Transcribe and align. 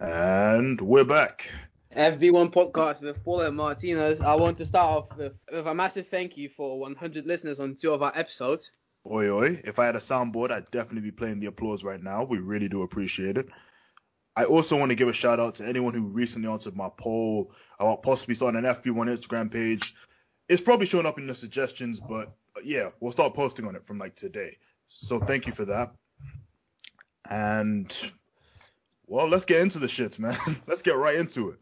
And 0.00 0.80
we're 0.80 1.04
back. 1.04 1.50
FB1 1.98 2.52
podcast 2.52 3.00
with 3.00 3.24
Paul 3.24 3.40
and 3.40 3.56
Martinez. 3.56 4.20
I 4.20 4.36
want 4.36 4.58
to 4.58 4.66
start 4.66 4.88
off 4.88 5.18
with, 5.18 5.32
with 5.52 5.66
a 5.66 5.74
massive 5.74 6.06
thank 6.06 6.36
you 6.36 6.48
for 6.48 6.78
100 6.78 7.26
listeners 7.26 7.58
on 7.58 7.74
two 7.74 7.90
of 7.90 8.04
our 8.04 8.12
episodes. 8.14 8.70
Oi, 9.04 9.28
oi. 9.28 9.60
If 9.64 9.80
I 9.80 9.86
had 9.86 9.96
a 9.96 9.98
soundboard, 9.98 10.52
I'd 10.52 10.70
definitely 10.70 11.10
be 11.10 11.16
playing 11.16 11.40
the 11.40 11.46
applause 11.46 11.82
right 11.82 12.00
now. 12.00 12.22
We 12.22 12.38
really 12.38 12.68
do 12.68 12.82
appreciate 12.82 13.36
it. 13.36 13.48
I 14.36 14.44
also 14.44 14.78
want 14.78 14.90
to 14.90 14.94
give 14.94 15.08
a 15.08 15.12
shout 15.12 15.40
out 15.40 15.56
to 15.56 15.66
anyone 15.66 15.92
who 15.92 16.02
recently 16.02 16.48
answered 16.48 16.76
my 16.76 16.88
poll 16.96 17.50
about 17.80 18.04
possibly 18.04 18.36
starting 18.36 18.64
an 18.64 18.72
FB1 18.72 19.08
Instagram 19.08 19.50
page. 19.50 19.96
It's 20.48 20.62
probably 20.62 20.86
showing 20.86 21.06
up 21.06 21.18
in 21.18 21.26
the 21.26 21.34
suggestions, 21.34 21.98
but 21.98 22.32
yeah, 22.62 22.90
we'll 23.00 23.10
start 23.10 23.34
posting 23.34 23.66
on 23.66 23.74
it 23.74 23.84
from 23.84 23.98
like 23.98 24.14
today. 24.14 24.58
So 24.86 25.18
thank 25.18 25.46
you 25.46 25.52
for 25.52 25.64
that. 25.64 25.94
And 27.28 27.92
well, 29.08 29.26
let's 29.26 29.46
get 29.46 29.62
into 29.62 29.78
the 29.78 29.86
shits, 29.86 30.18
man. 30.18 30.36
let's 30.66 30.82
get 30.82 30.96
right 30.96 31.16
into 31.16 31.50
it. 31.50 31.58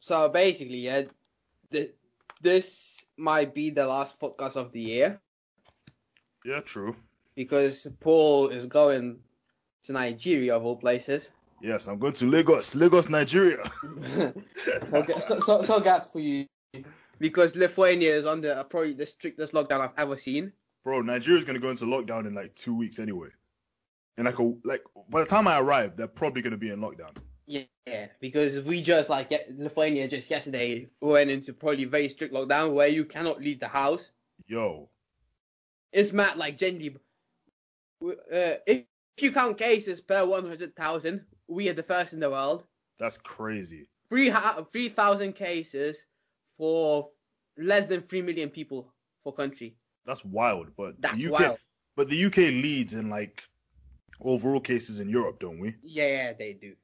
So 0.00 0.28
basically, 0.28 0.78
yeah, 0.78 1.02
th- 1.72 1.94
this 2.42 3.04
might 3.16 3.54
be 3.54 3.70
the 3.70 3.86
last 3.86 4.18
podcast 4.20 4.56
of 4.56 4.72
the 4.72 4.80
year 4.80 5.20
Yeah, 6.44 6.60
true. 6.60 6.96
because 7.34 7.86
Paul 8.00 8.48
is 8.48 8.66
going 8.66 9.20
to 9.84 9.92
Nigeria 9.92 10.56
of 10.56 10.64
all 10.64 10.76
places. 10.76 11.30
Yes, 11.60 11.88
I'm 11.88 11.98
going 11.98 12.12
to 12.14 12.26
Lagos, 12.26 12.74
Lagos, 12.76 13.08
Nigeria. 13.08 13.68
okay, 14.92 15.20
so, 15.26 15.40
so, 15.40 15.62
so 15.62 15.80
that's 15.80 16.06
for 16.06 16.20
you. 16.20 16.46
Because 17.18 17.56
Lithuania 17.56 18.14
is 18.14 18.26
under 18.26 18.52
uh, 18.52 18.62
probably 18.62 18.92
the 18.92 19.06
strictest 19.06 19.52
lockdown 19.52 19.80
I've 19.80 19.98
ever 19.98 20.16
seen. 20.16 20.52
Bro, 20.84 21.02
Nigeria's 21.02 21.44
gonna 21.44 21.58
go 21.58 21.70
into 21.70 21.84
lockdown 21.84 22.26
in 22.26 22.34
like 22.34 22.54
two 22.54 22.76
weeks 22.76 23.00
anyway. 23.00 23.28
And 24.16 24.26
like 24.26 24.38
a 24.38 24.54
like 24.64 24.82
by 25.10 25.20
the 25.20 25.26
time 25.26 25.48
I 25.48 25.58
arrive, 25.58 25.96
they're 25.96 26.06
probably 26.06 26.42
gonna 26.42 26.56
be 26.56 26.70
in 26.70 26.78
lockdown. 26.78 27.16
Yeah, 27.48 28.08
because 28.20 28.60
we 28.60 28.82
just 28.82 29.08
like 29.08 29.32
Lithuania 29.56 30.06
just 30.06 30.30
yesterday 30.30 30.86
went 31.00 31.30
into 31.30 31.54
probably 31.54 31.86
very 31.86 32.10
strict 32.10 32.34
lockdown 32.34 32.74
where 32.74 32.88
you 32.88 33.06
cannot 33.06 33.40
leave 33.40 33.58
the 33.58 33.68
house. 33.68 34.10
Yo, 34.46 34.90
It's 35.92 36.12
mad, 36.12 36.36
like 36.36 36.58
generally, 36.58 36.96
uh, 38.04 38.54
if 38.66 38.84
you 39.18 39.32
count 39.32 39.56
cases 39.56 40.02
per 40.02 40.26
100,000, 40.26 41.24
we 41.48 41.68
are 41.70 41.72
the 41.72 41.82
first 41.82 42.12
in 42.12 42.20
the 42.20 42.30
world. 42.30 42.64
that's 42.98 43.16
crazy. 43.18 43.88
Three 44.10 44.30
3,000 44.30 45.32
cases 45.34 46.04
for 46.58 47.08
less 47.56 47.86
than 47.86 48.02
3 48.02 48.22
million 48.22 48.50
people 48.50 48.92
for 49.24 49.32
country. 49.32 49.76
That's 50.06 50.24
wild. 50.24 50.68
But 50.76 51.00
That's 51.00 51.18
the 51.18 51.26
UK, 51.32 51.40
wild. 51.40 51.58
but 51.96 52.08
the 52.10 52.24
UK 52.26 52.36
leads 52.36 52.92
in 52.94 53.08
like 53.10 53.42
overall 54.20 54.60
cases 54.60 55.00
in 55.00 55.08
Europe, 55.08 55.40
don't 55.40 55.58
we? 55.58 55.74
Yeah, 55.82 56.32
they 56.32 56.52
do. 56.54 56.74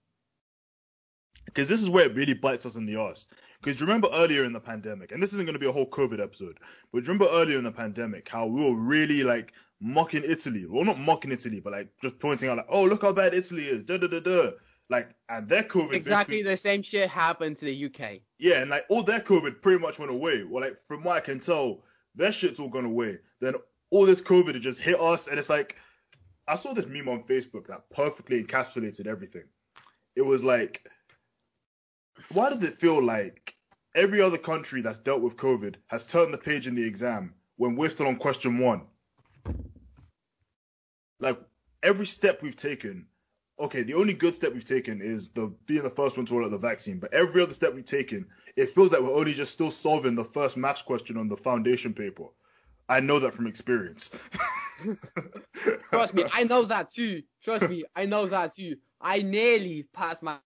Because 1.45 1.69
this 1.69 1.83
is 1.83 1.91
where 1.91 2.06
it 2.06 2.14
really 2.14 2.34
bites 2.34 2.67
us 2.67 2.77
in 2.77 2.87
the 2.87 3.00
ass. 3.00 3.27
Because 3.62 3.81
you 3.81 3.87
remember 3.87 4.09
earlier 4.12 4.45
in 4.45 4.53
the 4.53 4.61
pandemic, 4.61 5.12
and 5.12 5.23
this 5.23 5.33
isn't 5.33 5.47
going 5.47 5.55
to 5.55 5.59
be 5.59 5.67
a 5.67 5.73
whole 5.73 5.89
COVID 5.89 6.20
episode, 6.23 6.59
but 6.92 6.98
you 6.98 7.09
remember 7.09 7.28
earlier 7.31 7.59
in 7.59 7.64
the 7.64 7.73
pandemic 7.73 8.28
how 8.28 8.47
we 8.47 8.62
were 8.62 8.75
really 8.75 9.23
like 9.23 9.53
mocking 9.81 10.23
Italy? 10.25 10.67
Well, 10.69 10.84
not 10.84 10.98
mocking 10.98 11.33
Italy, 11.33 11.61
but 11.61 11.73
like 11.73 11.89
just 12.03 12.19
pointing 12.19 12.48
out 12.48 12.59
like, 12.59 12.67
oh, 12.69 12.84
look 12.84 13.03
how 13.03 13.12
bad 13.12 13.34
Italy 13.34 13.64
is, 13.64 13.83
da 13.83 13.97
da 13.97 14.06
da 14.06 14.20
da. 14.20 14.51
Like, 14.91 15.14
and 15.30 15.48
their 15.48 15.63
COVID 15.63 15.95
Exactly 15.95 16.42
the 16.42 16.57
same 16.57 16.83
shit 16.83 17.08
happened 17.08 17.57
to 17.58 17.64
the 17.64 17.86
UK. 17.86 18.18
Yeah, 18.39 18.61
and 18.61 18.70
like 18.70 18.85
all 18.91 19.02
their 19.02 19.20
COVID 19.20 19.63
pretty 19.63 19.80
much 19.80 19.98
went 19.98 20.11
away. 20.11 20.45
Well, 20.45 20.63
like 20.63 20.79
from 20.79 21.05
what 21.05 21.17
I 21.17 21.20
can 21.20 21.41
tell, 21.41 21.85
their 22.14 22.33
shit's 22.33 22.61
all 22.61 22.68
gone 22.68 22.85
away. 22.85 23.18
Then 23.41 23.55
all 23.91 24.05
this 24.05 24.20
COVID 24.20 24.61
just 24.61 24.80
hit 24.80 25.01
us, 25.01 25.29
and 25.29 25.39
it's 25.39 25.48
like 25.48 25.79
I 26.47 26.57
saw 26.57 26.74
this 26.74 26.86
meme 26.86 27.08
on 27.08 27.23
Facebook 27.23 27.67
that 27.68 27.89
perfectly 27.91 28.42
encapsulated 28.42 29.07
everything. 29.07 29.45
It 30.17 30.23
was 30.23 30.45
like, 30.45 30.86
why 32.33 32.51
does 32.51 32.63
it 32.63 32.75
feel 32.75 33.02
like 33.02 33.55
every 33.95 34.20
other 34.20 34.39
country 34.39 34.83
that's 34.83 34.98
dealt 34.98 35.23
with 35.23 35.36
COVID 35.36 35.77
has 35.89 36.11
turned 36.11 36.35
the 36.35 36.39
page 36.39 36.67
in 36.67 36.75
the 36.75 36.85
exam 36.85 37.35
when 37.57 37.77
we're 37.77 37.91
still 37.91 38.07
on 38.07 38.17
question 38.17 38.58
one? 38.58 38.83
Like 41.20 41.41
every 41.83 42.07
step 42.07 42.42
we've 42.42 42.57
taken 42.57 43.07
okay, 43.58 43.83
the 43.83 43.95
only 43.95 44.14
good 44.14 44.35
step 44.35 44.53
we've 44.53 44.64
taken 44.64 45.01
is 45.01 45.30
the 45.30 45.48
being 45.67 45.83
the 45.83 45.91
first 45.91 46.17
one 46.17 46.27
to 46.27 46.35
roll 46.35 46.45
out 46.45 46.51
the 46.51 46.58
vaccine. 46.58 46.98
But 46.98 47.13
every 47.14 47.42
other 47.42 47.55
step 47.55 47.74
we've 47.74 47.85
taken, 47.85 48.27
it 48.57 48.70
feels 48.70 48.92
like 48.92 49.01
we're 49.01 49.14
only 49.14 49.35
just 49.35 49.53
still 49.53 49.70
solving 49.70 50.14
the 50.14 50.24
first 50.24 50.57
maths 50.57 50.83
question 50.83 51.17
on 51.17 51.29
the 51.29 51.36
foundation 51.36 51.95
paper. 51.95 52.27
I 52.89 53.01
know 53.01 53.19
that 53.20 53.33
from 53.33 53.47
experience. 53.47 54.11
Trust 55.91 56.14
me, 56.14 56.24
I 56.33 56.45
know 56.45 56.64
that 56.64 56.91
too. 56.91 57.23
Trust 57.42 57.70
me, 57.70 57.85
I 57.97 58.05
know 58.05 58.27
that 58.27 58.55
too. 58.55 58.77
I 59.01 59.23
nearly 59.23 59.85
passed 59.95 60.23
my 60.23 60.36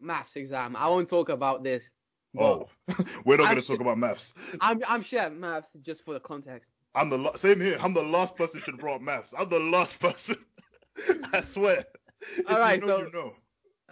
maths 0.00 0.36
exam. 0.36 0.76
I 0.76 0.88
won't 0.88 1.08
talk 1.08 1.28
about 1.28 1.62
this. 1.62 1.90
Oh, 2.38 2.68
we're 3.24 3.38
not 3.38 3.44
going 3.44 3.60
to 3.62 3.66
talk 3.66 3.76
su- 3.76 3.82
about 3.82 3.98
maths. 3.98 4.34
I'm 4.60 4.82
I'm 4.86 5.02
sure 5.02 5.20
at 5.20 5.34
maths 5.34 5.68
just 5.80 6.04
for 6.04 6.14
the 6.14 6.20
context. 6.20 6.70
I'm 6.94 7.08
the 7.10 7.18
la- 7.18 7.34
same 7.34 7.60
here. 7.60 7.78
I'm 7.80 7.94
the 7.94 8.02
last 8.02 8.36
person 8.36 8.60
should 8.60 8.74
have 8.74 8.80
brought 8.80 9.00
maths. 9.02 9.32
I'm 9.36 9.48
the 9.48 9.60
last 9.60 9.98
person. 10.00 10.36
I 11.32 11.40
swear. 11.40 11.84
If 12.36 12.50
All 12.50 12.58
right, 12.58 12.80
you 12.80 12.86
know, 12.86 12.98
so- 12.98 13.04
you 13.04 13.12
know. 13.12 13.32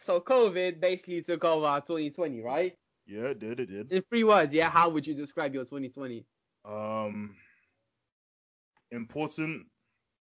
So 0.00 0.20
COVID 0.20 0.80
basically 0.80 1.22
took 1.22 1.44
over 1.44 1.80
2020, 1.80 2.42
right? 2.42 2.76
Yeah, 3.06 3.26
it 3.26 3.38
did. 3.38 3.60
It 3.60 3.66
did. 3.66 3.92
In 3.92 4.02
three 4.02 4.24
words, 4.24 4.52
yeah. 4.52 4.68
How 4.68 4.88
would 4.88 5.06
you 5.06 5.14
describe 5.14 5.54
your 5.54 5.64
2020? 5.64 6.26
Um, 6.64 7.36
important, 8.90 9.66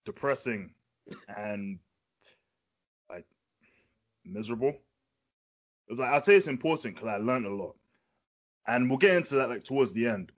depressing, 0.05 0.73
and 1.35 1.79
like 3.09 3.25
miserable. 4.23 4.75
It 5.87 5.91
was 5.93 5.99
like 5.99 6.11
I'd 6.11 6.23
say 6.25 6.35
it's 6.35 6.47
important 6.47 6.95
because 6.95 7.07
I 7.07 7.17
learned 7.17 7.45
a 7.45 7.53
lot, 7.53 7.75
and 8.67 8.89
we'll 8.89 8.97
get 8.97 9.15
into 9.15 9.35
that 9.35 9.49
like 9.49 9.63
towards 9.63 9.93
the 9.93 10.07
end. 10.07 10.31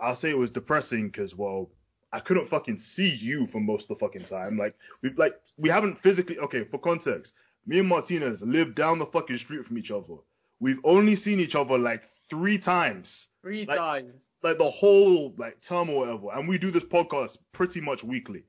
I'll 0.00 0.16
say 0.16 0.30
it 0.30 0.38
was 0.38 0.50
depressing 0.50 1.06
because 1.08 1.36
well, 1.36 1.70
I 2.12 2.20
couldn't 2.20 2.46
fucking 2.48 2.78
see 2.78 3.14
you 3.14 3.46
for 3.46 3.60
most 3.60 3.84
of 3.84 3.88
the 3.98 4.04
fucking 4.04 4.24
time. 4.24 4.58
Like 4.58 4.74
we've 5.02 5.16
like 5.16 5.34
we 5.56 5.68
haven't 5.68 5.96
physically 5.98 6.38
okay 6.38 6.64
for 6.64 6.78
context. 6.78 7.32
Me 7.66 7.78
and 7.78 7.88
Martinez 7.88 8.42
live 8.42 8.74
down 8.74 8.98
the 8.98 9.06
fucking 9.06 9.36
street 9.38 9.64
from 9.64 9.78
each 9.78 9.90
other. 9.90 10.14
We've 10.60 10.80
only 10.84 11.14
seen 11.14 11.40
each 11.40 11.54
other 11.54 11.78
like 11.78 12.04
three 12.28 12.58
times 12.58 13.28
Three 13.42 13.64
Like- 13.66 13.78
times. 13.78 14.12
like 14.42 14.58
the 14.58 14.68
whole 14.70 15.34
like 15.38 15.60
term 15.62 15.88
or 15.90 16.00
whatever, 16.00 16.32
and 16.38 16.48
we 16.48 16.58
do 16.58 16.70
this 16.70 16.84
podcast 16.84 17.38
pretty 17.52 17.80
much 17.80 18.02
weekly. 18.04 18.44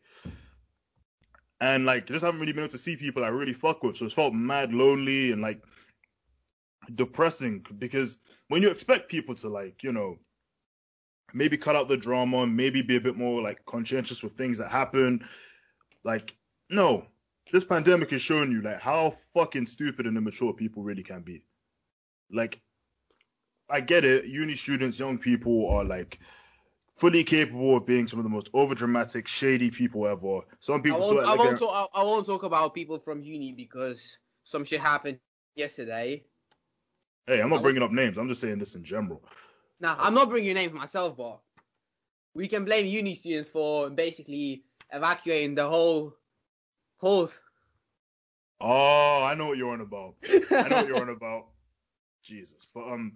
And 1.62 1.86
like 1.86 2.07
just 2.07 2.25
haven't 2.25 2.40
really 2.42 2.52
been 2.52 2.63
able 2.63 2.72
to 2.72 2.78
see 2.78 2.97
people 2.97 3.24
I 3.24 3.30
really 3.30 3.53
fuck 3.53 3.81
with, 3.84 3.96
so 3.97 4.06
it's 4.06 4.13
felt 4.13 4.34
mad 4.34 4.74
lonely 4.74 5.31
and 5.31 5.42
like 5.42 5.62
depressing 6.94 7.66
because 7.78 8.18
when 8.47 8.62
you 8.62 8.69
expect 8.69 9.09
people 9.09 9.35
to 9.35 9.50
like 9.50 9.84
you 9.84 9.91
know 9.91 10.19
maybe 11.34 11.57
cut 11.57 11.75
out 11.75 11.90
the 11.90 11.97
drama, 11.97 12.47
maybe 12.47 12.81
be 12.81 12.96
a 12.96 13.01
bit 13.01 13.18
more 13.18 13.41
like 13.41 13.66
conscientious 13.66 14.23
with 14.23 14.34
things 14.34 14.57
that 14.57 14.72
happen, 14.72 15.22
like 16.03 16.35
no, 16.69 17.06
this 17.51 17.63
pandemic 17.63 18.13
is 18.13 18.22
showing 18.22 18.51
you 18.51 18.62
like 18.62 18.79
how 18.79 19.13
fucking 19.34 19.66
stupid 19.66 20.07
and 20.07 20.18
immature 20.18 20.53
people 20.53 20.84
really 20.84 21.03
can 21.03 21.22
be. 21.22 21.44
Like 22.31 22.62
I 23.69 23.81
get 23.81 24.06
it. 24.06 24.25
Uni 24.25 24.56
students, 24.56 25.00
young 25.00 25.18
people 25.18 25.69
are 25.69 25.84
like 25.84 26.19
fully 26.97 27.24
capable 27.24 27.75
of 27.75 27.85
being 27.85 28.07
some 28.07 28.19
of 28.19 28.24
the 28.24 28.30
most 28.30 28.51
overdramatic, 28.54 29.27
shady 29.27 29.69
people 29.69 30.07
ever. 30.07 30.42
Some 30.59 30.80
I 30.80 30.83
people 30.83 31.00
won't, 31.00 31.19
still 31.19 31.27
I, 31.27 31.36
won't 31.36 31.59
talk, 31.59 31.89
I, 31.94 32.00
I 32.00 32.04
won't 32.04 32.25
talk 32.25 32.44
about 32.44 32.74
people 32.74 33.00
from 33.00 33.21
uni 33.21 33.54
because 33.54 34.18
some 34.44 34.63
shit 34.63 34.80
happened 34.80 35.19
yesterday. 35.56 36.24
Hey, 37.27 37.42
I'm 37.42 37.50
not 37.50 37.62
bringing 37.62 37.83
up 37.83 37.92
names. 37.92 38.18
I'm 38.18 38.27
just 38.27 38.42
saying 38.42 38.60
this 38.60 38.75
in 38.75 38.83
general. 38.83 39.24
Now, 39.80 39.95
I'm 40.00 40.13
not 40.13 40.30
bringing 40.30 40.54
names 40.56 40.74
myself, 40.74 41.18
but 41.18 41.39
we 42.33 42.48
can 42.48 42.66
blame 42.66 42.86
uni 42.86 43.16
students 43.16 43.50
for 43.50 43.89
basically 43.89 44.63
evacuating 44.92 45.56
the 45.56 45.68
whole 45.68 46.13
whole. 46.98 47.30
Oh, 48.62 49.24
I 49.24 49.36
know 49.36 49.48
what 49.48 49.57
you're 49.57 49.72
on 49.74 49.81
about. 49.81 50.16
I 50.24 50.68
know 50.69 50.75
what 50.77 50.88
you're 50.88 51.01
on 51.01 51.10
about. 51.18 51.48
Jesus, 52.24 52.66
but 52.74 52.88
um, 52.88 53.13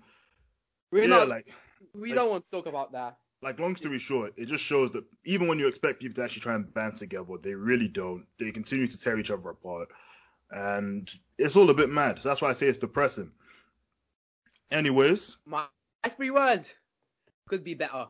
We're 0.91 1.03
yeah, 1.03 1.07
not. 1.09 1.27
like, 1.29 1.47
we 1.95 2.09
like- 2.09 2.15
don't 2.15 2.29
want 2.29 2.45
to 2.45 2.55
talk 2.57 2.67
about 2.67 2.91
that. 2.91 3.17
like 3.41 3.59
long 3.59 3.75
story 3.75 3.97
short, 3.97 4.33
it 4.37 4.45
just 4.45 4.63
shows 4.63 4.91
that 4.91 5.03
even 5.25 5.47
when 5.47 5.57
you 5.57 5.67
expect 5.67 5.99
people 6.01 6.13
to 6.15 6.23
actually 6.23 6.41
try 6.41 6.53
and 6.55 6.71
band 6.73 6.97
together, 6.97 7.33
they 7.41 7.55
really 7.55 7.87
don't. 7.87 8.25
They 8.37 8.51
continue 8.51 8.85
to 8.85 8.99
tear 8.99 9.17
each 9.17 9.31
other 9.31 9.49
apart, 9.49 9.87
and 10.51 11.09
it's 11.39 11.55
all 11.55 11.69
a 11.71 11.73
bit 11.73 11.89
mad. 11.89 12.19
So 12.19 12.29
that's 12.29 12.41
why 12.41 12.49
I 12.49 12.53
say 12.53 12.67
it's 12.67 12.77
depressing. 12.77 13.31
Anyways, 14.71 15.37
My, 15.45 15.67
three 16.15 16.29
words 16.31 16.75
could 17.47 17.63
be 17.63 17.73
better. 17.73 18.07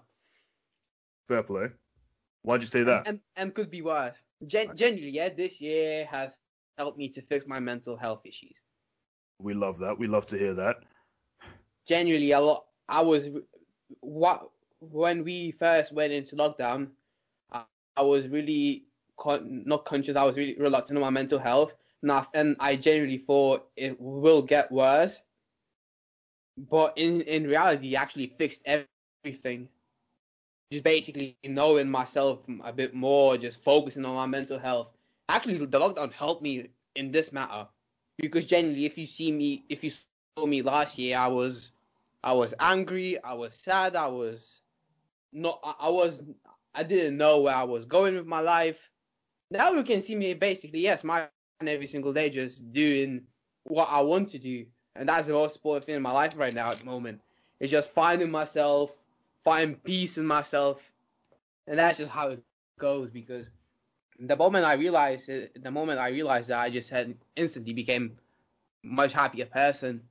fair 1.28 1.44
play. 1.44 1.68
Why'd 2.44 2.62
you 2.62 2.68
say 2.68 2.84
that? 2.84 3.06
And 3.06 3.22
and 3.36 3.54
could 3.54 3.70
be 3.70 3.82
worse. 3.82 4.24
Gen- 4.46 4.76
genuinely, 4.76 5.12
yeah, 5.12 5.30
this 5.30 5.60
year 5.62 6.06
has 6.06 6.38
helped 6.78 6.98
me 6.98 7.10
to 7.10 7.22
fix 7.22 7.46
my 7.48 7.60
mental 7.60 7.98
health 7.98 8.22
issues. 8.26 8.62
We 9.40 9.54
love 9.54 9.80
that. 9.80 9.98
We 10.00 10.08
love 10.08 10.26
to 10.28 10.38
hear 10.38 10.54
that. 10.56 10.84
Genuinely, 11.86 12.32
a 12.32 12.40
lot. 12.40 12.66
I 12.88 13.02
was 13.02 13.30
what 14.02 14.50
when 14.80 15.24
we 15.24 15.52
first 15.52 15.94
went 15.94 16.14
into 16.14 16.36
lockdown. 16.36 16.90
I, 17.52 17.64
I 17.98 18.02
was 18.04 18.28
really 18.28 18.86
con- 19.18 19.64
not 19.66 19.86
conscious. 19.86 20.16
I 20.16 20.24
was 20.24 20.38
really 20.38 20.56
reluctant 20.58 20.98
on 20.98 21.02
my 21.02 21.10
mental 21.10 21.40
health. 21.40 21.74
Now, 22.02 22.28
and 22.34 22.56
I 22.60 22.76
genuinely 22.76 23.18
thought 23.18 23.68
it 23.76 24.00
will 24.00 24.42
get 24.42 24.72
worse. 24.72 25.22
But 26.70 26.98
in 26.98 27.22
in 27.22 27.48
reality, 27.48 27.94
it 27.94 27.98
actually 27.98 28.34
fixed 28.38 28.64
everything. 28.66 29.70
Just 30.72 30.84
basically 30.84 31.38
knowing 31.44 31.90
myself 31.90 32.40
a 32.64 32.74
bit 32.74 32.94
more, 32.94 33.38
just 33.38 33.64
focusing 33.64 34.06
on 34.06 34.16
my 34.16 34.26
mental 34.26 34.60
health. 34.60 34.90
Actually, 35.30 35.58
the 35.58 35.80
lockdown 35.80 36.12
helped 36.12 36.42
me 36.44 36.70
in 36.96 37.12
this 37.12 37.32
matter 37.32 37.68
because 38.18 38.46
generally, 38.46 38.86
if 38.86 38.98
you 38.98 39.06
see 39.06 39.32
me, 39.32 39.64
if 39.70 39.84
you 39.84 39.90
saw 39.90 40.46
me 40.46 40.62
last 40.62 40.98
year, 40.98 41.18
I 41.18 41.28
was, 41.28 41.72
I 42.24 42.34
was 42.34 42.54
angry, 42.60 43.22
I 43.24 43.34
was 43.34 43.54
sad, 43.56 43.96
I 43.96 44.08
was 44.08 44.62
not, 45.32 45.60
I, 45.64 45.88
I 45.88 45.90
was, 45.90 46.24
I 46.76 46.84
didn't 46.84 47.18
know 47.18 47.42
where 47.42 47.56
I 47.56 47.64
was 47.64 47.86
going 47.86 48.16
with 48.16 48.28
my 48.28 48.42
life. 48.42 48.78
Now 49.52 49.72
you 49.72 49.84
can 49.84 50.02
see 50.02 50.16
me 50.16 50.34
basically, 50.34 50.82
yes, 50.82 51.04
my 51.04 51.28
every 51.62 51.88
single 51.88 52.14
day 52.14 52.30
just 52.30 52.72
doing 52.74 53.24
what 53.64 53.88
I 53.90 54.02
want 54.02 54.32
to 54.32 54.40
do, 54.40 54.66
and 54.96 55.08
that's 55.08 55.28
the 55.28 55.34
most 55.34 55.56
important 55.56 55.86
thing 55.86 55.96
in 55.96 56.02
my 56.02 56.12
life 56.12 56.38
right 56.38 56.54
now 56.54 56.70
at 56.70 56.78
the 56.78 56.86
moment. 56.86 57.22
It's 57.60 57.72
just 57.72 57.92
finding 57.92 58.32
myself, 58.32 58.92
finding 59.44 59.78
peace 59.78 60.18
in 60.18 60.26
myself, 60.26 60.82
and 61.68 61.78
that's 61.78 61.98
just 61.98 62.12
how 62.12 62.30
it 62.30 62.44
goes 62.80 63.10
because 63.10 63.46
the 64.20 64.36
moment 64.36 64.66
I 64.66 64.74
realized 64.74 65.30
it, 65.30 65.62
the 65.62 65.72
moment 65.72 66.00
I 66.00 66.10
realized 66.10 66.50
that 66.50 66.60
I 66.60 66.70
just 66.70 66.90
had 66.90 67.16
instantly 67.36 67.74
became 67.74 68.18
a 68.84 68.88
much 68.88 69.14
happier 69.14 69.46
person. 69.46 70.02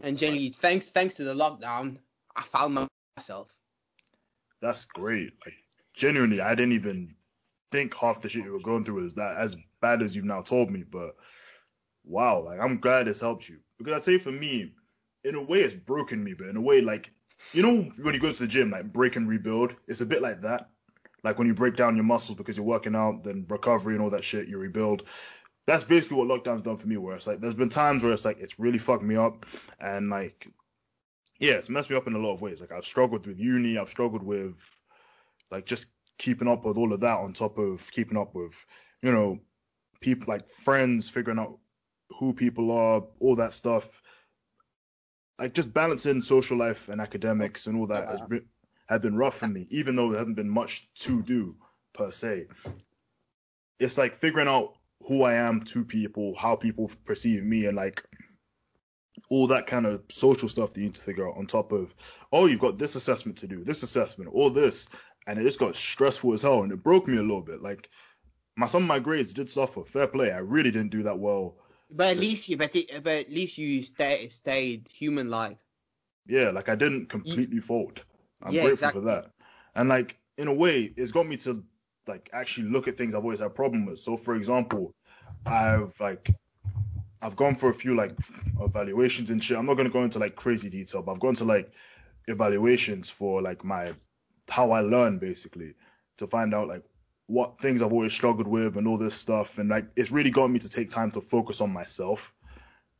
And 0.00 0.16
genuinely, 0.16 0.50
thanks 0.50 0.88
thanks 0.88 1.16
to 1.16 1.24
the 1.24 1.34
lockdown, 1.34 1.98
I 2.34 2.42
found 2.42 2.88
myself. 3.16 3.48
That's 4.60 4.84
great. 4.84 5.32
Like 5.44 5.54
genuinely, 5.94 6.40
I 6.40 6.54
didn't 6.54 6.72
even 6.72 7.14
think 7.70 7.94
half 7.94 8.20
the 8.20 8.28
shit 8.28 8.44
you 8.44 8.52
were 8.52 8.60
going 8.60 8.84
through 8.84 9.02
was 9.02 9.14
that 9.14 9.36
as 9.36 9.56
bad 9.80 10.02
as 10.02 10.14
you've 10.16 10.24
now 10.24 10.42
told 10.42 10.70
me. 10.70 10.84
But 10.88 11.16
wow, 12.04 12.40
like 12.40 12.60
I'm 12.60 12.78
glad 12.78 13.06
this 13.06 13.20
helped 13.20 13.48
you 13.48 13.58
because 13.78 13.94
I'd 13.94 14.04
say 14.04 14.18
for 14.18 14.32
me, 14.32 14.72
in 15.24 15.34
a 15.34 15.42
way, 15.42 15.60
it's 15.60 15.74
broken 15.74 16.22
me, 16.22 16.34
but 16.34 16.48
in 16.48 16.56
a 16.56 16.60
way, 16.60 16.80
like 16.80 17.12
you 17.52 17.62
know 17.62 17.90
when 18.02 18.14
you 18.14 18.20
go 18.20 18.32
to 18.32 18.38
the 18.38 18.48
gym, 18.48 18.70
like 18.70 18.92
break 18.92 19.16
and 19.16 19.28
rebuild, 19.28 19.74
it's 19.86 20.00
a 20.00 20.06
bit 20.06 20.22
like 20.22 20.42
that. 20.42 20.68
Like 21.24 21.38
when 21.38 21.46
you 21.46 21.54
break 21.54 21.76
down 21.76 21.96
your 21.96 22.04
muscles 22.04 22.36
because 22.36 22.56
you're 22.56 22.66
working 22.66 22.94
out, 22.94 23.24
then 23.24 23.46
recovery 23.48 23.94
and 23.94 24.02
all 24.02 24.10
that 24.10 24.24
shit, 24.24 24.48
you 24.48 24.58
rebuild. 24.58 25.04
That's 25.66 25.84
basically 25.84 26.16
what 26.16 26.28
lockdown's 26.28 26.62
done 26.62 26.76
for 26.76 26.86
me. 26.86 26.96
Where 26.96 27.16
it's 27.16 27.26
like, 27.26 27.40
there's 27.40 27.54
been 27.54 27.68
times 27.68 28.02
where 28.02 28.12
it's 28.12 28.24
like, 28.24 28.38
it's 28.40 28.58
really 28.58 28.78
fucked 28.78 29.02
me 29.02 29.16
up, 29.16 29.44
and 29.80 30.10
like, 30.10 30.48
yeah, 31.38 31.54
it's 31.54 31.68
messed 31.68 31.90
me 31.90 31.96
up 31.96 32.06
in 32.06 32.14
a 32.14 32.18
lot 32.18 32.34
of 32.34 32.42
ways. 32.42 32.60
Like 32.60 32.72
I've 32.72 32.84
struggled 32.84 33.26
with 33.26 33.38
uni, 33.38 33.78
I've 33.78 33.88
struggled 33.88 34.22
with, 34.22 34.56
like, 35.50 35.66
just 35.66 35.86
keeping 36.18 36.48
up 36.48 36.64
with 36.64 36.76
all 36.76 36.92
of 36.92 37.00
that 37.00 37.18
on 37.18 37.32
top 37.32 37.58
of 37.58 37.90
keeping 37.92 38.16
up 38.16 38.34
with, 38.34 38.64
you 39.02 39.12
know, 39.12 39.38
people 40.00 40.26
like 40.28 40.48
friends, 40.48 41.08
figuring 41.08 41.38
out 41.38 41.58
who 42.18 42.32
people 42.32 42.72
are, 42.72 43.04
all 43.20 43.36
that 43.36 43.52
stuff. 43.52 44.02
Like 45.38 45.54
just 45.54 45.72
balancing 45.72 46.22
social 46.22 46.56
life 46.58 46.88
and 46.88 47.00
academics 47.00 47.66
and 47.66 47.78
all 47.78 47.86
that 47.88 48.08
has 48.08 48.22
been 48.22 48.44
have 48.88 49.02
been 49.02 49.16
rough 49.16 49.38
for 49.38 49.46
me, 49.46 49.66
even 49.70 49.96
though 49.96 50.10
there 50.10 50.18
hasn't 50.18 50.36
been 50.36 50.48
much 50.48 50.88
to 50.94 51.22
do 51.22 51.56
per 51.92 52.10
se. 52.10 52.46
It's 53.78 53.98
like 53.98 54.16
figuring 54.16 54.48
out 54.48 54.74
who 55.06 55.22
I 55.22 55.34
am 55.34 55.62
to 55.66 55.84
people, 55.84 56.34
how 56.34 56.56
people 56.56 56.90
perceive 57.04 57.44
me, 57.44 57.66
and 57.66 57.76
like 57.76 58.02
all 59.30 59.48
that 59.48 59.66
kind 59.66 59.86
of 59.86 60.02
social 60.08 60.48
stuff 60.48 60.72
that 60.72 60.80
you 60.80 60.86
need 60.86 60.94
to 60.94 61.02
figure 61.02 61.28
out 61.28 61.36
on 61.36 61.46
top 61.46 61.72
of, 61.72 61.94
oh, 62.32 62.46
you've 62.46 62.60
got 62.60 62.78
this 62.78 62.94
assessment 62.94 63.38
to 63.38 63.46
do, 63.46 63.62
this 63.64 63.82
assessment, 63.82 64.30
all 64.32 64.50
this, 64.50 64.88
and 65.26 65.38
it 65.38 65.42
just 65.42 65.58
got 65.58 65.76
stressful 65.76 66.32
as 66.32 66.42
hell, 66.42 66.62
and 66.62 66.72
it 66.72 66.82
broke 66.82 67.06
me 67.06 67.18
a 67.18 67.22
little 67.22 67.42
bit. 67.42 67.62
Like 67.62 67.88
my 68.56 68.66
some 68.66 68.82
of 68.82 68.88
my 68.88 68.98
grades 68.98 69.32
did 69.32 69.50
suffer. 69.50 69.84
Fair 69.84 70.06
play, 70.06 70.32
I 70.32 70.38
really 70.38 70.70
didn't 70.70 70.90
do 70.90 71.04
that 71.04 71.18
well. 71.18 71.56
But 71.90 72.08
at 72.08 72.16
least 72.18 72.48
you, 72.48 72.56
but, 72.56 72.74
it, 72.76 73.02
but 73.02 73.12
at 73.12 73.30
least 73.30 73.58
you 73.58 73.82
stay, 73.82 74.28
stayed 74.28 74.88
human 74.88 75.30
like. 75.30 75.58
Yeah, 76.26 76.50
like 76.50 76.68
I 76.68 76.74
didn't 76.74 77.06
completely 77.06 77.56
you, 77.56 77.62
fold. 77.62 78.04
I'm 78.42 78.52
yeah, 78.52 78.62
grateful 78.62 78.88
exactly. 78.88 79.00
for 79.00 79.06
that. 79.06 79.30
And 79.74 79.88
like 79.88 80.18
in 80.36 80.48
a 80.48 80.54
way, 80.54 80.92
it's 80.96 81.12
got 81.12 81.26
me 81.26 81.36
to 81.38 81.64
like 82.06 82.30
actually 82.32 82.68
look 82.68 82.88
at 82.88 82.96
things 82.96 83.14
I've 83.14 83.22
always 83.22 83.38
had 83.38 83.48
a 83.48 83.50
problem 83.50 83.86
with. 83.86 83.98
So 83.98 84.16
for 84.16 84.34
example, 84.34 84.92
I've 85.46 85.98
like 86.00 86.34
I've 87.22 87.36
gone 87.36 87.54
for 87.56 87.70
a 87.70 87.74
few 87.74 87.96
like 87.96 88.12
evaluations 88.60 89.30
and 89.30 89.42
shit. 89.42 89.56
I'm 89.56 89.66
not 89.66 89.74
gonna 89.76 89.88
go 89.88 90.04
into 90.04 90.18
like 90.18 90.36
crazy 90.36 90.68
detail, 90.68 91.02
but 91.02 91.12
I've 91.12 91.20
gone 91.20 91.34
to 91.36 91.44
like 91.44 91.72
evaluations 92.26 93.10
for 93.10 93.42
like 93.42 93.64
my 93.64 93.94
how 94.48 94.70
I 94.70 94.80
learn 94.80 95.18
basically 95.18 95.74
to 96.18 96.26
find 96.26 96.54
out 96.54 96.68
like 96.68 96.84
what 97.28 97.60
things 97.60 97.82
I've 97.82 97.92
always 97.92 98.12
struggled 98.12 98.48
with 98.48 98.78
and 98.78 98.88
all 98.88 98.96
this 98.96 99.14
stuff. 99.14 99.58
And 99.58 99.68
like 99.68 99.86
it's 99.94 100.10
really 100.10 100.30
got 100.30 100.50
me 100.50 100.58
to 100.58 100.68
take 100.68 100.90
time 100.90 101.10
to 101.12 101.20
focus 101.20 101.60
on 101.60 101.70
myself. 101.70 102.32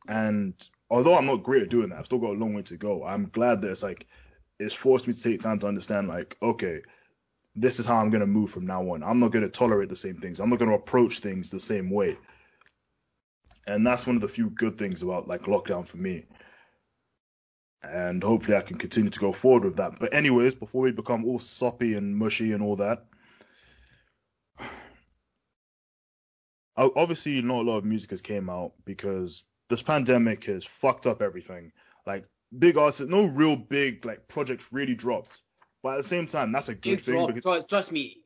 And 0.07 0.53
although 0.89 1.17
I'm 1.17 1.25
not 1.25 1.43
great 1.43 1.63
at 1.63 1.69
doing 1.69 1.89
that, 1.89 1.99
I've 1.99 2.05
still 2.05 2.19
got 2.19 2.35
a 2.35 2.39
long 2.39 2.53
way 2.53 2.61
to 2.63 2.77
go. 2.77 3.03
I'm 3.03 3.29
glad 3.29 3.61
that 3.61 3.71
it's 3.71 3.83
like 3.83 4.05
it's 4.59 4.73
forced 4.73 5.07
me 5.07 5.13
to 5.13 5.21
take 5.21 5.39
time 5.39 5.59
to 5.59 5.67
understand 5.67 6.07
like, 6.07 6.37
okay, 6.41 6.81
this 7.55 7.79
is 7.79 7.87
how 7.87 7.97
I'm 7.97 8.11
gonna 8.11 8.27
move 8.27 8.51
from 8.51 8.67
now 8.67 8.91
on. 8.91 9.03
I'm 9.03 9.19
not 9.19 9.31
gonna 9.31 9.49
tolerate 9.49 9.89
the 9.89 9.95
same 9.95 10.17
things. 10.17 10.39
I'm 10.39 10.51
not 10.51 10.59
gonna 10.59 10.75
approach 10.75 11.19
things 11.19 11.49
the 11.49 11.59
same 11.59 11.89
way. 11.89 12.15
And 13.65 13.85
that's 13.85 14.05
one 14.05 14.15
of 14.15 14.21
the 14.21 14.27
few 14.27 14.51
good 14.51 14.77
things 14.77 15.01
about 15.01 15.27
like 15.27 15.43
lockdown 15.43 15.87
for 15.87 15.97
me. 15.97 16.25
And 17.81 18.23
hopefully 18.23 18.57
I 18.57 18.61
can 18.61 18.77
continue 18.77 19.09
to 19.09 19.19
go 19.19 19.31
forward 19.31 19.65
with 19.65 19.77
that. 19.77 19.99
But 19.99 20.13
anyways, 20.13 20.53
before 20.53 20.81
we 20.81 20.91
become 20.91 21.25
all 21.25 21.39
soppy 21.39 21.95
and 21.95 22.15
mushy 22.15 22.53
and 22.53 22.61
all 22.61 22.75
that, 22.75 23.05
obviously 26.95 27.41
not 27.41 27.61
a 27.61 27.69
lot 27.69 27.77
of 27.77 27.85
music 27.85 28.11
has 28.11 28.21
came 28.21 28.49
out 28.49 28.73
because 28.85 29.43
this 29.69 29.81
pandemic 29.81 30.45
has 30.45 30.65
fucked 30.65 31.07
up 31.07 31.21
everything. 31.21 31.71
Like 32.05 32.25
big 32.57 32.77
artists, 32.77 33.01
no 33.07 33.25
real 33.25 33.55
big 33.55 34.05
like 34.05 34.27
projects 34.27 34.67
really 34.71 34.95
dropped. 34.95 35.41
But 35.83 35.93
at 35.93 35.97
the 35.97 36.03
same 36.03 36.27
time, 36.27 36.51
that's 36.51 36.69
a 36.69 36.75
good 36.75 37.01
thing 37.01 37.27
because 37.27 37.65
trust 37.67 37.91
me. 37.91 38.17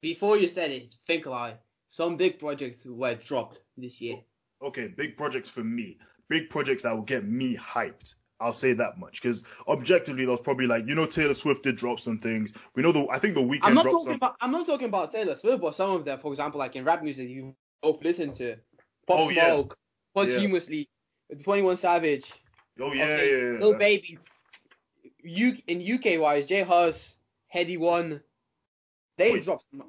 Before 0.00 0.36
you 0.36 0.48
said 0.48 0.72
it, 0.72 0.96
think 1.06 1.26
about 1.26 1.50
it. 1.50 1.60
Some 1.88 2.16
big 2.16 2.40
projects 2.40 2.84
were 2.84 3.14
dropped 3.14 3.60
this 3.76 4.00
year. 4.00 4.16
Okay, 4.62 4.88
big 4.88 5.16
projects 5.16 5.48
for 5.48 5.62
me. 5.62 5.98
Big 6.28 6.50
projects 6.50 6.82
that 6.82 6.94
will 6.94 7.02
get 7.02 7.24
me 7.24 7.56
hyped. 7.56 8.14
I'll 8.42 8.52
say 8.52 8.72
that 8.74 8.98
much 8.98 9.22
because 9.22 9.42
objectively, 9.68 10.24
there's 10.24 10.40
probably 10.40 10.66
like 10.66 10.86
you 10.86 10.94
know 10.94 11.06
Taylor 11.06 11.34
Swift 11.34 11.62
did 11.62 11.76
drop 11.76 12.00
some 12.00 12.18
things. 12.18 12.52
We 12.74 12.82
know 12.82 12.92
the 12.92 13.06
I 13.10 13.18
think 13.18 13.34
the 13.34 13.42
Weeknd. 13.42 13.60
I'm 13.62 13.74
not 13.74 13.84
talking 13.84 14.00
some... 14.00 14.14
about 14.14 14.36
I'm 14.40 14.50
not 14.50 14.66
talking 14.66 14.88
about 14.88 15.12
Taylor 15.12 15.36
Swift, 15.36 15.62
but 15.62 15.74
some 15.74 15.90
of 15.90 16.04
them, 16.04 16.18
for 16.18 16.32
example, 16.32 16.58
like 16.58 16.76
in 16.76 16.84
rap 16.84 17.02
music, 17.02 17.28
you 17.28 17.54
both 17.82 18.02
listen 18.02 18.32
to 18.34 18.56
Pop 19.06 19.20
oh, 19.20 19.30
Smoke, 19.30 19.78
yeah. 20.14 20.24
posthumously, 20.24 20.88
yeah. 21.30 21.42
21 21.42 21.76
Savage, 21.76 22.32
Oh 22.80 22.92
yeah, 22.92 23.04
okay, 23.04 23.30
yeah, 23.30 23.52
yeah. 23.52 23.58
Lil 23.58 23.74
Baby. 23.74 24.18
U 25.24 25.56
in 25.66 25.80
UK 25.80 26.20
wise, 26.20 26.46
J 26.46 26.62
Hus, 26.62 27.14
Headie 27.54 27.78
One, 27.78 28.20
they 29.18 29.32
wait, 29.32 29.44
dropped. 29.44 29.66
Some... 29.70 29.84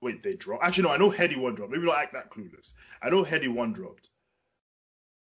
Wait, 0.00 0.22
they 0.22 0.34
dropped. 0.34 0.64
Actually, 0.64 0.84
no, 0.84 0.90
I 0.90 0.96
know 0.96 1.10
Headie 1.10 1.36
One 1.36 1.54
dropped. 1.54 1.70
Maybe 1.70 1.84
not 1.84 1.98
act 1.98 2.12
that 2.14 2.30
clueless. 2.30 2.74
I 3.02 3.10
know 3.10 3.24
Headie 3.24 3.48
One 3.48 3.72
dropped. 3.72 4.08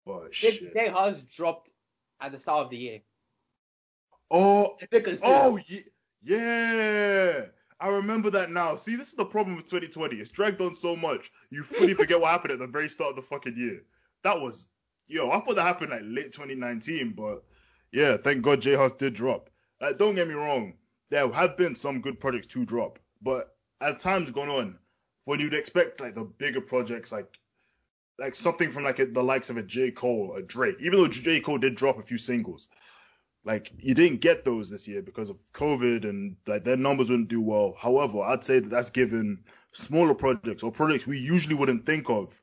Oh 0.06 0.26
shit. 0.30 0.72
J 0.74 0.88
Hus 0.88 1.22
dropped 1.22 1.70
at 2.22 2.32
the 2.32 2.40
start 2.40 2.64
of 2.64 2.70
the 2.70 2.76
year. 2.76 3.00
Oh, 4.30 4.76
oh 5.22 5.58
yeah. 6.22 7.44
I 7.80 7.88
remember 7.88 8.30
that 8.30 8.50
now. 8.50 8.76
See, 8.76 8.96
this 8.96 9.08
is 9.08 9.14
the 9.14 9.24
problem 9.24 9.56
with 9.56 9.66
2020. 9.66 10.16
It's 10.16 10.30
dragged 10.30 10.60
on 10.60 10.74
so 10.74 10.94
much, 10.96 11.32
you 11.50 11.62
fully 11.62 11.94
forget 11.94 12.20
what 12.20 12.30
happened 12.30 12.52
at 12.52 12.58
the 12.60 12.66
very 12.66 12.88
start 12.88 13.10
of 13.10 13.16
the 13.16 13.22
fucking 13.22 13.56
year. 13.56 13.82
That 14.22 14.40
was 14.40 14.68
yo, 15.12 15.30
I 15.30 15.40
thought 15.40 15.56
that 15.56 15.62
happened 15.62 15.90
like 15.90 16.02
late 16.04 16.32
2019, 16.32 17.12
but 17.12 17.44
yeah, 17.92 18.16
thank 18.16 18.42
God 18.42 18.62
J 18.62 18.74
Hus 18.74 18.92
did 18.92 19.14
drop. 19.14 19.50
Like, 19.80 19.98
don't 19.98 20.14
get 20.14 20.28
me 20.28 20.34
wrong, 20.34 20.74
there 21.10 21.28
have 21.28 21.56
been 21.56 21.74
some 21.74 22.00
good 22.00 22.18
projects 22.18 22.46
to 22.48 22.64
drop, 22.64 22.98
but 23.20 23.54
as 23.80 23.96
time's 23.96 24.30
gone 24.30 24.48
on, 24.48 24.78
when 25.24 25.40
you'd 25.40 25.54
expect 25.54 26.00
like 26.00 26.14
the 26.14 26.24
bigger 26.24 26.60
projects, 26.60 27.12
like 27.12 27.38
like 28.22 28.36
something 28.36 28.70
from 28.70 28.84
like 28.84 29.00
a, 29.00 29.06
the 29.06 29.22
likes 29.22 29.50
of 29.50 29.56
a 29.56 29.62
J 29.62 29.90
Cole, 29.90 30.34
a 30.36 30.42
Drake, 30.42 30.76
even 30.80 30.92
though 30.92 31.08
J 31.08 31.40
Cole 31.40 31.58
did 31.58 31.74
drop 31.74 31.98
a 31.98 32.02
few 32.02 32.18
singles, 32.18 32.68
like 33.44 33.72
you 33.76 33.94
didn't 33.94 34.20
get 34.20 34.44
those 34.44 34.70
this 34.70 34.86
year 34.86 35.02
because 35.02 35.28
of 35.28 35.36
COVID 35.52 36.04
and 36.08 36.36
like 36.46 36.62
their 36.62 36.76
numbers 36.76 37.10
wouldn't 37.10 37.28
do 37.28 37.40
well. 37.40 37.74
However, 37.76 38.20
I'd 38.20 38.44
say 38.44 38.60
that 38.60 38.70
that's 38.70 38.90
given 38.90 39.42
smaller 39.72 40.14
projects 40.14 40.62
or 40.62 40.70
projects 40.70 41.04
we 41.04 41.18
usually 41.18 41.56
wouldn't 41.56 41.84
think 41.84 42.08
of 42.08 42.40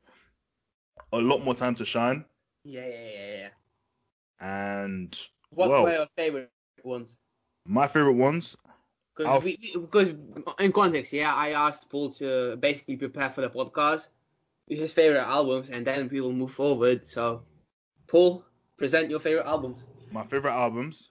a 1.14 1.22
lot 1.22 1.44
more 1.44 1.56
time 1.56 1.76
to 1.76 1.86
shine 1.86 2.26
yeah, 2.64 2.86
yeah, 2.86 3.10
yeah, 3.14 3.38
yeah. 3.38 3.50
And 4.42 5.20
what 5.52 5.70
well, 5.70 5.84
were 5.84 5.94
your 5.94 6.08
favorite 6.16 6.52
ones? 6.84 7.18
My 7.66 7.88
favorite 7.88 8.14
ones. 8.14 8.58
Because 9.16 9.44
because 9.74 10.14
in 10.60 10.72
context, 10.72 11.12
yeah, 11.14 11.34
I 11.34 11.52
asked 11.52 11.90
Paul 11.90 12.12
to 12.14 12.56
basically 12.58 12.96
prepare 12.96 13.30
for 13.30 13.42
the 13.42 13.50
podcast 13.50 14.08
his 14.78 14.94
favorite 14.94 15.24
albums, 15.24 15.70
and 15.70 15.86
then 15.86 16.10
we 16.12 16.22
will 16.22 16.34
move 16.34 16.52
forward. 16.52 17.08
So, 17.08 17.44
Paul, 18.08 18.44
present 18.78 19.10
your 19.10 19.20
favorite 19.20 19.48
albums. 19.48 19.84
My 20.12 20.24
favorite 20.24 20.54
albums: 20.54 21.10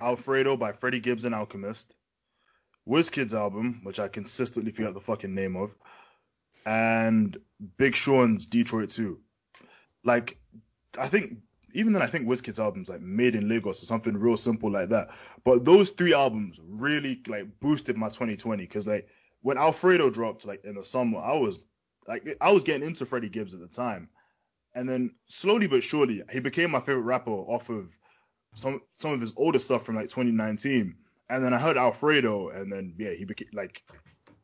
Alfredo 0.00 0.56
by 0.56 0.72
Freddie 0.72 1.00
Gibbs 1.00 1.24
and 1.24 1.34
Alchemist, 1.34 1.94
Wizkid's 2.88 3.34
album, 3.34 3.80
which 3.82 4.00
I 4.00 4.08
consistently 4.08 4.72
forget 4.72 4.94
the 4.94 5.00
fucking 5.00 5.34
name 5.34 5.56
of, 5.56 5.74
and 6.64 7.36
Big 7.76 7.94
Sean's 7.94 8.46
Detroit 8.46 8.90
2. 8.90 9.20
Like, 10.04 10.38
I 10.98 11.08
think 11.08 11.38
even 11.74 11.92
then 11.92 12.02
I 12.02 12.06
think 12.06 12.26
Wizkid's 12.26 12.58
albums 12.58 12.88
like 12.88 13.00
Made 13.00 13.34
in 13.34 13.48
Lagos 13.48 13.82
or 13.82 13.86
something 13.86 14.16
real 14.16 14.36
simple 14.36 14.70
like 14.70 14.88
that. 14.88 15.10
But 15.44 15.64
those 15.64 15.90
three 15.90 16.14
albums 16.14 16.58
really 16.62 17.20
like 17.26 17.60
boosted 17.60 17.96
my 17.96 18.08
2020 18.08 18.64
because 18.64 18.86
like 18.86 19.08
when 19.42 19.58
Alfredo 19.58 20.10
dropped 20.10 20.46
like 20.46 20.64
in 20.64 20.74
the 20.74 20.84
summer, 20.84 21.18
I 21.18 21.36
was 21.36 21.66
like 22.08 22.36
I 22.40 22.50
was 22.50 22.64
getting 22.64 22.86
into 22.86 23.06
Freddie 23.06 23.28
Gibbs 23.28 23.54
at 23.54 23.60
the 23.60 23.68
time, 23.68 24.08
and 24.74 24.88
then 24.88 25.14
slowly 25.28 25.68
but 25.68 25.84
surely 25.84 26.22
he 26.32 26.40
became 26.40 26.72
my 26.72 26.80
favorite 26.80 27.02
rapper 27.02 27.30
off 27.30 27.68
of 27.68 27.96
some 28.54 28.82
some 28.98 29.12
of 29.12 29.20
his 29.20 29.34
older 29.36 29.58
stuff 29.60 29.84
from 29.84 29.94
like 29.94 30.08
2019. 30.08 30.96
And 31.30 31.44
then 31.44 31.52
I 31.52 31.58
heard 31.58 31.76
Alfredo, 31.76 32.48
and 32.48 32.72
then 32.72 32.94
yeah, 32.98 33.12
he 33.12 33.24
became 33.24 33.48
like 33.52 33.82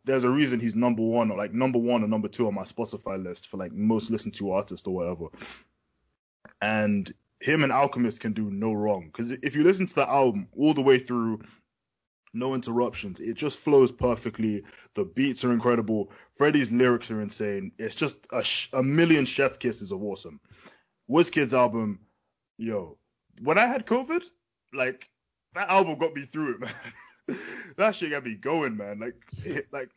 there's 0.04 0.24
a 0.24 0.30
reason 0.30 0.60
he's 0.60 0.74
number 0.74 1.02
one 1.02 1.30
or 1.30 1.38
like 1.38 1.54
number 1.54 1.78
one 1.78 2.04
or 2.04 2.08
number 2.08 2.28
two 2.28 2.46
on 2.46 2.54
my 2.54 2.64
Spotify 2.64 3.20
list 3.20 3.48
for 3.48 3.56
like 3.56 3.72
most 3.72 4.10
listened 4.10 4.34
to 4.34 4.52
artist 4.52 4.86
or 4.86 4.94
whatever 4.94 5.28
and 6.60 7.12
him 7.40 7.62
and 7.62 7.72
Alchemist 7.72 8.20
can 8.20 8.32
do 8.32 8.50
no 8.50 8.72
wrong. 8.72 9.06
Because 9.06 9.30
if 9.30 9.54
you 9.54 9.64
listen 9.64 9.86
to 9.86 9.94
the 9.94 10.08
album 10.08 10.48
all 10.56 10.74
the 10.74 10.82
way 10.82 10.98
through, 10.98 11.42
no 12.34 12.54
interruptions, 12.54 13.20
it 13.20 13.34
just 13.34 13.58
flows 13.58 13.92
perfectly. 13.92 14.64
The 14.94 15.04
beats 15.04 15.44
are 15.44 15.52
incredible. 15.52 16.10
Freddie's 16.34 16.72
lyrics 16.72 17.10
are 17.10 17.20
insane. 17.20 17.72
It's 17.78 17.94
just 17.94 18.26
a, 18.32 18.42
sh- 18.42 18.68
a 18.72 18.82
million 18.82 19.24
chef 19.24 19.58
kisses 19.58 19.92
of 19.92 20.02
awesome. 20.02 20.40
Wizkid's 21.10 21.54
album, 21.54 22.00
yo, 22.58 22.98
when 23.42 23.58
I 23.58 23.66
had 23.66 23.86
COVID, 23.86 24.22
like 24.72 25.08
that 25.54 25.68
album 25.68 25.98
got 25.98 26.14
me 26.14 26.26
through 26.26 26.54
it, 26.54 26.60
man. 27.28 27.38
that 27.76 27.94
shit 27.94 28.10
got 28.10 28.24
me 28.24 28.34
going, 28.34 28.76
man. 28.76 29.00
Like, 29.00 29.16
it, 29.44 29.66
like 29.72 29.90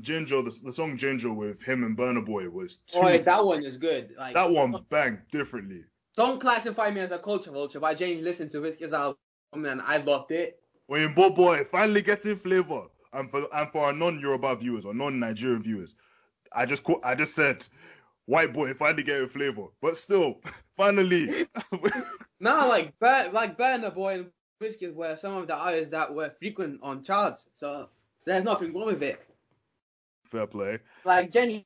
Ginger, 0.00 0.42
the, 0.42 0.58
the 0.64 0.72
song 0.72 0.96
Ginger 0.96 1.32
with 1.32 1.62
him 1.62 1.84
and 1.84 1.96
Burna 1.96 2.24
Boy 2.24 2.48
was. 2.48 2.76
Too, 2.76 3.00
oh, 3.02 3.18
that 3.18 3.44
one 3.44 3.64
is 3.64 3.76
good. 3.76 4.14
Like 4.16 4.34
that 4.34 4.50
one 4.50 4.74
banged 4.88 5.20
differently. 5.30 5.84
Don't 6.16 6.40
classify 6.40 6.90
me 6.90 7.00
as 7.00 7.10
a 7.10 7.18
culture 7.18 7.50
vulture, 7.50 7.80
but 7.80 7.86
I 7.86 7.94
genuinely 7.94 8.28
listened 8.28 8.50
to 8.50 8.58
Wizkid's 8.58 8.92
album 8.92 9.16
and 9.54 9.80
I 9.80 9.98
loved 9.98 10.30
it. 10.30 10.61
When 10.92 11.14
Bo 11.14 11.30
Boy 11.30 11.64
finally 11.64 12.02
gets 12.02 12.26
in 12.26 12.36
flavor, 12.36 12.82
and 13.14 13.30
for 13.30 13.48
and 13.54 13.70
for 13.70 13.86
our 13.86 13.94
non-Yoruba 13.94 14.56
viewers 14.56 14.84
or 14.84 14.92
non-Nigerian 14.92 15.62
viewers, 15.62 15.96
I 16.54 16.66
just 16.66 16.84
I 17.02 17.14
just 17.14 17.34
said 17.34 17.66
white 18.26 18.52
boy 18.52 18.74
finally 18.74 19.02
getting 19.02 19.26
flavor, 19.26 19.68
but 19.80 19.96
still, 19.96 20.42
finally. 20.76 21.46
nah, 22.40 22.66
like 22.66 22.92
Bur- 22.98 23.30
like 23.32 23.56
Burna 23.56 23.94
Boy 23.94 24.14
and 24.16 24.30
Wizkid 24.62 24.92
were 24.92 25.16
some 25.16 25.38
of 25.38 25.46
the 25.46 25.56
artists 25.56 25.90
that 25.92 26.14
were 26.14 26.30
frequent 26.38 26.78
on 26.82 27.02
charts, 27.02 27.46
so 27.54 27.88
there's 28.26 28.44
nothing 28.44 28.74
wrong 28.74 28.88
with 28.88 29.02
it. 29.02 29.26
Fair 30.26 30.46
play. 30.46 30.78
Like 31.06 31.30
Jenny, 31.30 31.64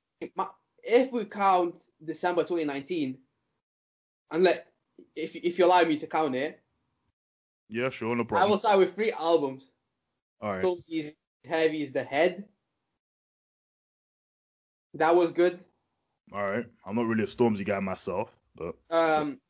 if 0.84 1.10
we 1.10 1.24
count 1.24 1.82
December 2.04 2.42
2019, 2.42 3.18
and 4.30 4.44
let 4.44 4.68
if 5.16 5.34
if 5.34 5.58
you 5.58 5.64
allow 5.64 5.82
me 5.82 5.98
to 5.98 6.06
count 6.06 6.36
it. 6.36 6.60
Yeah, 7.68 7.90
sure, 7.90 8.14
no 8.14 8.24
problem. 8.24 8.46
I 8.46 8.50
will 8.50 8.58
start 8.58 8.78
with 8.78 8.94
three 8.94 9.12
albums. 9.12 9.68
All 10.40 10.52
right. 10.52 10.62
Stormzy's 10.62 11.12
Heavy 11.46 11.82
is 11.82 11.92
the 11.92 12.04
Head. 12.04 12.44
That 14.94 15.14
was 15.14 15.30
good. 15.30 15.58
All 16.32 16.42
right. 16.42 16.66
I'm 16.84 16.96
not 16.96 17.06
really 17.06 17.24
a 17.24 17.26
Stormzy 17.26 17.64
guy 17.64 17.80
myself, 17.80 18.30
but. 18.56 18.74
Um, 18.90 19.40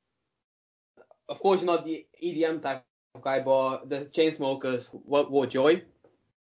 of 1.29 1.41
course, 1.41 1.63
not 1.63 1.85
the 1.85 2.07
EDM 2.23 2.63
type 2.63 2.85
of 3.15 3.23
guy, 3.23 3.41
but 3.41 3.89
the 3.89 4.07
Chainsmokers, 4.07 4.89
World 4.93 5.31
War 5.31 5.47
Joy. 5.47 5.83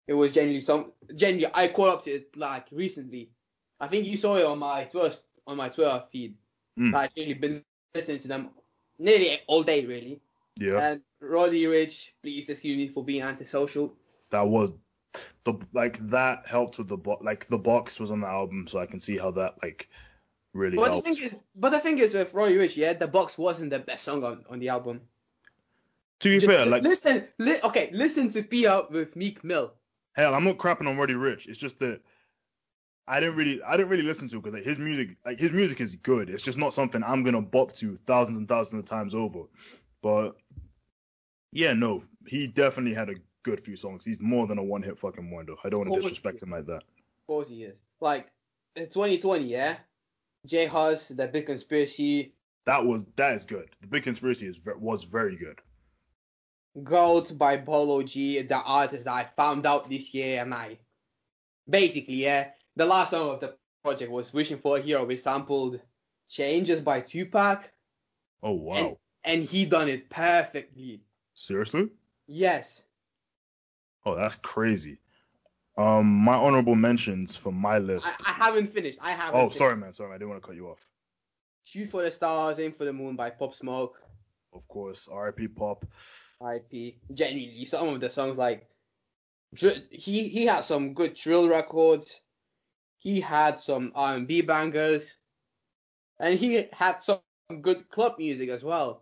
It 0.07 0.15
was 0.15 0.33
genuinely 0.33 0.61
some. 0.61 0.93
Genuinely, 1.15 1.53
I 1.55 1.69
caught 1.69 1.89
up 1.89 2.05
to 2.05 2.11
it 2.11 2.37
like 2.37 2.67
recently. 2.73 3.31
I 3.79 3.89
think 3.89 4.07
you 4.07 4.17
saw 4.17 4.37
it 4.37 4.45
on 4.45 4.59
my 4.59 4.85
Twitter 4.85 5.17
on 5.47 5.57
my 5.57 5.69
Twitter 5.69 6.03
feed. 6.11 6.35
Mm. 6.79 6.95
I've 6.95 7.05
actually 7.05 7.35
been 7.35 7.63
listening 7.95 8.19
to 8.21 8.29
them 8.29 8.51
nearly 8.99 9.41
all 9.47 9.63
day, 9.63 9.85
really. 9.87 10.21
Yeah. 10.57 10.79
And 10.79 11.03
Roddy 11.21 11.65
Ricch, 11.65 12.09
please 12.23 12.49
excuse 12.49 12.77
me 12.77 12.89
for 12.89 13.05
being 13.05 13.23
antisocial. 13.23 13.95
That 14.31 14.49
was 14.49 14.73
the 15.45 15.55
like 15.73 15.99
that 16.11 16.47
helped 16.47 16.79
with 16.79 16.89
the 16.89 16.97
bo- 16.97 17.21
like 17.23 17.47
the 17.47 17.59
box 17.59 18.01
was 18.01 18.11
on 18.11 18.21
the 18.21 18.27
album, 18.27 18.67
so 18.67 18.79
I 18.79 18.87
can 18.87 19.01
see 19.01 19.17
how 19.17 19.31
that 19.33 19.57
like 19.63 19.89
really 20.55 20.77
but 20.77 20.91
helped. 20.91 21.07
The 21.07 21.15
thing 21.15 21.25
is, 21.25 21.41
but 21.55 21.71
the 21.71 21.81
thing 21.81 21.99
is 21.99 22.15
with 22.15 22.33
Roddy 22.35 22.57
Ricch, 22.57 22.77
yeah, 22.77 22.93
the 22.93 23.09
box 23.09 23.37
wasn't 23.37 23.71
the 23.71 23.79
best 23.79 24.05
song 24.05 24.25
on, 24.25 24.45
on 24.49 24.59
the 24.59 24.69
album. 24.69 25.01
To 26.21 26.29
be 26.29 26.37
Just, 26.37 26.47
fair, 26.47 26.67
like 26.67 26.83
listen, 26.83 27.27
li- 27.39 27.61
okay, 27.65 27.91
listen 27.93 28.31
to 28.31 28.43
Peta 28.43 28.87
with 28.91 29.17
Meek 29.17 29.43
Mill. 29.43 29.73
Hell, 30.13 30.35
I'm 30.35 30.45
not 30.45 30.59
crapping 30.59 30.87
on 30.87 30.97
Roddy 30.97 31.15
Ricch. 31.15 31.47
It's 31.47 31.59
just 31.59 31.79
that 31.81 32.01
I 33.09 33.19
didn't 33.19 33.37
really 33.37 33.63
I 33.63 33.77
didn't 33.77 33.89
really 33.89 34.05
listen 34.05 34.29
to 34.29 34.37
because 34.37 34.55
like, 34.55 34.65
his 34.65 34.79
music 34.79 35.17
like 35.27 35.41
his 35.41 35.51
music 35.51 35.81
is 35.81 35.97
good. 35.97 36.31
It's 36.31 36.43
just 36.43 36.59
not 36.59 36.75
something 36.75 37.03
I'm 37.03 37.25
gonna 37.25 37.43
bop 37.43 37.75
to 37.77 37.99
thousands 38.07 38.39
and 38.39 38.49
thousands 38.49 38.81
of 38.81 38.87
times 38.87 39.15
over. 39.15 39.41
But 40.03 40.37
yeah, 41.53 41.73
no, 41.73 42.03
he 42.27 42.47
definitely 42.47 42.95
had 42.95 43.11
a 43.11 43.15
good 43.43 43.61
few 43.61 43.77
songs. 43.77 44.05
He's 44.05 44.21
more 44.21 44.47
than 44.47 44.59
a 44.59 44.63
one 44.63 44.83
hit 44.83 44.99
fucking 44.99 45.31
wonder. 45.31 45.55
I 45.65 45.69
don't 45.69 45.81
want 45.81 45.93
to 45.93 46.01
disrespect 46.01 46.43
him 46.43 46.51
like 46.51 46.67
that. 46.67 46.83
Of 46.83 47.27
course 47.27 47.49
he 47.49 47.65
is. 47.65 47.77
Like 48.01 48.31
in 48.77 48.89
2020, 48.89 49.45
yeah, 49.45 49.77
J 50.47 50.67
Hus, 50.67 51.09
the 51.09 51.27
Big 51.27 51.47
Conspiracy. 51.47 52.35
That 52.67 52.85
was 52.85 53.05
that 53.17 53.35
is 53.35 53.45
good. 53.45 53.71
The 53.81 53.87
Big 53.87 54.05
Conspiracy 54.05 54.47
is 54.47 54.57
was 54.79 55.05
very 55.05 55.37
good. 55.37 55.61
Gold 56.83 57.37
by 57.37 57.59
Polo 57.59 58.03
G, 58.03 58.41
the 58.43 58.57
artist 58.57 59.07
I 59.07 59.29
found 59.37 59.67
out 59.67 59.91
this 59.91 60.15
year, 60.15 60.43
and 60.43 60.55
I 60.55 60.79
basically 61.69 62.15
yeah 62.15 62.49
the 62.77 62.87
last 62.87 63.11
song 63.11 63.31
of 63.31 63.41
the 63.41 63.55
project 63.83 64.11
was 64.11 64.33
Wishing 64.33 64.59
for 64.59 64.79
a 64.79 64.81
Hero. 64.81 65.05
We 65.05 65.17
sampled 65.17 65.81
Changes 66.29 66.81
by 66.81 67.01
Tupac. 67.01 67.71
Oh 68.43 68.53
wow. 68.53 68.75
And, 68.75 68.97
and 69.25 69.43
he 69.43 69.65
done 69.65 69.89
it 69.89 70.11
perfectly. 70.11 71.03
Seriously? 71.35 71.89
Yes. 72.27 72.83
Oh, 74.05 74.17
that's 74.17 74.35
crazy. 74.37 74.99
Um, 75.79 76.07
my 76.07 76.35
honorable 76.35 76.75
mentions 76.75 77.35
for 77.35 77.53
my 77.53 77.79
list. 77.79 78.07
I, 78.07 78.31
I 78.31 78.33
haven't 78.33 78.75
finished. 78.75 78.99
I 79.01 79.13
haven't. 79.13 79.41
Oh, 79.41 79.45
finished. 79.45 79.59
sorry, 79.59 79.77
man. 79.77 79.93
Sorry, 79.93 80.11
I 80.11 80.15
didn't 80.15 80.31
want 80.31 80.43
to 80.43 80.47
cut 80.47 80.57
you 80.57 80.69
off. 80.69 80.87
Shoot 81.65 81.91
for 81.91 82.03
the 82.03 82.11
Stars, 82.11 82.59
Aim 82.59 82.73
for 82.73 82.85
the 82.85 82.93
Moon 82.93 83.17
by 83.17 83.31
Pop 83.31 83.55
Smoke. 83.55 84.03
Of 84.53 84.69
course, 84.69 85.09
R.I.P. 85.11 85.49
Pop. 85.49 85.87
R.I.P. 86.41 86.99
Genuinely, 87.15 87.65
some 87.65 87.89
of 87.89 88.01
the 88.01 88.11
songs 88.11 88.37
like 88.37 88.69
he 89.55 90.29
he 90.29 90.47
had 90.47 90.63
some 90.63 90.95
good 90.95 91.15
drill 91.15 91.49
records. 91.49 92.21
He 92.99 93.21
had 93.21 93.59
some 93.59 93.93
R&B 93.95 94.43
bangers, 94.43 95.17
and 96.21 96.39
he 96.39 96.69
had 96.73 97.03
some 97.03 97.21
good 97.61 97.89
club 97.89 98.17
music 98.19 98.49
as 98.49 98.63
well. 98.63 99.02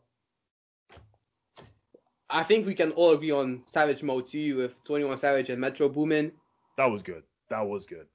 I 2.30 2.44
think 2.44 2.66
we 2.66 2.74
can 2.74 2.92
all 2.92 3.12
agree 3.12 3.32
on 3.32 3.62
Savage 3.66 4.02
Mode 4.02 4.28
2 4.28 4.56
with 4.56 4.84
21 4.84 5.18
Savage 5.18 5.50
and 5.50 5.60
Metro 5.60 5.88
Boomin. 5.88 6.32
That 6.76 6.86
was 6.86 7.02
good. 7.02 7.24
That 7.48 7.66
was 7.66 7.86
good. 7.86 8.06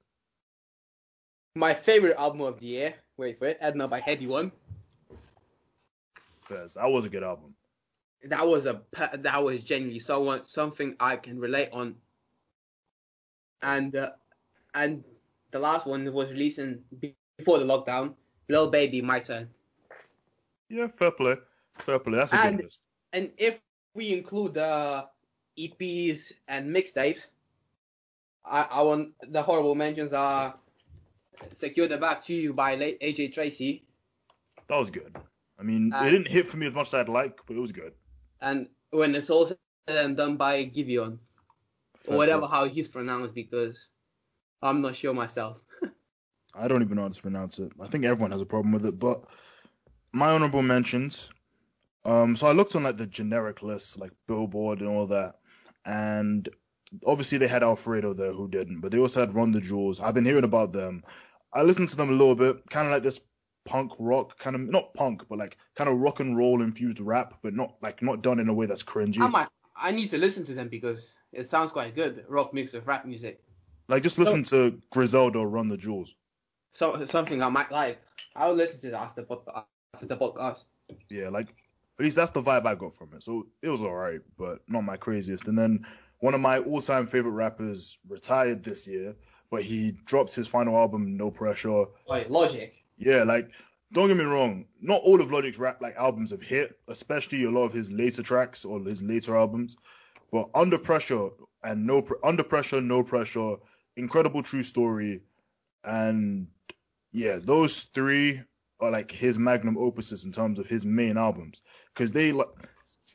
My 1.54 1.74
favorite 1.74 2.16
album 2.18 2.40
of 2.40 2.58
the 2.60 2.66
year, 2.66 2.94
wait 3.16 3.38
for 3.38 3.46
it, 3.46 3.58
Edna 3.60 3.88
by 3.88 4.00
Headie 4.00 4.26
One. 4.26 4.52
Yes, 6.50 6.74
that 6.74 6.86
was 6.86 7.04
a 7.04 7.08
good 7.08 7.22
album. 7.22 7.54
That 8.24 8.46
was 8.46 8.66
a 8.66 8.80
that 9.14 9.42
was 9.42 9.60
genuinely 9.60 10.00
someone 10.00 10.44
something 10.44 10.96
I 10.98 11.16
can 11.16 11.38
relate 11.38 11.68
on. 11.72 11.96
And 13.62 13.96
uh, 13.96 14.10
and 14.74 15.04
the 15.50 15.58
last 15.58 15.86
one 15.86 16.12
was 16.12 16.30
releasing 16.30 16.80
before 17.38 17.58
the 17.58 17.64
lockdown. 17.64 18.14
Lil 18.48 18.70
Baby, 18.70 19.02
my 19.02 19.20
turn. 19.20 19.48
Yeah, 20.68 20.88
fair 20.88 21.10
play. 21.10 21.36
Fair 21.78 21.98
play. 21.98 22.16
That's 22.16 22.32
a 22.32 22.36
and, 22.36 22.56
good 22.56 22.64
list. 22.64 22.80
And 23.12 23.30
if 23.38 23.60
we 23.96 24.12
include 24.12 24.54
the 24.54 25.06
EPs 25.58 26.32
and 26.46 26.74
mixtapes, 26.74 27.26
I, 28.44 28.62
I 28.62 28.82
want 28.82 29.14
the 29.28 29.42
horrible 29.42 29.74
mentions 29.74 30.12
are 30.12 30.54
"Secure 31.56 31.88
the 31.88 31.96
Back 31.96 32.20
to 32.26 32.34
You" 32.34 32.52
by 32.52 32.76
AJ 32.76 33.32
Tracey. 33.32 33.84
That 34.68 34.76
was 34.76 34.90
good. 34.90 35.16
I 35.58 35.62
mean, 35.62 35.92
and, 35.94 36.06
it 36.06 36.10
didn't 36.10 36.28
hit 36.28 36.46
for 36.46 36.58
me 36.58 36.66
as 36.66 36.74
much 36.74 36.88
as 36.88 36.94
I'd 36.94 37.08
like, 37.08 37.40
but 37.46 37.56
it 37.56 37.60
was 37.60 37.72
good. 37.72 37.92
And 38.40 38.68
when 38.90 39.14
it's 39.14 39.30
all 39.30 39.46
said 39.46 39.58
and 39.88 40.16
done 40.16 40.36
by 40.36 40.64
Giveon, 40.64 41.18
or 42.06 42.16
whatever 42.16 42.46
how 42.46 42.68
he's 42.68 42.88
pronounced, 42.88 43.34
because 43.34 43.88
I'm 44.62 44.82
not 44.82 44.96
sure 44.96 45.14
myself. 45.14 45.58
I 46.54 46.68
don't 46.68 46.82
even 46.82 46.96
know 46.96 47.02
how 47.02 47.08
to 47.08 47.22
pronounce 47.22 47.58
it. 47.58 47.72
I 47.80 47.88
think 47.88 48.04
everyone 48.04 48.32
has 48.32 48.40
a 48.40 48.46
problem 48.46 48.72
with 48.72 48.84
it, 48.84 48.98
but 48.98 49.24
my 50.12 50.32
honorable 50.32 50.62
mentions. 50.62 51.30
Um, 52.06 52.36
so 52.36 52.46
I 52.46 52.52
looked 52.52 52.76
on 52.76 52.84
like 52.84 52.96
the 52.96 53.06
generic 53.06 53.62
list, 53.62 53.98
like 53.98 54.12
Billboard 54.28 54.80
and 54.80 54.88
all 54.88 55.08
that, 55.08 55.40
and 55.84 56.48
obviously 57.04 57.38
they 57.38 57.48
had 57.48 57.64
Alfredo 57.64 58.14
there 58.14 58.32
who 58.32 58.46
didn't, 58.46 58.80
but 58.80 58.92
they 58.92 58.98
also 58.98 59.20
had 59.20 59.34
Run 59.34 59.50
the 59.50 59.60
Jewels. 59.60 59.98
I've 59.98 60.14
been 60.14 60.24
hearing 60.24 60.44
about 60.44 60.72
them. 60.72 61.02
I 61.52 61.62
listened 61.62 61.88
to 61.88 61.96
them 61.96 62.10
a 62.10 62.12
little 62.12 62.36
bit, 62.36 62.70
kind 62.70 62.86
of 62.86 62.92
like 62.92 63.02
this 63.02 63.20
punk 63.64 63.92
rock, 63.98 64.38
kind 64.38 64.54
of 64.54 64.62
not 64.62 64.94
punk, 64.94 65.24
but 65.28 65.38
like 65.38 65.56
kind 65.74 65.90
of 65.90 65.98
rock 65.98 66.20
and 66.20 66.36
roll 66.36 66.62
infused 66.62 67.00
rap, 67.00 67.34
but 67.42 67.54
not 67.54 67.74
like 67.82 68.02
not 68.02 68.22
done 68.22 68.38
in 68.38 68.48
a 68.48 68.54
way 68.54 68.66
that's 68.66 68.84
cringy. 68.84 69.20
I 69.20 69.26
might, 69.26 69.48
I 69.76 69.90
need 69.90 70.08
to 70.10 70.18
listen 70.18 70.44
to 70.44 70.54
them 70.54 70.68
because 70.68 71.12
it 71.32 71.48
sounds 71.48 71.72
quite 71.72 71.96
good. 71.96 72.24
Rock 72.28 72.54
mixed 72.54 72.72
with 72.72 72.86
rap 72.86 73.04
music. 73.04 73.42
Like 73.88 74.04
just 74.04 74.18
listen 74.18 74.44
to 74.44 74.80
Griselda 74.92 75.40
or 75.40 75.48
Run 75.48 75.68
the 75.68 75.76
Jewels. 75.76 76.14
So 76.74 77.04
something 77.06 77.42
I 77.42 77.48
might 77.48 77.72
like. 77.72 78.00
I'll 78.36 78.54
listen 78.54 78.78
to 78.80 78.90
that 78.90 79.00
after. 79.00 79.26
After 79.94 80.06
the 80.06 80.16
podcast. 80.16 80.60
Yeah, 81.08 81.30
like 81.30 81.48
at 81.98 82.04
least 82.04 82.16
that's 82.16 82.30
the 82.30 82.42
vibe 82.42 82.66
I 82.66 82.74
got 82.74 82.94
from 82.94 83.14
it. 83.14 83.22
So 83.22 83.46
it 83.62 83.68
was 83.68 83.82
alright, 83.82 84.20
but 84.38 84.60
not 84.68 84.82
my 84.82 84.96
craziest. 84.96 85.46
And 85.46 85.58
then 85.58 85.86
one 86.18 86.34
of 86.34 86.40
my 86.40 86.58
all-time 86.58 87.06
favorite 87.06 87.32
rappers 87.32 87.98
retired 88.08 88.62
this 88.62 88.86
year, 88.86 89.16
but 89.50 89.62
he 89.62 89.92
dropped 90.04 90.34
his 90.34 90.48
final 90.48 90.76
album, 90.76 91.16
No 91.16 91.30
Pressure. 91.30 91.86
Wait, 92.08 92.30
Logic. 92.30 92.74
Yeah, 92.98 93.22
like 93.24 93.50
don't 93.92 94.08
get 94.08 94.16
me 94.16 94.24
wrong, 94.24 94.66
not 94.80 95.02
all 95.02 95.20
of 95.20 95.30
Logic's 95.30 95.58
rap 95.58 95.80
like 95.80 95.96
albums 95.96 96.32
have 96.32 96.42
hit, 96.42 96.78
especially 96.88 97.44
a 97.44 97.50
lot 97.50 97.64
of 97.64 97.72
his 97.72 97.90
later 97.90 98.22
tracks 98.22 98.64
or 98.64 98.80
his 98.80 99.02
later 99.02 99.36
albums. 99.36 99.76
But 100.32 100.50
Under 100.54 100.78
Pressure 100.78 101.28
and 101.62 101.86
No 101.86 102.02
Pre- 102.02 102.18
Under 102.24 102.42
Pressure, 102.42 102.80
No 102.80 103.02
Pressure, 103.02 103.56
incredible 103.96 104.42
true 104.42 104.62
story, 104.62 105.22
and 105.84 106.48
yeah, 107.12 107.38
those 107.40 107.84
three 107.84 108.42
are 108.80 108.90
like 108.90 109.10
his 109.10 109.38
magnum 109.38 109.76
opuses 109.76 110.24
in 110.24 110.32
terms 110.32 110.58
of 110.58 110.66
his 110.66 110.84
main 110.84 111.16
albums 111.16 111.62
because 111.94 112.12
they 112.12 112.32
like 112.32 112.48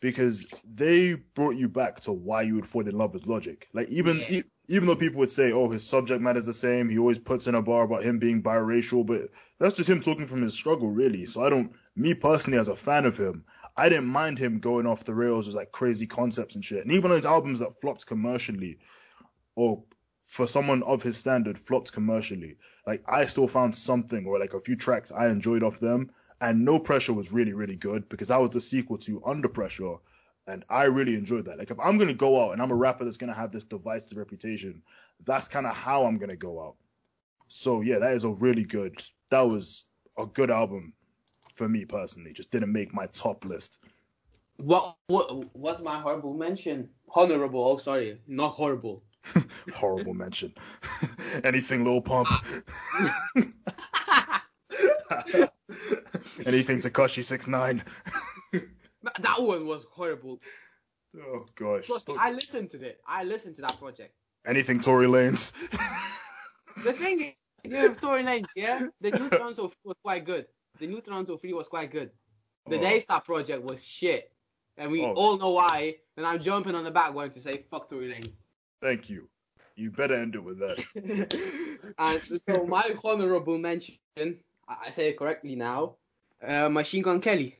because 0.01 0.45
they 0.73 1.13
brought 1.13 1.55
you 1.55 1.69
back 1.69 2.01
to 2.01 2.11
why 2.11 2.41
you 2.41 2.55
would 2.55 2.67
fall 2.67 2.87
in 2.87 2.97
love 2.97 3.13
with 3.13 3.27
Logic. 3.27 3.67
Like 3.73 3.89
even 3.89 4.19
Yeah. 4.21 4.39
e- 4.39 4.43
even 4.67 4.87
though 4.87 4.95
people 4.95 5.19
would 5.19 5.29
say, 5.29 5.51
oh, 5.51 5.69
his 5.69 5.87
subject 5.87 6.21
matter 6.21 6.39
is 6.39 6.45
the 6.45 6.53
same, 6.53 6.87
he 6.87 6.97
always 6.97 7.19
puts 7.19 7.45
in 7.47 7.55
a 7.55 7.61
bar 7.61 7.83
about 7.83 8.03
him 8.03 8.19
being 8.19 8.41
biracial, 8.41 9.05
but 9.05 9.29
that's 9.59 9.75
just 9.75 9.89
him 9.89 9.99
talking 9.99 10.27
from 10.27 10.41
his 10.41 10.53
struggle, 10.53 10.87
really. 10.89 11.25
So 11.25 11.43
I 11.43 11.49
don't, 11.49 11.73
me 11.95 12.13
personally, 12.13 12.57
as 12.57 12.69
a 12.69 12.75
fan 12.75 13.05
of 13.05 13.17
him, 13.17 13.43
I 13.75 13.89
didn't 13.89 14.05
mind 14.07 14.39
him 14.39 14.59
going 14.59 14.87
off 14.87 15.03
the 15.03 15.13
rails 15.13 15.47
with 15.47 15.57
like 15.57 15.73
crazy 15.73 16.07
concepts 16.07 16.55
and 16.55 16.63
shit. 16.63 16.85
And 16.85 16.93
even 16.93 17.11
on 17.11 17.17
his 17.17 17.25
albums 17.25 17.59
that 17.59 17.81
flopped 17.81 18.05
commercially, 18.05 18.79
or 19.55 19.83
for 20.31 20.47
someone 20.47 20.81
of 20.83 21.03
his 21.03 21.17
standard 21.17 21.59
flopped 21.59 21.91
commercially, 21.91 22.55
like 22.87 23.03
I 23.05 23.25
still 23.25 23.49
found 23.49 23.75
something 23.75 24.25
or 24.25 24.39
like 24.39 24.53
a 24.53 24.61
few 24.61 24.77
tracks 24.77 25.11
I 25.11 25.27
enjoyed 25.27 25.61
off 25.61 25.81
them. 25.81 26.09
And 26.39 26.63
No 26.63 26.79
Pressure 26.79 27.11
was 27.11 27.33
really, 27.33 27.51
really 27.51 27.75
good 27.75 28.07
because 28.07 28.29
that 28.29 28.39
was 28.39 28.51
the 28.51 28.61
sequel 28.61 28.97
to 28.99 29.21
Under 29.25 29.49
Pressure. 29.49 29.95
And 30.47 30.63
I 30.69 30.85
really 30.85 31.15
enjoyed 31.15 31.45
that. 31.45 31.57
Like 31.57 31.69
if 31.69 31.81
I'm 31.81 31.97
gonna 31.97 32.13
go 32.13 32.41
out 32.41 32.53
and 32.53 32.61
I'm 32.61 32.71
a 32.71 32.75
rapper 32.75 33.03
that's 33.03 33.17
gonna 33.17 33.33
have 33.33 33.51
this 33.51 33.65
divisive 33.65 34.17
reputation, 34.17 34.83
that's 35.25 35.49
kind 35.49 35.65
of 35.65 35.75
how 35.75 36.05
I'm 36.05 36.17
gonna 36.17 36.37
go 36.37 36.65
out. 36.65 36.75
So 37.49 37.81
yeah, 37.81 37.99
that 37.99 38.13
is 38.13 38.23
a 38.23 38.29
really 38.29 38.63
good. 38.63 39.03
That 39.31 39.41
was 39.41 39.83
a 40.17 40.25
good 40.25 40.49
album 40.49 40.93
for 41.55 41.67
me 41.67 41.83
personally. 41.83 42.31
Just 42.31 42.51
didn't 42.51 42.71
make 42.71 42.93
my 42.93 43.07
top 43.07 43.43
list. 43.43 43.79
What 44.55 44.95
what 45.07 45.53
what's 45.53 45.81
my 45.81 45.99
horrible 45.99 46.33
mention? 46.33 46.87
Honorable. 47.13 47.65
Oh, 47.65 47.77
sorry, 47.79 48.21
not 48.27 48.51
horrible. 48.51 49.03
Horrible 49.73 50.13
mention. 50.13 50.53
Anything 51.43 51.83
Lil 51.85 52.01
Pump. 52.01 52.27
Anything 56.45 56.79
Tekashi 56.79 57.23
Six 57.23 57.47
Nine. 57.47 57.83
That- 58.51 59.41
one 59.41 59.65
was 59.65 59.85
horrible. 59.91 60.39
Oh 61.17 61.45
gosh. 61.55 61.87
Trust 61.87 62.07
me, 62.07 62.15
I 62.19 62.31
listened 62.31 62.69
to 62.71 62.81
it. 62.83 63.01
I 63.07 63.23
listened 63.23 63.55
to 63.57 63.61
that 63.63 63.77
project. 63.79 64.13
Anything 64.45 64.79
Tory 64.79 65.07
Lanez. 65.07 65.51
The 66.83 66.93
thing 66.93 67.19
is, 67.21 67.33
yeah, 67.63 67.87
Tory 67.93 68.23
Lanez, 68.23 68.45
yeah, 68.55 68.87
the 69.01 69.11
new 69.11 69.29
Toronto 69.29 69.67
3 69.67 69.73
was 69.83 69.97
quite 70.03 70.25
good. 70.25 70.45
The 70.79 70.87
new 70.87 71.01
Toronto 71.01 71.37
3 71.37 71.53
was 71.53 71.67
quite 71.67 71.91
good. 71.91 72.11
The 72.69 72.77
Oh. 72.77 72.81
Daystar 72.81 73.21
project 73.21 73.63
was 73.63 73.83
shit. 73.83 74.31
And 74.77 74.91
we 74.91 75.03
Oh. 75.03 75.13
all 75.13 75.37
know 75.37 75.49
why. 75.51 75.95
And 76.17 76.25
I'm 76.25 76.41
jumping 76.41 76.75
on 76.75 76.83
the 76.83 76.91
back 76.91 77.13
going 77.13 77.31
to 77.31 77.41
say, 77.41 77.65
fuck 77.69 77.89
Tory 77.89 78.09
Lanez. 78.13 78.33
Thank 78.81 79.09
you. 79.09 79.27
You 79.75 79.91
better 79.91 80.15
end 80.15 80.35
it 80.35 80.43
with 80.43 80.59
that. 80.59 80.83
and 81.97 82.21
so 82.47 82.65
my 82.65 82.93
honorable 83.03 83.57
mention, 83.57 83.97
I 84.67 84.91
say 84.91 85.09
it 85.09 85.17
correctly 85.17 85.55
now, 85.55 85.95
uh, 86.45 86.69
Machine 86.69 87.01
Gun 87.03 87.21
Kelly. 87.21 87.57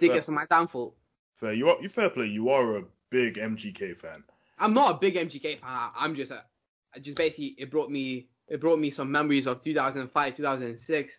Tickets 0.00 0.26
to 0.26 0.32
my 0.32 0.46
downfall. 0.46 0.94
Fair. 1.34 1.52
You 1.52 1.68
are 1.68 1.80
you 1.80 1.88
fair 1.88 2.10
play. 2.10 2.26
You 2.26 2.48
are 2.48 2.78
a 2.78 2.84
big 3.10 3.36
MGK 3.36 3.96
fan. 3.96 4.24
I'm 4.58 4.74
not 4.74 4.94
a 4.96 4.98
big 4.98 5.14
MGK 5.14 5.60
fan. 5.60 5.68
I- 5.68 5.92
I'm 5.96 6.14
just 6.14 6.30
a, 6.32 6.42
I 6.94 6.98
just 6.98 7.16
basically 7.16 7.54
it 7.58 7.70
brought 7.70 7.90
me 7.90 8.28
it 8.48 8.60
brought 8.60 8.78
me 8.78 8.90
some 8.90 9.10
memories 9.10 9.46
of 9.46 9.62
2005, 9.62 10.36
2006 10.36 11.18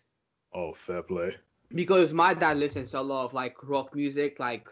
Oh, 0.52 0.72
fair 0.72 1.02
play. 1.02 1.34
because 1.74 2.12
my 2.12 2.32
dad 2.34 2.58
listens 2.58 2.90
to 2.92 3.00
a 3.00 3.02
lot 3.02 3.24
of 3.24 3.32
like 3.32 3.56
rock 3.62 3.94
music, 3.94 4.38
like 4.38 4.68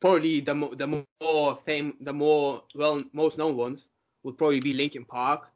probably 0.00 0.40
the 0.40 0.54
mo- 0.54 0.74
the 0.74 1.04
more 1.22 1.56
fame, 1.64 1.96
the 2.00 2.12
more 2.12 2.62
well 2.74 3.02
most 3.12 3.38
known 3.38 3.56
ones 3.56 3.88
would 4.22 4.36
probably 4.38 4.60
be 4.60 4.72
Linkin 4.72 5.04
Park. 5.04 5.50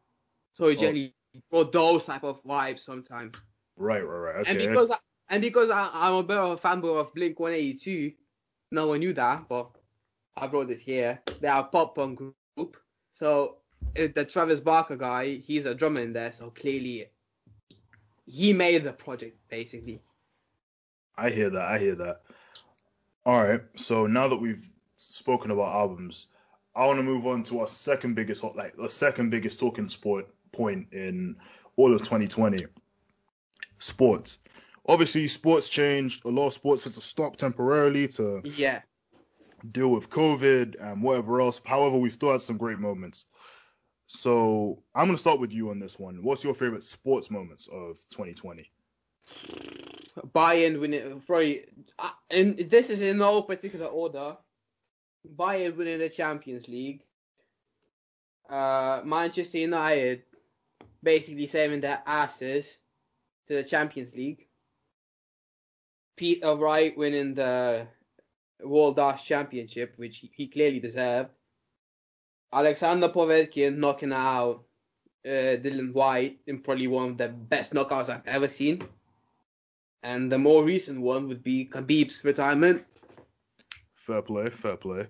So 0.55 0.66
it 0.66 0.79
Oh. 0.79 0.81
generally 0.81 1.14
brought 1.50 1.72
those 1.72 2.05
type 2.07 2.24
of 2.24 2.42
vibes 2.44 2.81
sometimes. 2.81 3.35
Right, 3.76 4.00
right, 4.00 4.35
right. 4.35 4.37
Okay. 4.40 4.50
And 4.50 4.59
because 4.59 4.90
I, 4.90 4.96
and 5.31 5.42
because 5.42 5.70
I, 5.70 5.88
I'm 5.92 6.14
a 6.14 6.22
bit 6.22 6.37
of 6.38 6.59
a 6.59 6.61
fanboy 6.61 7.00
of 7.00 7.14
Blink 7.14 7.38
182, 7.40 8.12
no 8.72 8.88
one 8.88 9.00
knew 9.00 9.12
that, 9.14 9.48
but 9.48 9.70
I 10.37 10.46
brought 10.46 10.68
this 10.68 10.81
here. 10.81 11.20
They 11.40 11.48
are 11.48 11.61
a 11.62 11.64
pop 11.64 11.94
punk 11.94 12.18
group. 12.57 12.76
So 13.11 13.57
uh, 13.98 14.09
the 14.14 14.24
Travis 14.24 14.61
Barker 14.61 14.96
guy, 14.96 15.37
he's 15.37 15.66
a 15.66 15.74
drummer 15.74 16.00
in 16.00 16.12
there, 16.12 16.33
so 16.33 16.50
clearly 16.50 17.09
he 18.26 18.53
made 18.53 18.85
the 18.85 18.92
project 18.92 19.38
basically. 19.48 20.00
I 21.16 21.31
hear 21.31 21.50
that. 21.50 21.62
I 21.62 21.79
hear 21.79 21.94
that. 21.96 22.22
All 23.26 23.42
right. 23.42 23.61
So 23.76 24.06
now 24.06 24.28
that 24.28 24.37
we've 24.37 24.64
spoken 24.96 25.50
about 25.50 25.74
albums, 25.74 26.26
I 26.74 26.87
want 26.87 26.98
to 26.98 27.02
move 27.02 27.26
on 27.26 27.42
to 27.44 27.61
our 27.61 27.66
second 27.66 28.14
biggest 28.14 28.42
hot, 28.42 28.56
like 28.56 28.76
the 28.76 28.88
second 28.88 29.30
biggest 29.30 29.59
talking 29.59 29.88
sport 29.88 30.26
point 30.52 30.92
in 30.92 31.37
all 31.76 31.92
of 31.92 32.00
2020. 32.00 32.66
Sports. 33.78 34.38
Obviously, 34.87 35.26
sports 35.28 35.68
changed. 35.68 36.24
A 36.24 36.28
lot 36.28 36.48
of 36.48 36.54
sports 36.54 36.85
had 36.85 36.94
to 36.94 37.00
stop 37.00 37.37
temporarily 37.37 38.09
to 38.09 38.42
Yeah. 38.44 38.83
deal 39.70 39.90
with 39.90 40.09
COVID 40.11 40.76
and 40.80 41.02
whatever 41.02 41.40
else. 41.40 41.61
However, 41.64 41.98
we 41.98 42.11
still 42.11 42.33
had 42.33 42.40
some 42.40 42.56
great 42.56 42.78
moments. 42.78 43.26
So 44.06 44.83
I'm 44.94 45.06
gonna 45.06 45.18
start 45.18 45.38
with 45.38 45.52
you 45.52 45.70
on 45.70 45.78
this 45.78 45.98
one. 45.98 46.22
What's 46.22 46.42
your 46.42 46.54
favorite 46.54 46.85
sports 46.85 47.30
moments 47.30 47.68
of 47.68 47.98
2020? 48.11 48.70
Bayern 50.35 50.80
winning, 50.80 51.22
uh, 51.98 52.11
and 52.30 52.59
this 52.59 52.90
is 52.90 53.00
in 53.00 53.18
no 53.18 53.42
particular 53.42 53.87
order. 53.87 54.37
Bayern 55.37 55.76
winning 55.76 55.98
the 55.98 56.09
Champions 56.09 56.68
League. 56.68 57.02
Uh, 58.48 59.02
Manchester 59.04 59.59
United 59.59 60.22
basically 61.02 61.46
saving 61.46 61.80
their 61.80 62.02
asses 62.06 62.76
to 63.46 63.54
the 63.54 63.62
Champions 63.62 64.14
League. 64.14 64.46
Peter 66.16 66.54
Wright 66.54 66.96
winning 66.96 67.35
the 67.35 67.87
World 68.62 68.96
Darts 68.96 69.24
Championship, 69.24 69.94
which 69.96 70.18
he, 70.18 70.30
he 70.35 70.48
clearly 70.48 70.80
deserved. 70.80 71.30
Alexander 72.52 73.09
Povetkin 73.09 73.76
knocking 73.76 74.12
out 74.12 74.64
uh, 75.24 75.56
Dillian 75.62 75.92
Whyte 75.92 76.40
in 76.46 76.61
probably 76.61 76.88
one 76.88 77.11
of 77.11 77.18
the 77.18 77.28
best 77.28 77.72
knockouts 77.72 78.09
I've 78.09 78.26
ever 78.26 78.48
seen. 78.48 78.83
And 80.02 80.32
the 80.32 80.38
more 80.38 80.64
recent 80.64 81.00
one 81.00 81.28
would 81.28 81.42
be 81.42 81.66
Khabib's 81.66 82.24
retirement. 82.24 82.84
Fair 83.94 84.22
play, 84.22 84.48
fair 84.50 84.76
play. 84.76 85.08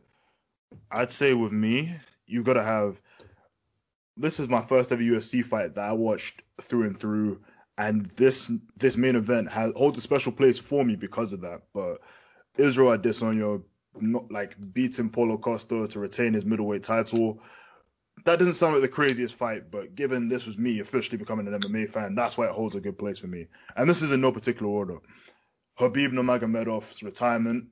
I'd 0.90 1.12
say 1.12 1.34
with 1.34 1.52
me, 1.52 1.94
you've 2.26 2.44
gotta 2.44 2.62
have. 2.62 3.00
This 4.16 4.40
is 4.40 4.48
my 4.48 4.62
first 4.62 4.92
ever 4.92 5.02
UFC 5.02 5.44
fight 5.44 5.76
that 5.76 5.88
I 5.88 5.92
watched 5.92 6.42
through 6.60 6.84
and 6.84 6.98
through, 6.98 7.40
and 7.78 8.06
this 8.16 8.50
this 8.76 8.96
main 8.96 9.16
event 9.16 9.50
has 9.50 9.72
holds 9.74 9.98
a 9.98 10.02
special 10.02 10.32
place 10.32 10.58
for 10.58 10.84
me 10.84 10.96
because 10.96 11.32
of 11.32 11.42
that. 11.42 11.62
But 11.72 12.00
Israel 12.58 12.96
Adesanya 12.98 13.62
not 13.98 14.30
like 14.30 14.56
beating 14.72 15.10
Paulo 15.10 15.38
Costa 15.38 15.88
to 15.88 15.98
retain 15.98 16.34
his 16.34 16.44
middleweight 16.44 16.82
title. 16.82 17.42
That 18.24 18.38
doesn't 18.38 18.54
sound 18.54 18.74
like 18.74 18.82
the 18.82 18.88
craziest 18.88 19.34
fight, 19.34 19.70
but 19.70 19.94
given 19.94 20.28
this 20.28 20.46
was 20.46 20.58
me 20.58 20.80
officially 20.80 21.18
becoming 21.18 21.46
an 21.46 21.60
MMA 21.60 21.88
fan, 21.88 22.14
that's 22.14 22.36
why 22.36 22.46
it 22.46 22.52
holds 22.52 22.74
a 22.74 22.80
good 22.80 22.98
place 22.98 23.18
for 23.18 23.26
me. 23.26 23.46
And 23.76 23.88
this 23.88 24.02
is 24.02 24.12
in 24.12 24.20
no 24.20 24.32
particular 24.32 24.70
order. 24.70 24.98
Khabib 25.78 26.12
Nurmagomedov's 26.12 27.02
retirement, 27.02 27.68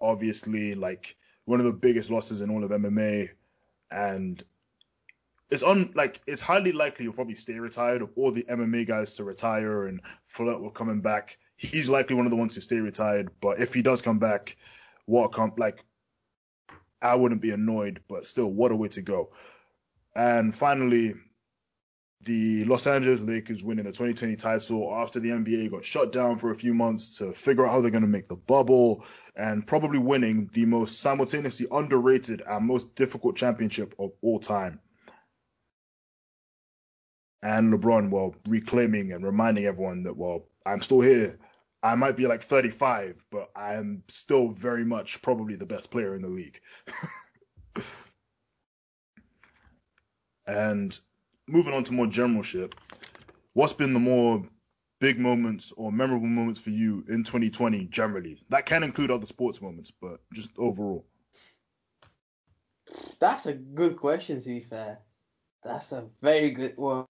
obviously 0.00 0.74
like 0.74 1.16
one 1.44 1.60
of 1.60 1.66
the 1.66 1.72
biggest 1.72 2.10
losses 2.10 2.40
in 2.40 2.50
all 2.50 2.64
of 2.64 2.70
MMA, 2.70 3.30
and 3.90 4.42
it's 5.50 5.62
un 5.62 5.90
like 5.94 6.20
it's 6.26 6.40
highly 6.40 6.72
likely 6.72 7.04
he'll 7.04 7.12
probably 7.12 7.34
stay 7.34 7.58
retired. 7.58 8.02
Of 8.02 8.10
all 8.16 8.30
the 8.30 8.44
MMA 8.44 8.86
guys 8.86 9.16
to 9.16 9.24
retire 9.24 9.86
and 9.86 10.00
flirt 10.24 10.62
with 10.62 10.74
coming 10.74 11.00
back, 11.00 11.38
he's 11.56 11.90
likely 11.90 12.16
one 12.16 12.26
of 12.26 12.30
the 12.30 12.36
ones 12.36 12.54
to 12.54 12.60
stay 12.60 12.78
retired. 12.78 13.30
But 13.40 13.60
if 13.60 13.74
he 13.74 13.82
does 13.82 14.00
come 14.00 14.18
back, 14.18 14.56
what 15.06 15.24
a 15.24 15.28
comp 15.28 15.58
like 15.58 15.84
I 17.02 17.14
wouldn't 17.14 17.40
be 17.40 17.50
annoyed, 17.50 18.00
but 18.08 18.26
still, 18.26 18.50
what 18.50 18.72
a 18.72 18.76
way 18.76 18.88
to 18.88 19.02
go. 19.02 19.30
And 20.14 20.54
finally, 20.54 21.14
the 22.22 22.64
Los 22.64 22.86
Angeles 22.86 23.20
Lakers 23.20 23.62
winning 23.62 23.84
the 23.84 23.92
2020 23.92 24.36
title 24.36 24.94
after 24.94 25.20
the 25.20 25.30
NBA 25.30 25.70
got 25.70 25.84
shut 25.84 26.12
down 26.12 26.36
for 26.36 26.50
a 26.50 26.54
few 26.54 26.74
months 26.74 27.16
to 27.18 27.32
figure 27.32 27.66
out 27.66 27.72
how 27.72 27.80
they're 27.80 27.90
going 27.90 28.02
to 28.02 28.08
make 28.08 28.28
the 28.28 28.36
bubble 28.36 29.04
and 29.34 29.66
probably 29.66 29.98
winning 29.98 30.50
the 30.52 30.66
most 30.66 31.00
simultaneously 31.00 31.66
underrated 31.70 32.42
and 32.46 32.66
most 32.66 32.94
difficult 32.94 33.36
championship 33.36 33.94
of 33.98 34.10
all 34.20 34.38
time. 34.38 34.80
And 37.42 37.72
LeBron, 37.72 38.10
well, 38.10 38.34
reclaiming 38.46 39.12
and 39.12 39.24
reminding 39.24 39.64
everyone 39.64 40.02
that, 40.02 40.16
well, 40.16 40.46
I'm 40.66 40.82
still 40.82 41.00
here. 41.00 41.38
I 41.82 41.94
might 41.94 42.16
be 42.16 42.26
like 42.26 42.42
35, 42.42 43.24
but 43.30 43.50
I 43.56 43.74
am 43.74 44.02
still 44.08 44.48
very 44.48 44.84
much 44.84 45.22
probably 45.22 45.56
the 45.56 45.64
best 45.64 45.90
player 45.90 46.14
in 46.14 46.20
the 46.20 46.28
league. 46.28 46.60
and 50.46 50.98
moving 51.46 51.74
on 51.74 51.84
to 51.84 51.92
more 51.92 52.06
generalship, 52.06 52.74
what's 53.52 53.72
been 53.72 53.94
the 53.94 54.00
more 54.00 54.42
big 55.00 55.18
moments 55.18 55.72
or 55.76 55.90
memorable 55.90 56.26
moments 56.26 56.60
for 56.60 56.70
you 56.70 57.04
in 57.08 57.24
2020 57.24 57.86
generally? 57.86 58.42
That 58.48 58.66
can 58.66 58.82
include 58.82 59.10
other 59.10 59.26
sports 59.26 59.60
moments, 59.60 59.90
but 59.90 60.20
just 60.32 60.50
overall. 60.58 61.04
That's 63.18 63.46
a 63.46 63.52
good 63.52 63.96
question, 63.96 64.40
to 64.40 64.48
be 64.48 64.60
fair. 64.60 64.98
That's 65.62 65.92
a 65.92 66.04
very 66.22 66.50
good 66.50 66.76
one. 66.76 67.06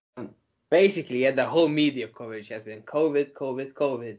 Basically, 0.71 1.23
yeah, 1.23 1.33
the 1.33 1.47
whole 1.47 1.69
media 1.69 2.09
coverage 2.09 2.49
has 2.49 2.65
been 2.65 2.83
COVID, 2.83 3.33
COVID, 3.33 3.73
COVID. 3.73 4.19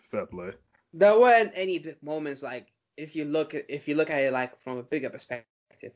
Fair 0.00 0.26
play. 0.26 0.52
There 0.94 1.18
weren't 1.18 1.52
any 1.54 1.78
big 1.78 2.02
moments 2.02 2.42
like 2.42 2.68
if 2.96 3.14
you 3.14 3.26
look 3.26 3.54
at 3.54 3.66
if 3.68 3.88
you 3.88 3.94
look 3.94 4.10
at 4.10 4.22
it 4.22 4.32
like 4.32 4.58
from 4.62 4.78
a 4.78 4.82
bigger 4.82 5.10
perspective. 5.10 5.92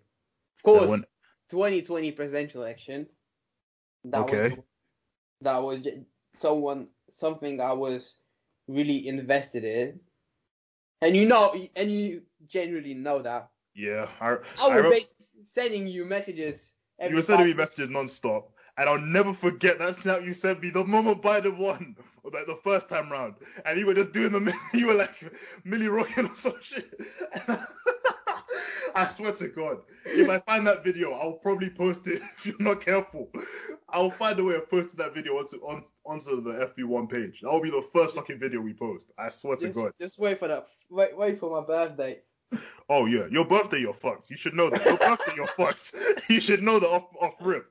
Of 0.56 0.62
course, 0.62 1.02
2020 1.50 2.12
presidential 2.12 2.62
election. 2.62 3.06
That 4.04 4.20
okay. 4.20 4.42
Was, 4.42 4.54
that 5.42 5.62
was 5.62 5.88
someone 6.34 6.88
something 7.12 7.60
I 7.60 7.72
was 7.72 8.14
really 8.68 9.06
invested 9.06 9.64
in, 9.64 10.00
and 11.02 11.16
you 11.16 11.26
know, 11.26 11.54
and 11.76 11.92
you 11.92 12.22
genuinely 12.46 12.94
know 12.94 13.20
that. 13.20 13.50
Yeah, 13.74 14.08
I, 14.20 14.36
I 14.60 14.80
was 14.80 14.92
I 14.92 15.24
sending 15.44 15.86
you 15.86 16.04
messages. 16.04 16.72
you 17.00 17.14
were 17.14 17.22
sending 17.22 17.46
me 17.46 17.54
messages 17.54 17.88
non-stop, 17.88 18.52
and 18.76 18.88
I'll 18.88 18.98
never 18.98 19.32
forget 19.32 19.78
that 19.78 19.96
snap 19.96 20.22
you 20.22 20.32
sent 20.32 20.62
me 20.62 20.70
the 20.70 20.84
moment 20.84 21.22
Biden 21.22 21.56
won, 21.56 21.96
like 22.24 22.46
the 22.46 22.58
first 22.64 22.88
time 22.88 23.10
round, 23.10 23.34
and 23.64 23.78
you 23.78 23.86
were 23.86 23.94
just 23.94 24.12
doing 24.12 24.32
the, 24.32 24.54
you 24.74 24.86
were 24.86 24.94
like 24.94 25.14
Milly 25.64 25.88
rocking 25.88 26.26
or 26.26 26.34
some 26.34 26.60
shit. 26.60 27.00
I 28.94 29.06
swear 29.06 29.32
to 29.32 29.48
God, 29.48 29.78
if 30.04 30.28
I 30.28 30.38
find 30.40 30.66
that 30.66 30.84
video, 30.84 31.12
I'll 31.12 31.34
probably 31.34 31.70
post 31.70 32.06
it 32.06 32.22
if 32.38 32.46
you're 32.46 32.56
not 32.60 32.80
careful. 32.80 33.30
I'll 33.88 34.10
find 34.10 34.38
a 34.38 34.44
way 34.44 34.54
of 34.54 34.70
posting 34.70 34.98
that 34.98 35.14
video 35.14 35.34
onto 35.38 35.56
on, 35.58 35.84
onto 36.04 36.42
the 36.42 36.72
FB1 36.76 37.10
page. 37.10 37.40
That 37.40 37.52
will 37.52 37.60
be 37.60 37.70
the 37.70 37.82
first 37.92 38.14
fucking 38.14 38.38
video 38.38 38.60
we 38.60 38.74
post. 38.74 39.10
I 39.18 39.28
swear 39.28 39.56
just, 39.56 39.74
to 39.74 39.82
God. 39.82 39.92
Just 40.00 40.18
wait 40.18 40.38
for 40.38 40.48
that. 40.48 40.66
Wait, 40.88 41.16
wait 41.16 41.38
for 41.38 41.60
my 41.60 41.66
birthday. 41.66 42.20
Oh 42.92 43.06
yeah, 43.06 43.26
your 43.30 43.44
birthday, 43.44 43.78
you're 43.78 43.92
fucked. 43.92 44.30
You 44.30 44.36
should 44.36 44.54
know 44.54 44.68
that. 44.68 44.84
Your 44.84 44.96
birthday, 44.96 45.32
you're 45.36 45.46
fucked. 45.46 45.94
You 46.28 46.40
should 46.40 46.60
know 46.60 46.80
that 46.80 46.88
off 46.88 47.04
off 47.20 47.34
rip. 47.40 47.70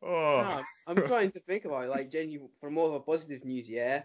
Oh. 0.00 0.42
No, 0.42 0.62
I'm 0.86 1.06
trying 1.08 1.32
to 1.32 1.40
think 1.40 1.64
about 1.64 1.86
it. 1.86 1.90
Like, 1.90 2.08
genuinely, 2.08 2.52
for 2.60 2.70
more 2.70 2.86
of 2.86 2.94
a 2.94 3.00
positive 3.00 3.44
news, 3.44 3.68
yeah. 3.68 4.02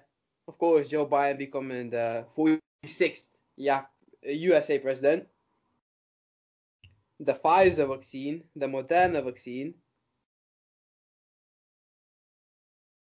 Of 0.47 0.57
course, 0.57 0.87
Joe 0.87 1.05
Biden 1.05 1.37
becoming 1.37 1.91
the 1.91 2.25
46th 2.35 3.27
yeah, 3.57 3.83
USA 4.23 4.79
president 4.79 5.27
the 7.21 7.33
Pfizer 7.33 7.87
vaccine, 7.87 8.43
the 8.55 8.65
Moderna 8.65 9.23
vaccine. 9.23 9.75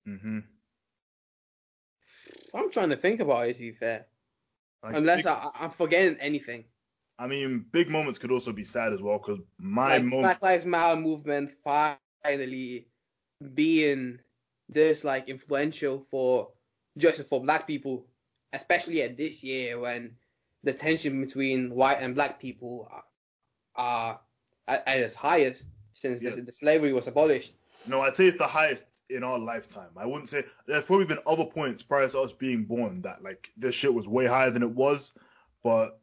Mhm. 0.06 0.44
I'm 2.54 2.70
trying 2.70 2.90
to 2.90 2.96
think 2.96 3.20
about 3.20 3.48
it 3.48 3.54
to 3.54 3.60
be 3.60 3.72
fair. 3.72 4.06
Like 4.82 4.96
Unless 4.96 5.24
big, 5.24 5.26
I, 5.26 5.50
am 5.60 5.70
forgetting 5.70 6.18
anything. 6.20 6.64
I 7.18 7.26
mean, 7.26 7.66
big 7.70 7.90
moments 7.90 8.18
could 8.18 8.30
also 8.30 8.52
be 8.52 8.64
sad 8.64 8.92
as 8.92 9.02
well 9.02 9.18
because 9.18 9.40
my 9.58 9.96
like 9.96 10.04
moment. 10.04 10.22
Black 10.22 10.42
Lives 10.42 10.64
Matter 10.64 11.00
movement 11.00 11.52
finally 11.64 12.88
being 13.54 14.18
this 14.68 15.04
like 15.04 15.28
influential 15.28 16.06
for 16.10 16.50
justice 16.96 17.26
for 17.26 17.42
black 17.42 17.66
people, 17.66 18.06
especially 18.52 19.02
at 19.02 19.16
this 19.16 19.42
year 19.42 19.78
when 19.78 20.16
the 20.62 20.72
tension 20.72 21.20
between 21.20 21.74
white 21.74 21.98
and 22.02 22.14
black 22.14 22.40
people 22.40 22.88
are 23.80 24.20
at, 24.68 24.86
at 24.86 25.00
its 25.00 25.16
highest 25.16 25.64
since 25.94 26.22
yeah. 26.22 26.30
the, 26.30 26.42
the, 26.42 26.52
slavery 26.52 26.92
was 26.92 27.06
abolished. 27.06 27.54
No, 27.86 28.02
I'd 28.02 28.14
say 28.14 28.26
it's 28.26 28.38
the 28.38 28.46
highest 28.46 28.84
in 29.08 29.24
our 29.24 29.38
lifetime. 29.38 29.88
I 29.96 30.06
wouldn't 30.06 30.28
say 30.28 30.44
there's 30.66 30.84
probably 30.84 31.06
been 31.06 31.18
other 31.26 31.46
points 31.46 31.82
prior 31.82 32.06
to 32.08 32.20
us 32.20 32.32
being 32.32 32.64
born 32.64 33.02
that 33.02 33.22
like 33.22 33.50
this 33.56 33.74
shit 33.74 33.92
was 33.92 34.06
way 34.06 34.26
higher 34.26 34.50
than 34.50 34.62
it 34.62 34.70
was, 34.70 35.12
but 35.64 35.98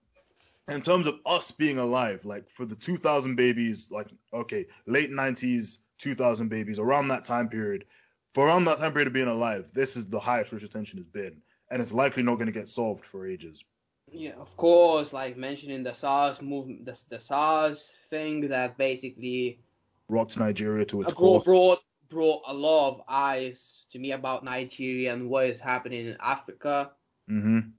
in 0.67 0.81
terms 0.81 1.07
of 1.07 1.19
us 1.25 1.51
being 1.51 1.77
alive, 1.77 2.25
like 2.25 2.49
for 2.49 2.65
the 2.65 2.75
2000 2.75 3.35
babies, 3.35 3.87
like 3.91 4.07
okay, 4.33 4.65
late 4.87 5.11
90s, 5.11 5.77
2000 5.99 6.49
babies, 6.49 6.79
around 6.79 7.09
that 7.09 7.25
time 7.25 7.47
period, 7.47 7.85
for 8.33 8.47
around 8.47 8.65
that 8.65 8.79
time 8.79 8.91
period 8.91 9.07
of 9.07 9.13
being 9.13 9.27
alive, 9.27 9.69
this 9.73 9.95
is 9.95 10.07
the 10.07 10.19
highest 10.19 10.51
racial 10.51 10.67
tension 10.67 10.97
has 10.97 11.07
been, 11.07 11.41
and 11.69 11.81
it's 11.81 11.93
likely 11.93 12.23
not 12.23 12.35
going 12.35 12.47
to 12.47 12.51
get 12.51 12.67
solved 12.67 13.05
for 13.05 13.27
ages. 13.27 13.63
Yeah, 14.11 14.33
of 14.39 14.55
course, 14.55 15.11
like 15.11 15.37
mentioning 15.37 15.83
the 15.83 15.93
SARS 15.93 16.41
movement, 16.41 16.85
the, 16.85 16.97
the 17.09 17.19
SARS 17.19 17.89
thing 18.09 18.47
that 18.49 18.77
basically 18.77 19.59
rocked 20.07 20.37
Nigeria 20.37 20.85
to 20.85 21.01
its 21.01 21.13
brought, 21.13 21.19
core. 21.19 21.41
Brought 21.43 21.79
brought 22.09 22.43
a 22.47 22.53
lot 22.53 22.89
of 22.93 23.01
eyes 23.09 23.83
to 23.91 23.99
me 23.99 24.13
about 24.13 24.45
Nigeria 24.45 25.13
and 25.13 25.29
what 25.29 25.47
is 25.47 25.59
happening 25.59 26.07
in 26.07 26.17
Africa. 26.21 26.91
Mhm. 27.29 27.71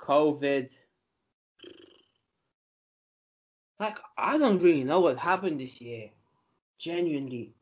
COVID. 0.00 0.70
Like 3.78 3.98
I 4.16 4.38
don't 4.38 4.62
really 4.62 4.84
know 4.84 5.00
what 5.00 5.18
happened 5.18 5.60
this 5.60 5.80
year. 5.82 6.10
Genuinely. 6.78 7.54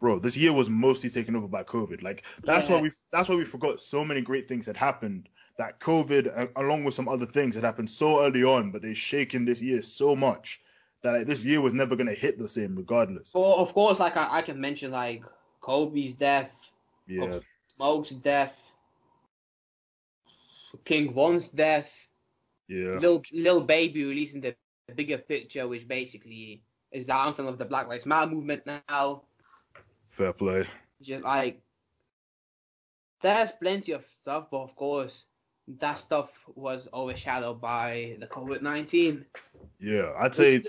Bro, 0.00 0.20
this 0.20 0.38
year 0.38 0.54
was 0.54 0.70
mostly 0.70 1.10
taken 1.10 1.36
over 1.36 1.48
by 1.48 1.64
COVID. 1.64 2.02
Like 2.02 2.24
that's 2.42 2.70
yeah. 2.70 2.76
why 2.76 2.82
we 2.82 2.90
that's 3.12 3.28
why 3.28 3.34
we 3.34 3.44
forgot 3.44 3.80
so 3.82 4.06
many 4.06 4.22
great 4.22 4.48
things 4.48 4.64
had 4.64 4.78
happened 4.78 5.28
that 5.60 5.78
COVID, 5.78 6.52
along 6.56 6.84
with 6.84 6.94
some 6.94 7.06
other 7.06 7.26
things, 7.26 7.54
had 7.54 7.64
happened 7.64 7.90
so 7.90 8.24
early 8.24 8.42
on, 8.42 8.70
but 8.70 8.80
they've 8.80 8.96
shaken 8.96 9.44
this 9.44 9.60
year 9.60 9.82
so 9.82 10.16
much 10.16 10.58
that 11.02 11.12
like, 11.12 11.26
this 11.26 11.44
year 11.44 11.60
was 11.60 11.74
never 11.74 11.96
gonna 11.96 12.14
hit 12.14 12.38
the 12.38 12.48
same, 12.48 12.74
regardless. 12.74 13.34
Well, 13.34 13.56
of 13.56 13.74
course, 13.74 14.00
like 14.00 14.16
I, 14.16 14.38
I 14.38 14.42
can 14.42 14.58
mention 14.58 14.90
like 14.90 15.22
Kobe's 15.60 16.14
death, 16.14 16.50
yeah, 17.06 17.40
Smoke's 17.76 18.08
death, 18.08 18.54
King 20.86 21.12
Von's 21.12 21.48
death, 21.48 21.90
yeah, 22.66 22.94
little 22.94 23.22
Lil 23.30 23.60
Baby 23.60 24.04
releasing 24.04 24.40
the, 24.40 24.56
the 24.86 24.94
bigger 24.94 25.18
picture, 25.18 25.68
which 25.68 25.86
basically 25.86 26.62
is 26.90 27.04
the 27.06 27.14
anthem 27.14 27.46
of 27.46 27.58
the 27.58 27.66
Black 27.66 27.86
Lives 27.86 28.06
Matter 28.06 28.30
movement 28.30 28.62
now. 28.88 29.24
Fair 30.06 30.32
play. 30.32 30.66
Just 31.02 31.22
like 31.22 31.60
there's 33.20 33.52
plenty 33.52 33.92
of 33.92 34.06
stuff, 34.22 34.46
but 34.50 34.62
of 34.62 34.74
course 34.74 35.24
that 35.78 35.98
stuff 35.98 36.30
was 36.54 36.88
overshadowed 36.92 37.60
by 37.60 38.16
the 38.20 38.26
COVID 38.26 38.62
nineteen. 38.62 39.26
Yeah, 39.78 40.12
I'd 40.18 40.34
say. 40.34 40.62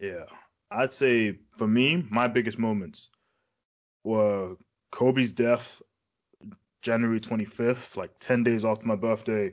yeah, 0.00 0.24
I'd 0.70 0.92
say 0.92 1.38
for 1.52 1.66
me, 1.66 2.04
my 2.10 2.28
biggest 2.28 2.58
moments 2.58 3.08
were 4.04 4.56
Kobe's 4.90 5.32
death, 5.32 5.82
January 6.82 7.20
25th, 7.20 7.96
like 7.96 8.12
10 8.20 8.44
days 8.44 8.64
after 8.64 8.86
my 8.86 8.96
birthday. 8.96 9.52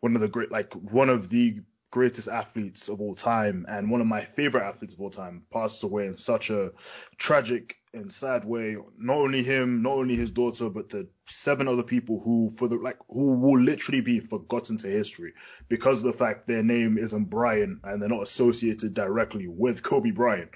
One 0.00 0.14
of 0.14 0.20
the 0.20 0.28
great, 0.28 0.52
like 0.52 0.72
one 0.74 1.08
of 1.08 1.30
the 1.30 1.60
greatest 1.94 2.26
athletes 2.26 2.88
of 2.88 3.00
all 3.00 3.14
time 3.14 3.66
and 3.68 3.88
one 3.88 4.00
of 4.00 4.06
my 4.08 4.20
favorite 4.20 4.64
athletes 4.64 4.94
of 4.94 5.00
all 5.00 5.10
time 5.10 5.44
passed 5.52 5.84
away 5.84 6.06
in 6.06 6.18
such 6.18 6.50
a 6.50 6.72
tragic 7.18 7.76
and 7.92 8.10
sad 8.10 8.44
way. 8.44 8.76
Not 8.98 9.18
only 9.18 9.44
him, 9.44 9.82
not 9.82 9.92
only 9.92 10.16
his 10.16 10.32
daughter, 10.32 10.68
but 10.70 10.90
the 10.90 11.06
seven 11.26 11.68
other 11.68 11.84
people 11.84 12.18
who 12.18 12.50
for 12.50 12.66
the 12.66 12.74
like 12.74 12.98
who 13.08 13.34
will 13.34 13.60
literally 13.60 14.00
be 14.00 14.18
forgotten 14.18 14.76
to 14.78 14.88
history 14.88 15.34
because 15.68 15.98
of 15.98 16.10
the 16.10 16.18
fact 16.18 16.48
their 16.48 16.64
name 16.64 16.98
isn't 16.98 17.30
Bryant 17.30 17.78
and 17.84 18.02
they're 18.02 18.08
not 18.08 18.24
associated 18.24 18.92
directly 18.92 19.46
with 19.46 19.84
Kobe 19.84 20.10
Bryant. 20.10 20.50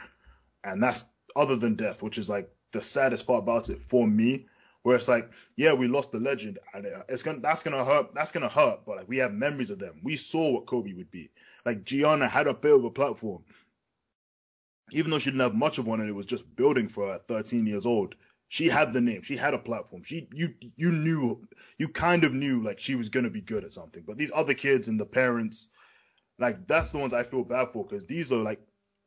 And 0.65 0.83
that's 0.83 1.05
other 1.37 1.55
than 1.55 1.77
death, 1.77 2.03
which 2.03 2.19
is 2.19 2.29
like 2.29 2.51
the 2.73 2.83
saddest 2.83 3.29
part 3.29 3.45
about 3.45 3.69
it 3.69 3.81
for 3.81 4.05
me 4.05 4.47
where 4.83 4.97
it's 4.97 5.09
like, 5.09 5.31
yeah, 5.57 5.75
we 5.75 5.89
lost 5.89 6.13
the 6.13 6.21
legend, 6.21 6.59
and 6.75 6.87
it's 7.09 7.23
gonna 7.23 7.41
that's 7.41 7.63
gonna 7.63 7.85
hurt. 7.85 8.15
That's 8.15 8.33
gonna 8.33 8.49
hurt, 8.49 8.81
but 8.87 8.97
like 8.99 9.09
we 9.09 9.19
have 9.19 9.33
memories 9.35 9.71
of 9.71 9.79
them. 9.79 10.01
We 10.05 10.17
saw 10.17 10.53
what 10.53 10.67
Kobe 10.67 10.95
would 10.95 11.11
be. 11.11 11.31
Like 11.67 11.85
Gianna 11.85 12.29
had 12.29 12.47
a 12.49 12.55
bit 12.55 12.75
of 12.75 12.85
a 12.85 12.91
platform, 12.91 13.45
even 14.93 15.11
though 15.11 15.19
she 15.19 15.31
didn't 15.31 15.43
have 15.43 15.55
much 15.55 15.79
of 15.79 15.87
one, 15.87 16.01
and 16.01 16.09
it 16.09 16.15
was 16.15 16.27
just 16.27 16.45
building 16.57 16.89
for 16.89 17.09
her 17.09 17.15
at 17.15 17.29
13 17.29 17.67
years 17.67 17.87
old. 17.87 18.15
She 18.49 18.69
had 18.69 18.93
the 18.95 19.01
name. 19.01 19.23
She 19.23 19.37
had 19.37 19.55
a 19.55 19.59
platform. 19.59 20.03
She 20.05 20.29
you 20.33 20.55
you 20.77 20.93
knew 20.93 21.47
you 21.79 21.89
kind 21.89 22.25
of 22.25 22.35
knew 22.35 22.63
like 22.63 22.81
she 22.81 22.95
was 22.97 23.11
gonna 23.11 23.31
be 23.31 23.43
good 23.43 23.65
at 23.65 23.73
something. 23.73 24.05
But 24.07 24.19
these 24.19 24.33
other 24.35 24.55
kids 24.55 24.89
and 24.89 25.01
the 25.01 25.07
parents 25.07 25.69
Like 26.39 26.69
that's 26.69 26.93
the 26.93 26.99
ones 26.99 27.15
I 27.15 27.25
feel 27.25 27.45
bad 27.45 27.71
for 27.73 27.87
because 27.87 28.07
these 28.07 28.33
are 28.33 28.43
like 28.43 28.61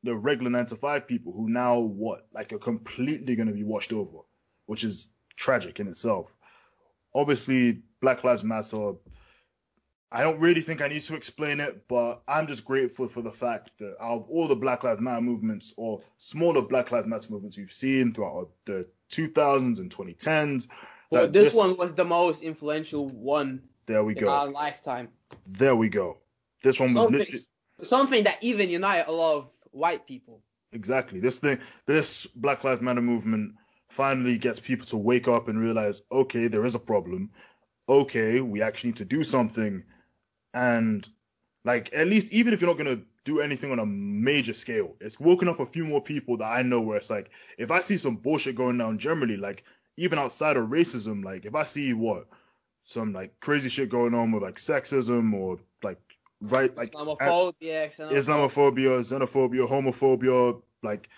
the 0.03 0.15
regular 0.15 0.51
nine 0.51 0.67
to 0.67 0.77
five 0.77 1.07
people 1.07 1.33
who 1.33 1.49
now 1.49 1.79
what 1.79 2.27
like 2.33 2.53
are 2.53 2.59
completely 2.59 3.37
to 3.37 3.45
be 3.53 3.63
washed 3.65 3.93
over, 3.93 4.19
which 4.67 4.85
is 4.85 5.09
tragic 5.35 5.79
in 5.79 5.87
itself. 5.87 6.27
Obviously, 7.13 7.81
Black 8.01 8.23
Lives 8.23 8.43
Matter. 8.43 8.93
I 10.13 10.23
don't 10.23 10.39
really 10.39 10.61
think 10.61 10.81
I 10.81 10.89
need 10.89 11.01
to 11.03 11.15
explain 11.15 11.61
it, 11.61 11.87
but 11.87 12.21
I'm 12.27 12.47
just 12.47 12.65
grateful 12.65 13.07
for 13.07 13.21
the 13.21 13.31
fact 13.31 13.71
that 13.79 13.95
out 14.01 14.23
of 14.23 14.29
all 14.29 14.47
the 14.49 14.55
Black 14.57 14.83
Lives 14.83 14.99
Matter 14.99 15.21
movements 15.21 15.73
or 15.77 16.01
smaller 16.17 16.61
Black 16.61 16.91
Lives 16.91 17.07
Matter 17.07 17.31
movements 17.31 17.57
we've 17.57 17.71
seen 17.71 18.13
throughout 18.13 18.49
the 18.65 18.87
2000s 19.11 19.79
and 19.79 19.89
2010s, 19.89 20.67
Well, 21.09 21.23
that 21.23 21.33
this, 21.33 21.53
one 21.53 21.77
was 21.77 21.93
the 21.93 22.03
most 22.05 22.41
influential 22.43 23.07
one 23.07 23.61
There 23.85 24.03
we 24.03 24.13
in 24.15 24.21
go. 24.23 24.29
our 24.29 24.47
lifetime. 24.47 25.09
There 25.47 25.75
we 25.77 25.87
go. 25.87 26.17
This 26.61 26.77
one 26.79 26.93
was 26.93 27.03
Something, 27.03 27.19
literally 27.19 27.45
something 27.83 28.23
that 28.25 28.37
even 28.43 28.69
unite 28.69 29.07
a 29.07 29.11
lot 29.11 29.37
of 29.37 29.49
white 29.71 30.05
people. 30.05 30.43
exactly 30.73 31.19
this 31.21 31.39
thing. 31.39 31.59
This 31.85 32.25
Black 32.27 32.63
Lives 32.65 32.81
Matter 32.81 33.01
movement 33.01 33.55
finally 33.91 34.37
gets 34.37 34.59
people 34.59 34.85
to 34.87 34.97
wake 34.97 35.27
up 35.27 35.47
and 35.47 35.59
realize, 35.59 36.01
okay, 36.11 36.47
there 36.47 36.65
is 36.65 36.75
a 36.75 36.79
problem. 36.79 37.31
Okay, 37.89 38.39
we 38.41 38.61
actually 38.61 38.91
need 38.91 38.97
to 38.97 39.05
do 39.05 39.23
something. 39.23 39.83
And 40.53 41.07
like 41.63 41.93
at 41.93 42.07
least 42.07 42.31
even 42.31 42.53
if 42.53 42.61
you're 42.61 42.69
not 42.69 42.77
gonna 42.77 43.01
do 43.23 43.41
anything 43.41 43.71
on 43.71 43.79
a 43.79 43.85
major 43.85 44.53
scale, 44.53 44.95
it's 44.99 45.19
woken 45.19 45.49
up 45.49 45.59
a 45.59 45.65
few 45.65 45.85
more 45.85 46.01
people 46.01 46.37
that 46.37 46.45
I 46.45 46.61
know 46.61 46.81
where 46.81 46.97
it's 46.97 47.09
like 47.09 47.31
if 47.57 47.71
I 47.71 47.79
see 47.79 47.97
some 47.97 48.15
bullshit 48.15 48.55
going 48.55 48.77
down 48.77 48.97
generally, 48.97 49.37
like 49.37 49.63
even 49.97 50.19
outside 50.19 50.57
of 50.57 50.69
racism, 50.69 51.23
like 51.23 51.45
if 51.45 51.53
I 51.53 51.63
see 51.63 51.93
what 51.93 52.27
some 52.83 53.13
like 53.13 53.39
crazy 53.39 53.69
shit 53.69 53.89
going 53.89 54.13
on 54.13 54.31
with 54.31 54.43
like 54.43 54.55
sexism 54.55 55.33
or 55.33 55.59
like 55.83 55.99
right 56.39 56.75
like 56.75 56.93
Islamophobia, 56.93 57.93
xenophobia. 57.93 58.11
Islamophobia, 58.11 58.99
xenophobia, 59.01 59.69
homophobia, 59.69 60.61
like 60.81 61.09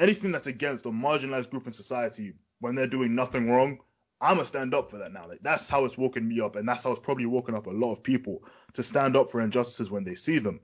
anything 0.00 0.32
that's 0.32 0.48
against 0.48 0.86
a 0.86 0.90
marginalized 0.90 1.50
group 1.50 1.66
in 1.66 1.72
society 1.72 2.32
when 2.58 2.74
they're 2.74 2.86
doing 2.86 3.14
nothing 3.14 3.50
wrong, 3.50 3.78
I'ma 4.20 4.42
stand 4.42 4.74
up 4.74 4.90
for 4.90 4.98
that 4.98 5.12
now. 5.12 5.28
Like 5.28 5.40
that's 5.42 5.68
how 5.68 5.84
it's 5.84 5.96
woken 5.96 6.26
me 6.26 6.40
up, 6.40 6.56
and 6.56 6.68
that's 6.68 6.82
how 6.84 6.90
it's 6.90 7.00
probably 7.00 7.26
woken 7.26 7.54
up 7.54 7.66
a 7.66 7.70
lot 7.70 7.92
of 7.92 8.02
people 8.02 8.42
to 8.74 8.82
stand 8.82 9.16
up 9.16 9.30
for 9.30 9.40
injustices 9.40 9.90
when 9.90 10.04
they 10.04 10.14
see 10.14 10.38
them. 10.38 10.60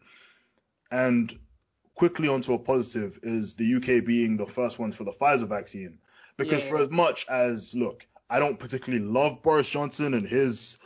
And 0.90 1.36
quickly 1.94 2.28
onto 2.28 2.54
a 2.54 2.58
positive 2.58 3.18
is 3.22 3.54
the 3.54 3.76
UK 3.76 4.04
being 4.04 4.36
the 4.36 4.46
first 4.46 4.78
ones 4.78 4.96
for 4.96 5.04
the 5.04 5.12
Pfizer 5.12 5.48
vaccine. 5.48 5.98
Because 6.36 6.62
Yeah. 6.64 6.70
for 6.70 6.78
as 6.78 6.90
much 6.90 7.26
as 7.28 7.74
look, 7.74 8.06
I 8.28 8.38
don't 8.40 8.58
particularly 8.58 9.04
love 9.04 9.42
Boris 9.42 9.70
Johnson 9.70 10.12
and 10.12 10.26
his 10.26 10.78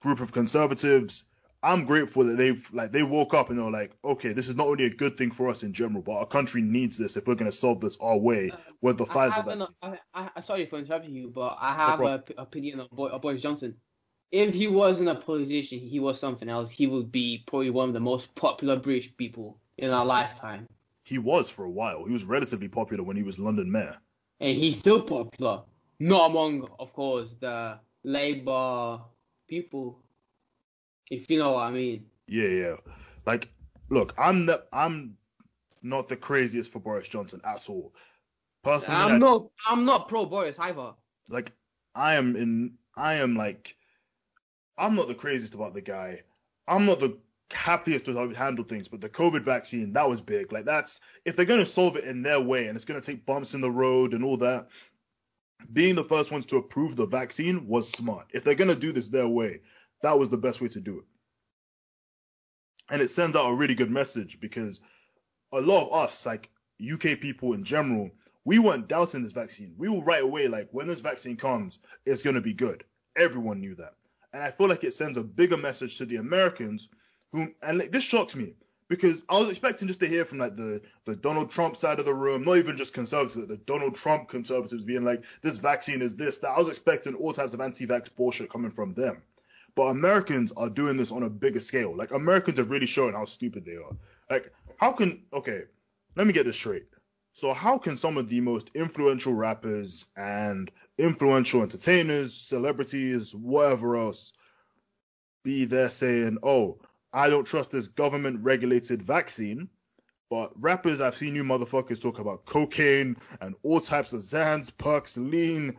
group 0.00 0.20
of 0.20 0.32
conservatives. 0.32 1.24
I'm 1.62 1.84
grateful 1.84 2.24
that 2.24 2.38
they've 2.38 2.66
like 2.72 2.90
they 2.92 3.02
woke 3.02 3.34
up 3.34 3.50
and 3.50 3.58
they're 3.58 3.70
like, 3.70 3.92
okay, 4.04 4.32
this 4.32 4.48
is 4.48 4.56
not 4.56 4.66
only 4.66 4.84
a 4.84 4.90
good 4.90 5.16
thing 5.16 5.30
for 5.30 5.48
us 5.48 5.62
in 5.62 5.72
general, 5.74 6.02
but 6.02 6.12
our 6.12 6.26
country 6.26 6.62
needs 6.62 6.96
this 6.96 7.16
if 7.16 7.26
we're 7.26 7.34
gonna 7.34 7.52
solve 7.52 7.80
this 7.80 7.98
our 8.00 8.16
way 8.16 8.50
uh, 8.50 8.56
with 8.80 8.96
the 8.98 9.04
I 9.14 9.28
have 9.28 9.48
an. 9.48 9.66
I, 9.82 9.98
I, 10.14 10.40
sorry 10.40 10.66
for 10.66 10.78
interrupting 10.78 11.14
you, 11.14 11.28
but 11.28 11.58
I 11.60 11.74
have 11.74 11.98
problem. 11.98 12.22
an 12.28 12.34
opinion 12.38 12.80
on 12.80 12.88
Boy, 12.92 13.08
on 13.10 13.20
Boris 13.20 13.42
Johnson. 13.42 13.76
If 14.32 14.54
he 14.54 14.68
wasn't 14.68 15.08
a 15.08 15.16
politician, 15.16 15.80
he 15.80 15.98
was 16.00 16.18
something 16.20 16.48
else. 16.48 16.70
He 16.70 16.86
would 16.86 17.10
be 17.10 17.42
probably 17.46 17.70
one 17.70 17.88
of 17.88 17.94
the 17.94 18.00
most 18.00 18.34
popular 18.36 18.76
British 18.76 19.14
people 19.16 19.58
in 19.76 19.90
our 19.90 20.06
lifetime, 20.06 20.66
He 21.04 21.18
was 21.18 21.50
for 21.50 21.64
a 21.64 21.70
while. 21.70 22.04
He 22.04 22.12
was 22.12 22.24
relatively 22.24 22.68
popular 22.68 23.02
when 23.02 23.16
he 23.16 23.22
was 23.22 23.38
London 23.38 23.70
mayor. 23.72 23.96
and 24.38 24.56
he's 24.56 24.78
still 24.78 25.02
popular. 25.02 25.62
Not 25.98 26.30
among, 26.30 26.68
of 26.78 26.92
course, 26.92 27.34
the 27.40 27.78
Labour 28.04 29.00
people, 29.48 29.98
if 31.10 31.28
you 31.30 31.38
know 31.38 31.52
what 31.52 31.62
I 31.64 31.70
mean. 31.70 32.06
Yeah, 32.26 32.48
yeah. 32.48 32.76
Like, 33.26 33.48
look, 33.88 34.14
I'm 34.16 34.46
the 34.46 34.64
I'm 34.72 35.16
not 35.82 36.08
the 36.08 36.16
craziest 36.16 36.70
for 36.72 36.78
Boris 36.78 37.08
Johnson 37.08 37.40
at 37.44 37.68
all. 37.68 37.92
Personally, 38.62 39.00
I- 39.00 39.08
I'm 39.14 39.18
not, 39.18 39.46
I'm 39.68 39.84
not 39.84 40.08
pro 40.08 40.26
Boris 40.26 40.58
either. 40.58 40.92
like 41.28 41.52
I 41.94 42.14
am 42.14 42.36
in 42.36 42.74
I 42.96 43.14
am 43.14 43.36
like 43.36 43.76
I'm 44.78 44.94
not 44.94 45.08
the 45.08 45.14
craziest 45.14 45.54
about 45.54 45.74
the 45.74 45.80
guy. 45.80 46.22
I'm 46.68 46.86
not 46.86 47.00
the 47.00 47.18
happiest 47.50 48.06
with 48.06 48.16
how 48.16 48.28
he 48.28 48.34
handled 48.34 48.68
things, 48.68 48.86
but 48.86 49.00
the 49.00 49.08
COVID 49.08 49.42
vaccine, 49.42 49.92
that 49.94 50.08
was 50.08 50.20
big. 50.22 50.52
Like 50.52 50.64
that's 50.66 51.00
if 51.24 51.34
they're 51.36 51.44
gonna 51.46 51.66
solve 51.66 51.96
it 51.96 52.04
in 52.04 52.22
their 52.22 52.40
way 52.40 52.66
and 52.68 52.76
it's 52.76 52.84
gonna 52.84 53.00
take 53.00 53.26
bumps 53.26 53.54
in 53.54 53.60
the 53.60 53.70
road 53.70 54.14
and 54.14 54.22
all 54.24 54.36
that, 54.38 54.68
being 55.72 55.94
the 55.94 56.04
first 56.04 56.30
ones 56.30 56.46
to 56.46 56.56
approve 56.58 56.94
the 56.96 57.06
vaccine 57.06 57.66
was 57.66 57.90
smart. 57.90 58.28
If 58.32 58.44
they're 58.44 58.54
gonna 58.54 58.74
do 58.76 58.92
this 58.92 59.08
their 59.08 59.28
way, 59.28 59.60
that 60.02 60.18
was 60.18 60.28
the 60.28 60.36
best 60.36 60.60
way 60.60 60.68
to 60.68 60.80
do 60.80 60.98
it. 60.98 61.04
And 62.90 63.02
it 63.02 63.10
sends 63.10 63.36
out 63.36 63.50
a 63.50 63.54
really 63.54 63.74
good 63.74 63.90
message 63.90 64.40
because 64.40 64.80
a 65.52 65.60
lot 65.60 65.86
of 65.86 65.92
us, 65.92 66.26
like 66.26 66.50
UK 66.80 67.20
people 67.20 67.52
in 67.52 67.64
general, 67.64 68.10
we 68.44 68.58
weren't 68.58 68.88
doubting 68.88 69.22
this 69.22 69.32
vaccine. 69.32 69.74
We 69.76 69.88
were 69.88 70.02
right 70.02 70.22
away 70.22 70.48
like 70.48 70.68
when 70.72 70.86
this 70.86 71.00
vaccine 71.00 71.36
comes, 71.36 71.78
it's 72.06 72.22
gonna 72.22 72.40
be 72.40 72.54
good. 72.54 72.84
Everyone 73.16 73.60
knew 73.60 73.74
that, 73.76 73.94
and 74.32 74.42
I 74.42 74.50
feel 74.50 74.68
like 74.68 74.84
it 74.84 74.94
sends 74.94 75.18
a 75.18 75.22
bigger 75.22 75.56
message 75.56 75.98
to 75.98 76.06
the 76.06 76.16
Americans, 76.16 76.88
who 77.32 77.48
and 77.62 77.78
like, 77.78 77.92
this 77.92 78.04
shocks 78.04 78.34
me 78.34 78.54
because 78.88 79.24
I 79.28 79.38
was 79.38 79.48
expecting 79.48 79.88
just 79.88 80.00
to 80.00 80.08
hear 80.08 80.24
from 80.24 80.38
like 80.38 80.56
the 80.56 80.80
the 81.04 81.16
Donald 81.16 81.50
Trump 81.50 81.76
side 81.76 81.98
of 81.98 82.06
the 82.06 82.14
room, 82.14 82.44
not 82.44 82.56
even 82.56 82.76
just 82.76 82.94
conservatives, 82.94 83.36
but 83.36 83.48
the 83.48 83.56
Donald 83.56 83.94
Trump 83.94 84.28
conservatives 84.28 84.84
being 84.84 85.04
like 85.04 85.24
this 85.42 85.58
vaccine 85.58 86.02
is 86.02 86.16
this 86.16 86.38
that. 86.38 86.50
I 86.50 86.58
was 86.58 86.68
expecting 86.68 87.14
all 87.14 87.32
types 87.32 87.54
of 87.54 87.60
anti-vax 87.60 88.08
bullshit 88.14 88.50
coming 88.50 88.70
from 88.70 88.94
them. 88.94 89.22
But 89.74 89.88
Americans 89.88 90.52
are 90.56 90.68
doing 90.68 90.96
this 90.96 91.12
on 91.12 91.22
a 91.22 91.30
bigger 91.30 91.60
scale. 91.60 91.96
Like 91.96 92.12
Americans 92.12 92.58
have 92.58 92.70
really 92.70 92.86
shown 92.86 93.12
how 93.12 93.24
stupid 93.24 93.64
they 93.64 93.76
are. 93.76 93.96
Like 94.30 94.52
how 94.76 94.92
can 94.92 95.24
okay, 95.32 95.62
let 96.16 96.26
me 96.26 96.32
get 96.32 96.46
this 96.46 96.56
straight. 96.56 96.86
So 97.32 97.52
how 97.52 97.78
can 97.78 97.96
some 97.96 98.16
of 98.16 98.28
the 98.28 98.40
most 98.40 98.70
influential 98.74 99.32
rappers 99.32 100.06
and 100.16 100.70
influential 100.98 101.62
entertainers, 101.62 102.34
celebrities, 102.34 103.34
whatever 103.34 103.96
else, 103.96 104.32
be 105.44 105.64
there 105.64 105.88
saying, 105.88 106.38
"Oh, 106.42 106.80
I 107.12 107.30
don't 107.30 107.46
trust 107.46 107.70
this 107.70 107.88
government-regulated 107.88 109.02
vaccine," 109.02 109.68
but 110.28 110.52
rappers, 110.60 111.00
I've 111.00 111.14
seen 111.14 111.34
you 111.34 111.44
motherfuckers 111.44 112.00
talk 112.00 112.18
about 112.18 112.44
cocaine 112.44 113.16
and 113.40 113.54
all 113.62 113.80
types 113.80 114.12
of 114.12 114.20
Xans, 114.20 114.76
Perks, 114.76 115.16
Lean, 115.16 115.76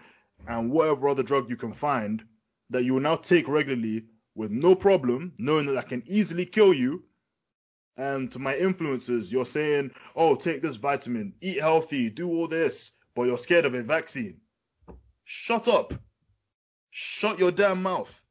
and 0.47 0.71
whatever 0.71 1.09
other 1.09 1.23
drug 1.23 1.49
you 1.49 1.57
can 1.57 1.71
find 1.71 2.23
that 2.71 2.83
you 2.83 2.95
will 2.95 3.01
now 3.01 3.15
take 3.15 3.47
regularly 3.47 4.05
with 4.35 4.51
no 4.51 4.75
problem, 4.75 5.33
knowing 5.37 5.67
that 5.67 5.77
I 5.77 5.83
can 5.83 6.03
easily 6.07 6.45
kill 6.45 6.73
you. 6.73 7.03
And 7.97 8.31
to 8.31 8.39
my 8.39 8.55
influencers, 8.55 9.31
you're 9.31 9.45
saying, 9.45 9.91
oh, 10.15 10.35
take 10.35 10.61
this 10.61 10.77
vitamin, 10.77 11.33
eat 11.41 11.59
healthy, 11.59 12.09
do 12.09 12.29
all 12.29 12.47
this, 12.47 12.91
but 13.15 13.23
you're 13.23 13.37
scared 13.37 13.65
of 13.65 13.75
a 13.75 13.83
vaccine. 13.83 14.39
Shut 15.25 15.67
up. 15.67 15.93
Shut 16.89 17.39
your 17.39 17.51
damn 17.51 17.83
mouth. 17.83 18.21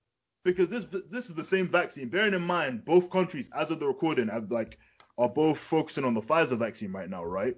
Because 0.42 0.68
this 0.68 0.86
this 1.10 1.28
is 1.28 1.34
the 1.34 1.44
same 1.44 1.68
vaccine. 1.68 2.08
Bearing 2.08 2.32
in 2.32 2.42
mind, 2.42 2.86
both 2.86 3.10
countries, 3.10 3.50
as 3.54 3.70
of 3.70 3.78
the 3.78 3.86
recording, 3.86 4.28
have 4.28 4.50
like 4.50 4.78
are 5.18 5.28
both 5.28 5.58
focusing 5.58 6.04
on 6.04 6.14
the 6.14 6.22
Pfizer 6.22 6.58
vaccine 6.58 6.92
right 6.92 7.08
now, 7.08 7.22
right? 7.22 7.56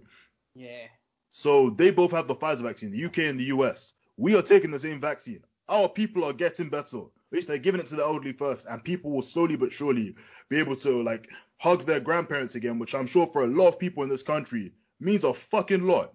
Yeah. 0.55 0.87
So 1.31 1.71
they 1.71 1.93
both 1.93 2.11
have 2.11 2.27
the 2.27 2.35
Pfizer 2.35 2.63
vaccine, 2.63 2.91
the 2.91 3.05
UK 3.05 3.19
and 3.19 3.39
the 3.39 3.45
US. 3.45 3.93
We 4.17 4.35
are 4.35 4.43
taking 4.43 4.73
the 4.73 4.81
same 4.81 5.01
vaccine. 5.01 5.45
Our 5.69 5.89
people 5.89 6.25
are 6.25 6.33
getting 6.33 6.69
better. 6.69 6.99
At 6.99 7.37
least 7.37 7.49
they're 7.49 7.59
giving 7.59 7.81
it 7.81 7.87
to 7.89 7.97
the 7.97 8.03
elderly 8.03 8.33
first, 8.33 8.67
and 8.69 8.85
people 8.85 9.11
will 9.11 9.23
slowly 9.23 9.57
but 9.57 9.73
surely 9.73 10.15
be 10.49 10.59
able 10.59 10.77
to 10.77 11.03
like 11.03 11.31
hug 11.59 11.85
their 11.85 12.01
grandparents 12.01 12.57
again, 12.57 12.79
which 12.79 12.95
I'm 12.95 13.07
sure 13.07 13.27
for 13.27 13.45
a 13.45 13.47
lot 13.47 13.69
of 13.69 13.79
people 13.79 14.03
in 14.03 14.09
this 14.09 14.23
country 14.23 14.73
means 15.01 15.25
a 15.25 15.33
fucking 15.33 15.87
lot. 15.87 16.13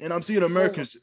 And 0.00 0.12
I'm 0.12 0.22
seeing 0.22 0.42
Americans, 0.42 0.96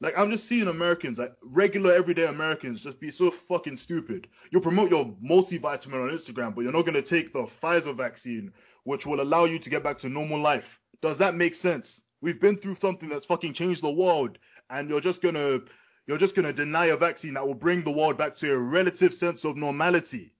like 0.00 0.18
I'm 0.18 0.30
just 0.30 0.46
seeing 0.46 0.68
Americans, 0.68 1.18
like 1.18 1.32
regular 1.44 1.94
everyday 1.94 2.26
Americans, 2.26 2.82
just 2.82 3.00
be 3.00 3.10
so 3.10 3.30
fucking 3.30 3.76
stupid. 3.76 4.26
You'll 4.50 4.62
promote 4.62 4.90
your 4.90 5.06
multivitamin 5.24 6.02
on 6.02 6.10
Instagram, 6.10 6.54
but 6.54 6.62
you're 6.62 6.72
not 6.72 6.86
gonna 6.86 7.02
take 7.02 7.32
the 7.32 7.44
Pfizer 7.44 7.96
vaccine, 7.96 8.52
which 8.84 9.06
will 9.06 9.20
allow 9.20 9.44
you 9.44 9.58
to 9.60 9.70
get 9.70 9.84
back 9.84 9.98
to 9.98 10.08
normal 10.08 10.40
life. 10.40 10.80
Does 11.00 11.18
that 11.18 11.34
make 11.34 11.54
sense? 11.54 12.02
We've 12.20 12.40
been 12.40 12.58
through 12.58 12.76
something 12.76 13.08
that's 13.08 13.26
fucking 13.26 13.54
changed 13.54 13.82
the 13.82 13.90
world, 13.90 14.38
and 14.70 14.90
you're 14.90 15.00
just 15.00 15.22
gonna 15.22 15.60
you're 16.06 16.18
just 16.18 16.34
gonna 16.34 16.52
deny 16.52 16.86
a 16.86 16.96
vaccine 16.96 17.34
that 17.34 17.46
will 17.46 17.54
bring 17.54 17.82
the 17.82 17.90
world 17.90 18.18
back 18.18 18.34
to 18.36 18.52
a 18.52 18.58
relative 18.58 19.14
sense 19.14 19.44
of 19.44 19.56
normality. 19.56 20.34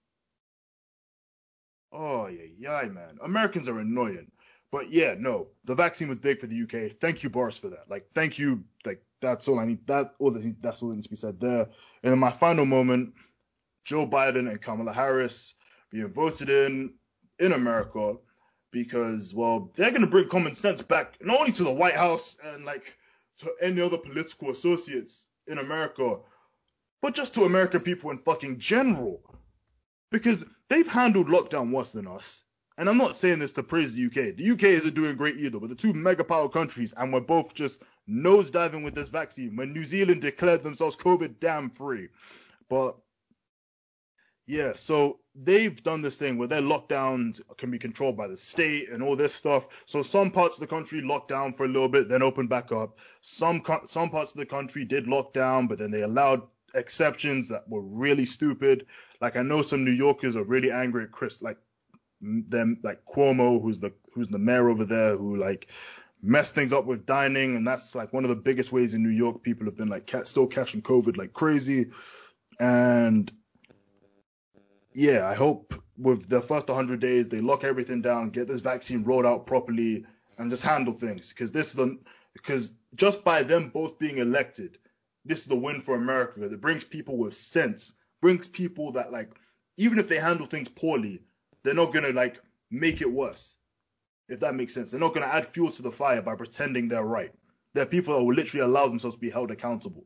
Oh 1.92 2.27
yeah, 2.27 2.46
yeah, 2.59 2.88
man. 2.88 3.18
Americans 3.22 3.68
are 3.68 3.79
annoying. 3.79 4.31
But 4.70 4.90
yeah, 4.90 5.14
no, 5.18 5.48
the 5.64 5.75
vaccine 5.75 6.09
was 6.09 6.18
big 6.18 6.40
for 6.40 6.46
the 6.46 6.62
UK. 6.62 6.92
Thank 6.92 7.22
you, 7.22 7.29
Boris, 7.29 7.59
for 7.59 7.68
that. 7.68 7.90
Like, 7.90 8.09
thank 8.14 8.38
you. 8.38 8.64
Like, 8.87 9.05
that's 9.20 9.46
all 9.46 9.61
I 9.61 9.66
need. 9.66 9.87
That 9.87 10.14
all 10.18 10.31
that 10.31 10.57
that's 10.62 10.83
all 10.83 10.88
that 10.88 10.94
needs 10.94 11.07
to 11.07 11.11
be 11.11 11.16
said 11.16 11.38
there. 11.38 11.68
And 12.03 12.12
in 12.12 12.18
my 12.18 12.31
final 12.31 12.64
moment, 12.64 13.12
Joe 13.85 14.07
Biden 14.07 14.51
and 14.51 14.61
Kamala 14.61 14.92
Harris 14.92 15.55
being 15.90 16.09
voted 16.09 16.48
in 16.48 16.94
in 17.38 17.53
America 17.53 18.16
because, 18.70 19.35
well, 19.35 19.70
they're 19.75 19.90
gonna 19.90 20.07
bring 20.07 20.29
common 20.29 20.55
sense 20.55 20.81
back 20.81 21.18
not 21.20 21.38
only 21.38 21.53
to 21.53 21.64
the 21.64 21.72
White 21.72 21.96
House 21.96 22.38
and 22.42 22.64
like 22.64 22.96
to 23.38 23.53
any 23.61 23.83
other 23.83 23.98
political 23.98 24.51
associates 24.51 25.27
in 25.46 25.59
America, 25.59 26.18
but 27.00 27.14
just 27.14 27.35
to 27.35 27.44
American 27.44 27.81
people 27.81 28.11
in 28.11 28.18
fucking 28.18 28.59
general. 28.59 29.22
Because 30.11 30.44
they've 30.68 30.87
handled 30.87 31.28
lockdown 31.28 31.72
worse 31.72 31.92
than 31.92 32.07
us. 32.07 32.44
and 32.78 32.88
I'm 32.88 32.98
not 32.98 33.16
saying 33.16 33.38
this 33.38 33.52
to 33.52 33.62
praise 33.62 33.94
the 33.94 34.07
UK. 34.07 34.37
The 34.37 34.50
UK 34.50 34.64
isn't 34.64 34.94
doing 34.94 35.16
great 35.16 35.37
either, 35.37 35.61
but 35.61 35.68
the 35.68 35.74
two 35.74 35.92
mega 35.92 36.24
power 36.24 36.48
countries, 36.48 36.94
and 36.96 37.12
we're 37.12 37.20
both 37.20 37.55
just 37.55 37.83
nosediving 38.09 38.85
with 38.85 38.94
this 38.94 39.09
vaccine 39.09 39.57
when 39.57 39.72
New 39.72 39.85
Zealand 39.85 40.22
declared 40.22 40.62
themselves 40.62 40.96
COVID 40.96 41.38
damn 41.38 41.70
free. 41.70 42.09
But 42.68 42.96
yeah, 44.46 44.72
so 44.74 45.20
they've 45.35 45.83
done 45.83 46.02
this 46.02 46.16
thing 46.16 46.37
where 46.37 46.48
their 46.48 46.61
lockdowns 46.61 47.40
can 47.59 47.70
be 47.70 47.78
controlled 47.78 48.16
by 48.16 48.26
the 48.26 48.37
state 48.37 48.90
and 48.90 49.02
all 49.02 49.16
this 49.16 49.35
stuff. 49.35 49.66
So 49.87 50.02
some 50.02 50.31
parts 50.33 50.57
of 50.57 50.61
the 50.61 50.66
country 50.66 51.00
locked 51.00 51.28
down 51.28 51.52
for 51.52 51.64
a 51.64 51.68
little 51.68 51.88
bit, 51.88 52.09
then 52.09 52.22
opened 52.22 52.48
back 52.48 52.72
up. 52.72 52.98
Some 53.20 53.62
some 53.87 54.11
parts 54.11 54.33
of 54.33 54.38
the 54.38 54.46
country 54.46 54.85
did 54.85 55.07
lock 55.07 55.33
down, 55.33 55.68
but 55.68 55.78
then 55.78 55.90
they 55.90 56.02
allowed 56.02 56.42
exceptions 56.74 57.48
that 57.48 57.68
were 57.68 57.83
really 57.83 58.24
stupid. 58.24 58.87
Like 59.20 59.37
I 59.37 59.42
know 59.42 59.62
some 59.62 59.85
New 59.85 59.92
Yorkers 59.92 60.35
are 60.35 60.44
really 60.44 60.72
angry 60.72 61.05
at 61.05 61.12
Chris, 61.12 61.40
like 61.40 61.59
them, 62.20 62.81
like 62.83 63.05
Cuomo, 63.05 63.62
who's 63.62 63.78
the 63.78 63.92
who's 64.12 64.28
the 64.28 64.38
mayor 64.38 64.68
over 64.68 64.85
there, 64.85 65.16
who 65.16 65.37
like 65.37 65.68
messed 66.20 66.55
things 66.55 66.72
up 66.72 66.85
with 66.85 67.07
dining, 67.07 67.55
and 67.55 67.66
that's 67.66 67.94
like 67.94 68.12
one 68.12 68.24
of 68.24 68.31
the 68.31 68.37
biggest 68.37 68.72
ways 68.72 68.92
in 68.92 69.05
New 69.05 69.09
York 69.09 69.42
people 69.42 69.66
have 69.66 69.76
been 69.76 69.88
like 69.88 70.11
still 70.24 70.48
catching 70.48 70.83
COVID 70.83 71.16
like 71.16 71.33
crazy. 71.33 71.90
And 72.59 73.33
yeah, 74.94 75.26
I 75.26 75.35
hope 75.35 75.74
with 75.98 76.28
the 76.28 76.40
first 76.40 76.68
100 76.68 77.00
days 77.00 77.28
they 77.28 77.40
lock 77.40 77.64
everything 77.64 78.02
down, 78.02 78.31
get 78.31 78.48
this 78.48 78.61
vaccine 78.61 79.05
rolled 79.05 79.26
out 79.26 79.46
properly, 79.46 80.05
and 80.38 80.50
just 80.50 80.62
handle 80.62 80.92
things. 80.92 81.31
Because 81.31 81.50
this 81.50 81.68
is 81.68 81.74
the 81.74 81.98
because 82.33 82.72
just 82.94 83.24
by 83.24 83.42
them 83.42 83.68
both 83.68 83.98
being 83.98 84.18
elected, 84.18 84.78
this 85.24 85.40
is 85.40 85.46
the 85.46 85.57
win 85.57 85.81
for 85.81 85.94
America. 85.94 86.42
It 86.42 86.61
brings 86.61 86.85
people 86.85 87.16
with 87.16 87.35
sense, 87.35 87.92
brings 88.20 88.48
people 88.48 88.92
that 88.92 89.12
like 89.12 89.31
even 89.76 89.98
if 89.98 90.09
they 90.09 90.18
handle 90.18 90.46
things 90.46 90.68
poorly, 90.68 91.22
they're 91.62 91.74
not 91.74 91.92
gonna 91.92 92.11
like 92.12 92.40
make 92.70 93.00
it 93.00 93.11
worse. 93.11 93.57
If 94.28 94.40
that 94.40 94.55
makes 94.55 94.74
sense, 94.74 94.90
they're 94.90 95.00
not 95.00 95.14
gonna 95.14 95.26
add 95.26 95.46
fuel 95.46 95.70
to 95.70 95.83
the 95.83 95.90
fire 95.90 96.22
by 96.22 96.35
pretending 96.35 96.88
they're 96.88 97.05
right. 97.05 97.33
They're 97.74 97.87
people 97.87 98.16
that 98.16 98.24
will 98.24 98.35
literally 98.35 98.64
allow 98.64 98.88
themselves 98.88 99.16
to 99.16 99.20
be 99.20 99.31
held 99.31 99.50
accountable. 99.50 100.05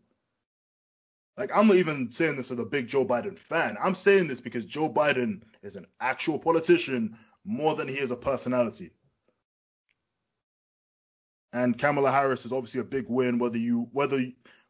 Like 1.36 1.50
I'm 1.54 1.66
not 1.66 1.76
even 1.76 2.10
saying 2.10 2.36
this 2.36 2.50
as 2.50 2.58
a 2.58 2.64
big 2.64 2.88
Joe 2.88 3.04
Biden 3.04 3.38
fan. 3.38 3.76
I'm 3.82 3.94
saying 3.94 4.28
this 4.28 4.40
because 4.40 4.64
Joe 4.64 4.88
Biden 4.88 5.42
is 5.62 5.76
an 5.76 5.86
actual 6.00 6.38
politician 6.38 7.18
more 7.44 7.74
than 7.74 7.88
he 7.88 7.98
is 7.98 8.10
a 8.10 8.16
personality. 8.16 8.90
And 11.52 11.78
Kamala 11.78 12.10
Harris 12.10 12.44
is 12.44 12.52
obviously 12.52 12.80
a 12.80 12.84
big 12.84 13.06
win, 13.08 13.38
whether 13.38 13.58
you 13.58 13.88
whether 13.92 14.24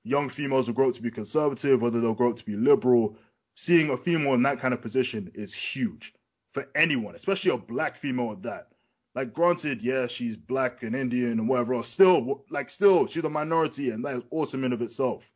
young 0.04 0.28
females 0.28 0.66
will 0.66 0.74
grow 0.74 0.88
up 0.88 0.94
to 0.94 1.02
be 1.02 1.10
conservative, 1.10 1.82
whether 1.82 2.00
they'll 2.00 2.14
grow 2.14 2.30
up 2.30 2.36
to 2.36 2.44
be 2.44 2.56
liberal. 2.56 3.16
Seeing 3.54 3.90
a 3.90 3.96
female 3.96 4.34
in 4.34 4.42
that 4.42 4.60
kind 4.60 4.74
of 4.74 4.82
position 4.82 5.32
is 5.34 5.54
huge 5.54 6.12
for 6.52 6.68
anyone, 6.74 7.14
especially 7.14 7.52
a 7.52 7.58
black 7.58 7.96
female 7.96 8.32
at 8.32 8.42
that. 8.42 8.68
Like, 9.14 9.32
granted, 9.32 9.80
yeah, 9.80 10.06
she's 10.06 10.36
black 10.36 10.82
and 10.82 10.94
Indian 10.94 11.32
and 11.32 11.48
whatever 11.48 11.72
else. 11.72 11.88
Still, 11.88 12.44
like, 12.50 12.68
still, 12.68 13.06
she's 13.06 13.24
a 13.24 13.30
minority, 13.30 13.90
and 13.90 14.04
that 14.04 14.16
is 14.16 14.22
awesome 14.30 14.62
in 14.62 14.74
of 14.74 14.82
itself. 14.82 15.32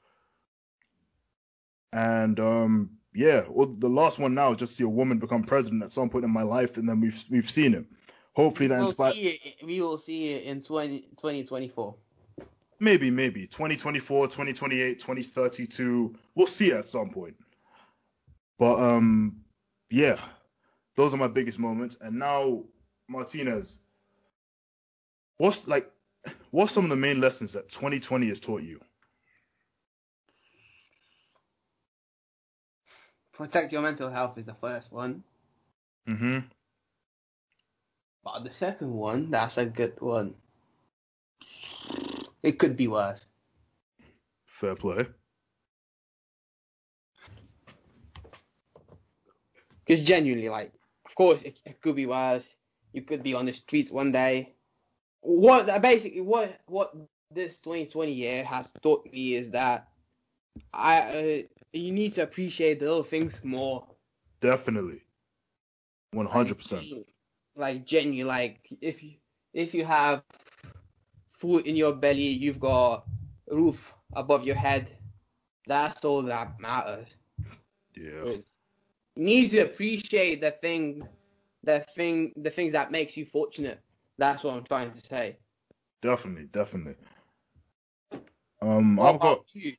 And 1.93 2.39
um, 2.39 2.91
yeah, 3.15 3.45
well, 3.49 3.67
the 3.67 3.89
last 3.89 4.19
one 4.19 4.35
now 4.35 4.53
is 4.53 4.59
just 4.59 4.77
see 4.77 4.85
a 4.85 4.89
woman 4.89 5.19
become 5.19 5.43
president 5.43 5.83
at 5.83 5.93
some 5.93 6.11
point 6.11 6.25
in 6.25 6.31
my 6.31 6.43
life, 6.43 6.77
and 6.77 6.89
then 6.89 7.01
we've 7.01 7.23
we've 7.31 7.51
seen 7.51 7.75
it. 7.75 7.85
Hopefully 8.33 8.69
that 8.69 8.79
We'll 8.79 8.89
inspires. 8.89 9.17
we 9.65 9.81
will 9.81 9.99
see 9.99 10.29
it 10.29 10.45
in 10.45 10.63
20, 10.63 11.01
2024. 11.17 11.95
Maybe, 12.79 13.11
maybe 13.11 13.47
2024, 13.47 14.29
2028, 14.29 14.99
2032. 14.99 16.15
We'll 16.35 16.47
see 16.47 16.71
it 16.71 16.77
at 16.77 16.85
some 16.87 17.11
point. 17.11 17.37
But 18.59 18.79
um, 18.79 19.43
yeah, 19.91 20.19
those 20.97 21.13
are 21.13 21.19
my 21.19 21.29
biggest 21.29 21.59
moments. 21.59 21.97
And 22.01 22.19
now, 22.19 22.65
Martinez, 23.09 23.79
what's 25.37 25.67
like, 25.67 25.91
what's 26.51 26.73
some 26.73 26.85
of 26.85 26.91
the 26.91 26.97
main 26.97 27.21
lessons 27.21 27.53
that 27.55 27.69
2020 27.69 28.29
has 28.29 28.41
taught 28.41 28.63
you? 28.63 28.81
Protect 33.33 33.73
your 33.73 33.83
mental 33.83 34.11
health 34.11 34.37
is 34.39 34.47
the 34.47 34.55
first 34.55 34.93
one. 34.93 35.23
Mm-hmm. 36.09 36.41
But 38.25 38.45
the 38.45 38.51
second 38.51 38.93
one, 38.93 39.31
that's 39.31 39.57
a 39.59 39.67
good 39.67 39.95
one. 39.99 40.35
It 42.43 42.59
could 42.59 42.77
be 42.77 42.89
worse. 42.89 43.25
Fair 44.47 44.75
play. 44.75 45.07
Because 49.85 50.05
genuinely, 50.05 50.49
like, 50.49 50.73
of 51.07 51.15
course, 51.15 51.43
it, 51.43 51.59
it 51.65 51.81
could 51.81 51.97
be 51.97 52.07
worse. 52.07 52.55
You 52.93 53.03
could 53.03 53.23
be 53.23 53.35
on 53.35 53.47
the 53.47 53.53
streets 53.53 53.91
one 53.91 54.13
day. 54.13 54.55
What 55.23 55.83
basically 55.83 56.23
what 56.23 56.61
what 56.67 56.95
this 57.31 57.59
2020 57.61 58.13
year 58.13 58.45
has 58.45 58.69
taught 58.83 59.05
me 59.13 59.35
is 59.35 59.51
that 59.51 59.89
I 60.73 60.99
uh, 60.99 61.43
you 61.73 61.93
need 61.93 62.13
to 62.15 62.23
appreciate 62.23 62.81
the 62.81 62.87
little 62.87 63.03
things 63.03 63.41
more. 63.45 63.87
Definitely. 64.41 65.03
100%. 66.15 67.05
Like 67.57 67.85
genuinely, 67.85 68.25
like 68.25 68.61
if 68.81 69.03
you 69.03 69.15
if 69.53 69.75
you 69.75 69.85
have 69.85 70.23
food 71.33 71.67
in 71.67 71.77
your 71.77 71.93
belly, 71.93 72.29
you've 72.29 72.61
got 72.61 73.05
a 73.51 73.55
roof 73.55 73.95
above 74.15 74.45
your 74.45 74.57
head. 74.57 74.91
That's 75.67 76.05
all 76.05 76.23
that 76.23 76.59
matters. 76.61 77.09
Yeah. 77.95 78.25
You 78.25 78.43
need 79.17 79.51
to 79.51 79.61
appreciate 79.61 80.41
the 80.41 80.53
thing, 80.53 81.07
the 81.65 81.85
thing, 81.95 82.33
the 82.37 82.51
things 82.51 82.73
that 82.73 82.91
makes 82.91 83.17
you 83.17 83.25
fortunate. 83.27 83.81
That's 84.19 84.45
what 84.45 84.55
I'm 84.55 84.65
trying 84.65 84.93
to 84.93 85.01
say. 85.01 85.37
Definitely, 86.01 86.47
definitely. 86.47 86.95
Um, 88.63 88.97
What 88.97 89.15
I've 89.15 89.21
got 89.21 89.45
you? 89.55 89.75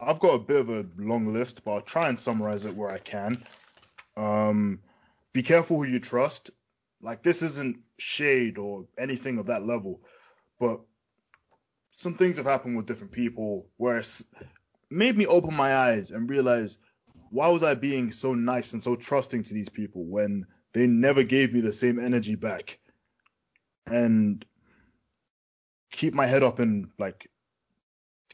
I've 0.00 0.18
got 0.18 0.34
a 0.34 0.38
bit 0.38 0.60
of 0.60 0.70
a 0.70 0.86
long 0.96 1.32
list, 1.32 1.64
but 1.64 1.72
I'll 1.72 1.80
try 1.82 2.08
and 2.08 2.18
summarize 2.18 2.64
it 2.64 2.76
where 2.76 2.90
I 2.90 2.98
can. 2.98 3.44
Um, 4.16 4.80
be 5.32 5.42
careful 5.42 5.78
who 5.78 5.84
you 5.84 6.00
trust. 6.00 6.50
Like 7.02 7.22
this 7.22 7.42
isn't 7.42 7.78
shade 7.98 8.58
or 8.58 8.86
anything 8.98 9.38
of 9.38 9.46
that 9.46 9.66
level, 9.66 10.00
but 10.58 10.80
some 11.90 12.14
things 12.14 12.36
have 12.36 12.46
happened 12.46 12.76
with 12.76 12.86
different 12.86 13.12
people 13.12 13.66
where 13.76 13.98
it's 13.98 14.24
made 14.90 15.16
me 15.16 15.26
open 15.26 15.54
my 15.54 15.74
eyes 15.74 16.10
and 16.10 16.28
realize 16.28 16.78
why 17.30 17.48
was 17.48 17.62
I 17.62 17.74
being 17.74 18.12
so 18.12 18.34
nice 18.34 18.72
and 18.72 18.82
so 18.82 18.96
trusting 18.96 19.44
to 19.44 19.54
these 19.54 19.68
people 19.68 20.04
when 20.04 20.46
they 20.72 20.86
never 20.86 21.22
gave 21.22 21.52
me 21.52 21.60
the 21.60 21.72
same 21.72 21.98
energy 21.98 22.34
back. 22.34 22.78
And 23.86 24.44
keep 25.90 26.14
my 26.14 26.26
head 26.26 26.42
up 26.42 26.58
and 26.58 26.88
like 26.98 27.28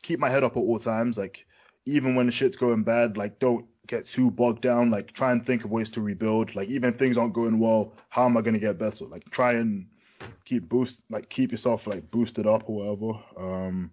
keep 0.02 0.18
my 0.20 0.30
head 0.30 0.44
up 0.44 0.56
at 0.56 0.60
all 0.60 0.78
times. 0.78 1.18
Like 1.18 1.46
even 1.86 2.16
when 2.16 2.26
the 2.26 2.32
shit's 2.32 2.56
going 2.56 2.82
bad, 2.82 3.16
like 3.16 3.38
don't 3.38 3.66
get 3.86 4.04
too 4.06 4.30
bogged 4.30 4.60
down. 4.60 4.90
Like 4.90 5.12
try 5.12 5.32
and 5.32 5.46
think 5.46 5.64
of 5.64 5.70
ways 5.70 5.90
to 5.90 6.00
rebuild. 6.00 6.54
Like 6.54 6.68
even 6.68 6.90
if 6.90 6.96
things 6.96 7.16
aren't 7.16 7.32
going 7.32 7.58
well, 7.58 7.94
how 8.08 8.26
am 8.26 8.36
I 8.36 8.42
gonna 8.42 8.58
get 8.58 8.78
better? 8.78 9.06
Like 9.06 9.30
try 9.30 9.54
and 9.54 9.86
keep 10.44 10.68
boost 10.68 11.00
like 11.08 11.28
keep 11.28 11.52
yourself 11.52 11.86
like 11.86 12.10
boosted 12.10 12.46
up 12.46 12.68
or 12.68 12.96
whatever. 12.96 13.22
Um 13.38 13.90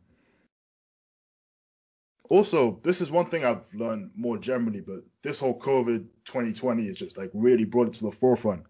also, 2.29 2.79
this 2.83 3.01
is 3.01 3.11
one 3.11 3.25
thing 3.25 3.45
I've 3.45 3.71
learned 3.75 4.11
more 4.15 4.37
generally, 4.37 4.81
but 4.81 5.03
this 5.21 5.39
whole 5.39 5.59
COVID 5.59 6.05
2020 6.25 6.87
is 6.87 6.97
just 6.97 7.17
like 7.17 7.29
really 7.33 7.65
brought 7.65 7.87
it 7.87 7.93
to 7.95 8.05
the 8.05 8.11
forefront. 8.11 8.63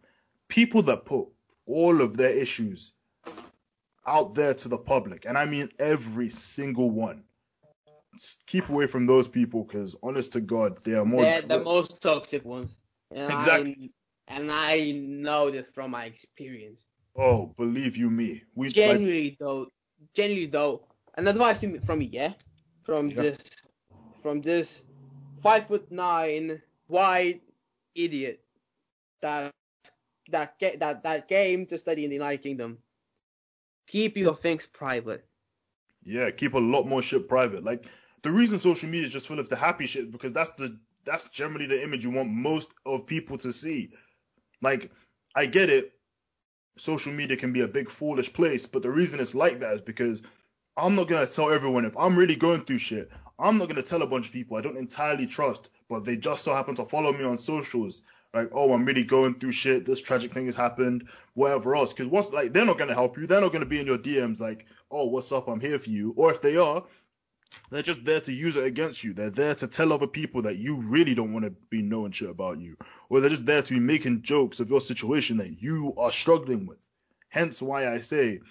People 0.50 0.82
that 0.84 1.06
put 1.06 1.28
all 1.66 2.02
of 2.02 2.18
their 2.18 2.32
issues 2.32 2.92
out 4.06 4.34
there 4.34 4.54
to 4.54 4.68
the 4.68 4.78
public, 4.78 5.26
and 5.26 5.38
I 5.38 5.46
mean 5.46 5.70
every 5.80 6.30
single 6.30 6.90
one. 6.90 7.24
Keep 8.46 8.70
away 8.70 8.88
from 8.88 9.06
those 9.06 9.28
people 9.28 9.64
because, 9.64 9.96
honest 10.04 10.32
to 10.34 10.42
God, 10.42 10.78
they 10.84 10.94
are 10.94 11.06
more. 11.06 11.24
They're 11.24 11.42
the 11.42 11.64
most 11.64 12.02
toxic 12.02 12.46
ones. 12.46 12.76
And 13.12 13.32
Exactly. 13.32 13.92
I, 14.28 14.36
and 14.36 14.52
I 14.52 14.92
know 14.92 15.52
this 15.52 15.70
from 15.70 15.92
my 15.92 16.06
experience. 16.06 16.82
oh, 17.18 17.54
believe 17.58 17.98
you 17.98 18.10
me, 18.10 18.44
we 18.56 18.70
like, 18.70 19.38
though, 19.40 19.68
genuinely 20.14 20.48
though, 20.48 20.88
an 21.16 21.28
advice 21.28 21.60
from 21.86 22.00
me, 22.00 22.10
yeah, 22.12 22.34
from 22.84 23.10
Yeah. 23.10 23.16
this, 23.24 23.38
from 24.22 24.42
this 24.42 24.82
five 25.42 25.68
foot 25.68 25.92
nine 25.92 26.62
white 26.88 27.42
idiot 27.96 28.42
that 29.22 29.52
that 30.30 30.60
ca- 30.60 30.78
that 30.78 31.04
that 31.04 31.28
came 31.28 31.66
to 31.68 31.78
study 31.78 32.04
in 32.04 32.10
the 32.10 32.16
United 32.16 32.42
Kingdom. 32.42 32.78
Keep 33.88 34.18
your 34.18 34.36
things 34.36 34.66
private. 34.66 35.26
yeah, 36.04 36.32
keep 36.32 36.54
a 36.54 36.60
lot 36.60 36.86
more 36.86 37.02
shit 37.02 37.28
private. 37.28 37.64
Like 37.64 37.86
the 38.24 38.32
reason 38.32 38.58
social 38.58 38.90
media 38.90 39.06
is 39.06 39.14
just 39.14 39.28
full 39.28 39.40
of 39.40 39.50
the 39.50 39.56
happy 39.56 39.86
shit 39.86 40.12
because 40.12 40.34
that's 40.34 40.50
the 40.58 40.78
that's 41.06 41.30
generally 41.30 41.66
the 41.66 41.84
image 41.84 42.04
you 42.04 42.12
want 42.12 42.30
most 42.30 42.70
of 42.86 43.06
people 43.06 43.38
to 43.38 43.52
see. 43.52 43.92
Like 44.62 44.92
I 45.36 45.46
get 45.46 45.70
it, 45.70 45.94
social 46.78 47.12
media 47.12 47.38
can 47.38 47.54
be 47.54 47.62
a 47.62 47.68
big 47.68 47.90
foolish 47.90 48.32
place, 48.32 48.66
but 48.66 48.82
the 48.82 48.90
reason 48.90 49.20
it's 49.20 49.36
like 49.36 49.60
that 49.60 49.76
is 49.76 49.82
because 49.82 50.22
I'm 50.78 50.96
not 50.96 51.10
gonna 51.10 51.28
tell 51.28 51.52
everyone 51.52 51.86
if 51.86 51.98
I'm 51.98 52.18
really 52.18 52.36
going 52.36 52.66
through 52.66 52.80
shit. 52.80 53.12
I'm 53.38 53.58
not 53.58 53.68
gonna 53.68 53.82
tell 53.82 54.02
a 54.02 54.08
bunch 54.08 54.28
of 54.28 54.34
people 54.34 54.58
I 54.58 54.62
don't 54.62 54.78
entirely 54.78 55.28
trust, 55.28 55.70
but 55.90 56.06
they 56.06 56.16
just 56.16 56.44
so 56.44 56.54
happen 56.54 56.76
to 56.76 56.86
follow 56.86 57.12
me 57.12 57.26
on 57.26 57.38
socials 57.38 58.02
like, 58.34 58.50
oh, 58.52 58.74
I'm 58.74 58.86
really 58.86 59.04
going 59.04 59.36
through 59.36 59.52
shit. 59.52 59.86
This 59.86 60.02
tragic 60.02 60.32
thing 60.32 60.46
has 60.46 60.56
happened, 60.56 61.08
whatever 61.36 61.76
else. 61.76 61.94
Because 61.94 62.08
what's 62.08 62.32
like, 62.32 62.52
they're 62.52 62.66
not 62.66 62.80
gonna 62.80 62.96
help 62.96 63.18
you. 63.18 63.28
They're 63.28 63.42
not 63.42 63.52
gonna 63.54 63.66
be 63.68 63.80
in 63.80 63.86
your 63.86 64.00
DMs 64.00 64.40
like, 64.40 64.66
oh, 64.90 65.06
what's 65.06 65.32
up? 65.32 65.48
I'm 65.48 65.60
here 65.60 65.78
for 65.78 65.92
you. 65.92 66.14
Or 66.18 66.32
if 66.32 66.42
they 66.42 66.58
are, 66.58 66.84
they're 67.70 67.82
just 67.82 68.04
there 68.06 68.22
to 68.22 68.32
use 68.32 68.56
it 68.56 68.64
against 68.64 69.04
you. 69.04 69.14
They're 69.14 69.30
there 69.30 69.56
to 69.56 69.68
tell 69.68 69.94
other 69.94 70.08
people 70.08 70.44
that 70.44 70.58
you 70.58 70.76
really 70.76 71.16
don't 71.16 71.34
want 71.34 71.46
to 71.46 71.52
be 71.70 71.82
knowing 71.82 72.12
shit 72.12 72.30
about 72.30 72.60
you. 72.60 72.78
Or 73.10 73.20
they're 73.20 73.30
just 73.30 73.46
there 73.46 73.62
to 73.62 73.74
be 73.74 73.80
making 73.80 74.22
jokes 74.22 74.60
of 74.60 74.70
your 74.70 74.82
situation 74.82 75.38
that 75.38 75.62
you 75.62 75.94
are 75.98 76.12
struggling 76.12 76.66
with. 76.66 76.80
Hence 77.30 77.62
why 77.62 77.92
I 77.92 78.00
say 78.00 78.42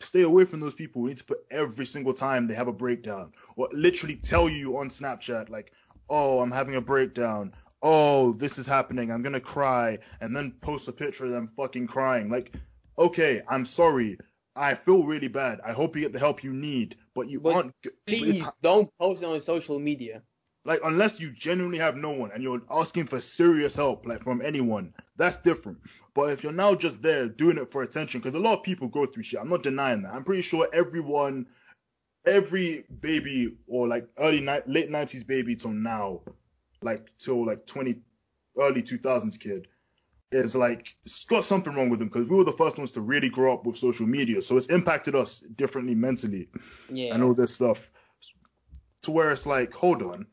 stay 0.00 0.22
away 0.22 0.44
from 0.44 0.60
those 0.60 0.74
people 0.74 1.02
who 1.02 1.08
need 1.08 1.18
to 1.18 1.24
put 1.24 1.44
every 1.50 1.86
single 1.86 2.14
time 2.14 2.46
they 2.46 2.54
have 2.54 2.68
a 2.68 2.72
breakdown 2.72 3.32
or 3.56 3.68
literally 3.72 4.14
tell 4.14 4.48
you 4.48 4.78
on 4.78 4.90
Snapchat 4.90 5.50
like, 5.50 5.72
"Oh, 6.08 6.40
I'm 6.40 6.52
having 6.52 6.76
a 6.76 6.80
breakdown. 6.80 7.52
Oh, 7.82 8.32
this 8.32 8.58
is 8.58 8.66
happening. 8.66 9.10
I'm 9.10 9.22
gonna 9.22 9.40
cry," 9.40 9.98
and 10.20 10.36
then 10.36 10.52
post 10.60 10.88
a 10.88 10.92
picture 10.92 11.24
of 11.24 11.30
them 11.30 11.48
fucking 11.48 11.88
crying. 11.88 12.28
Like, 12.28 12.52
okay, 12.96 13.42
I'm 13.48 13.64
sorry. 13.64 14.18
I 14.58 14.74
feel 14.74 15.04
really 15.04 15.28
bad. 15.28 15.60
I 15.64 15.72
hope 15.72 15.94
you 15.96 16.02
get 16.02 16.12
the 16.12 16.18
help 16.18 16.42
you 16.44 16.52
need, 16.52 16.96
but 17.14 17.30
you 17.30 17.40
But 17.40 17.54
aren't. 17.54 17.74
Please 18.06 18.42
don't 18.62 18.90
post 18.98 19.22
it 19.22 19.26
on 19.26 19.40
social 19.40 19.78
media. 19.78 20.22
like 20.64 20.80
unless 20.84 21.20
you 21.20 21.30
genuinely 21.32 21.78
have 21.78 21.96
no 21.96 22.10
one 22.10 22.30
and 22.32 22.42
you're 22.42 22.60
asking 22.70 23.06
for 23.06 23.20
serious 23.20 23.76
help 23.76 24.04
like 24.06 24.22
from 24.24 24.42
anyone 24.42 24.92
that's 25.16 25.36
different 25.38 25.78
but 26.14 26.30
if 26.32 26.42
you're 26.42 26.52
now 26.64 26.74
just 26.74 27.00
there 27.00 27.28
doing 27.28 27.56
it 27.58 27.70
for 27.70 27.82
attention 27.82 28.20
because 28.20 28.34
a 28.34 28.42
lot 28.42 28.58
of 28.58 28.62
people 28.64 28.88
go 28.88 29.06
through 29.06 29.22
shit 29.22 29.40
i'm 29.40 29.48
not 29.48 29.62
denying 29.62 30.02
that 30.02 30.12
i'm 30.12 30.24
pretty 30.24 30.42
sure 30.42 30.68
everyone 30.72 31.46
every 32.26 32.84
baby 33.00 33.56
or 33.66 33.86
like 33.88 34.06
early 34.18 34.40
ni- 34.40 34.66
late 34.66 34.90
90s 34.90 35.26
baby 35.26 35.54
till 35.56 35.70
now 35.70 36.20
like 36.82 37.06
till 37.18 37.46
like 37.46 37.66
20 37.66 38.00
early 38.58 38.82
2000s 38.82 39.38
kid 39.38 39.68
is 40.30 40.54
like 40.54 40.96
it's 41.04 41.24
got 41.24 41.44
something 41.44 41.74
wrong 41.74 41.88
with 41.88 41.98
them 41.98 42.08
because 42.08 42.28
we 42.28 42.36
were 42.36 42.44
the 42.44 42.52
first 42.52 42.76
ones 42.76 42.90
to 42.90 43.00
really 43.00 43.28
grow 43.28 43.54
up 43.54 43.64
with 43.64 43.78
social 43.78 44.06
media 44.06 44.42
so 44.42 44.56
it's 44.56 44.66
impacted 44.66 45.14
us 45.14 45.40
differently 45.40 45.94
mentally 45.94 46.48
Yeah. 46.90 47.14
and 47.14 47.22
all 47.22 47.34
this 47.34 47.54
stuff 47.54 47.90
to 49.02 49.10
where 49.10 49.30
it's 49.30 49.46
like, 49.46 49.72
hold 49.72 50.02
on, 50.02 50.26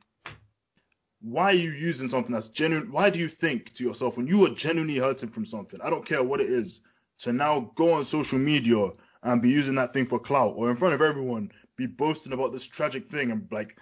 why 1.21 1.51
are 1.51 1.53
you 1.53 1.71
using 1.71 2.07
something 2.07 2.33
that's 2.33 2.49
genuine? 2.49 2.91
Why 2.91 3.09
do 3.09 3.19
you 3.19 3.27
think 3.27 3.73
to 3.75 3.83
yourself 3.83 4.17
when 4.17 4.27
you 4.27 4.45
are 4.45 4.49
genuinely 4.49 4.97
hurting 4.97 5.29
from 5.29 5.45
something, 5.45 5.79
I 5.81 5.89
don't 5.89 6.05
care 6.05 6.23
what 6.23 6.41
it 6.41 6.49
is, 6.49 6.81
to 7.19 7.33
now 7.33 7.71
go 7.75 7.93
on 7.93 8.03
social 8.03 8.39
media 8.39 8.91
and 9.23 9.41
be 9.41 9.49
using 9.49 9.75
that 9.75 9.93
thing 9.93 10.05
for 10.05 10.19
clout 10.19 10.53
or 10.57 10.69
in 10.69 10.77
front 10.77 10.93
of 10.93 11.01
everyone 11.01 11.51
be 11.77 11.87
boasting 11.87 12.33
about 12.33 12.51
this 12.51 12.65
tragic 12.65 13.09
thing 13.09 13.31
and 13.31 13.47
like, 13.51 13.77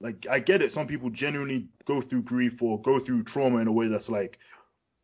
like 0.00 0.26
I 0.30 0.40
get 0.40 0.62
it. 0.62 0.72
Some 0.72 0.86
people 0.86 1.10
genuinely 1.10 1.68
go 1.84 2.00
through 2.00 2.22
grief 2.22 2.62
or 2.62 2.80
go 2.80 2.98
through 2.98 3.24
trauma 3.24 3.58
in 3.58 3.68
a 3.68 3.72
way 3.72 3.88
that's 3.88 4.08
like, 4.08 4.38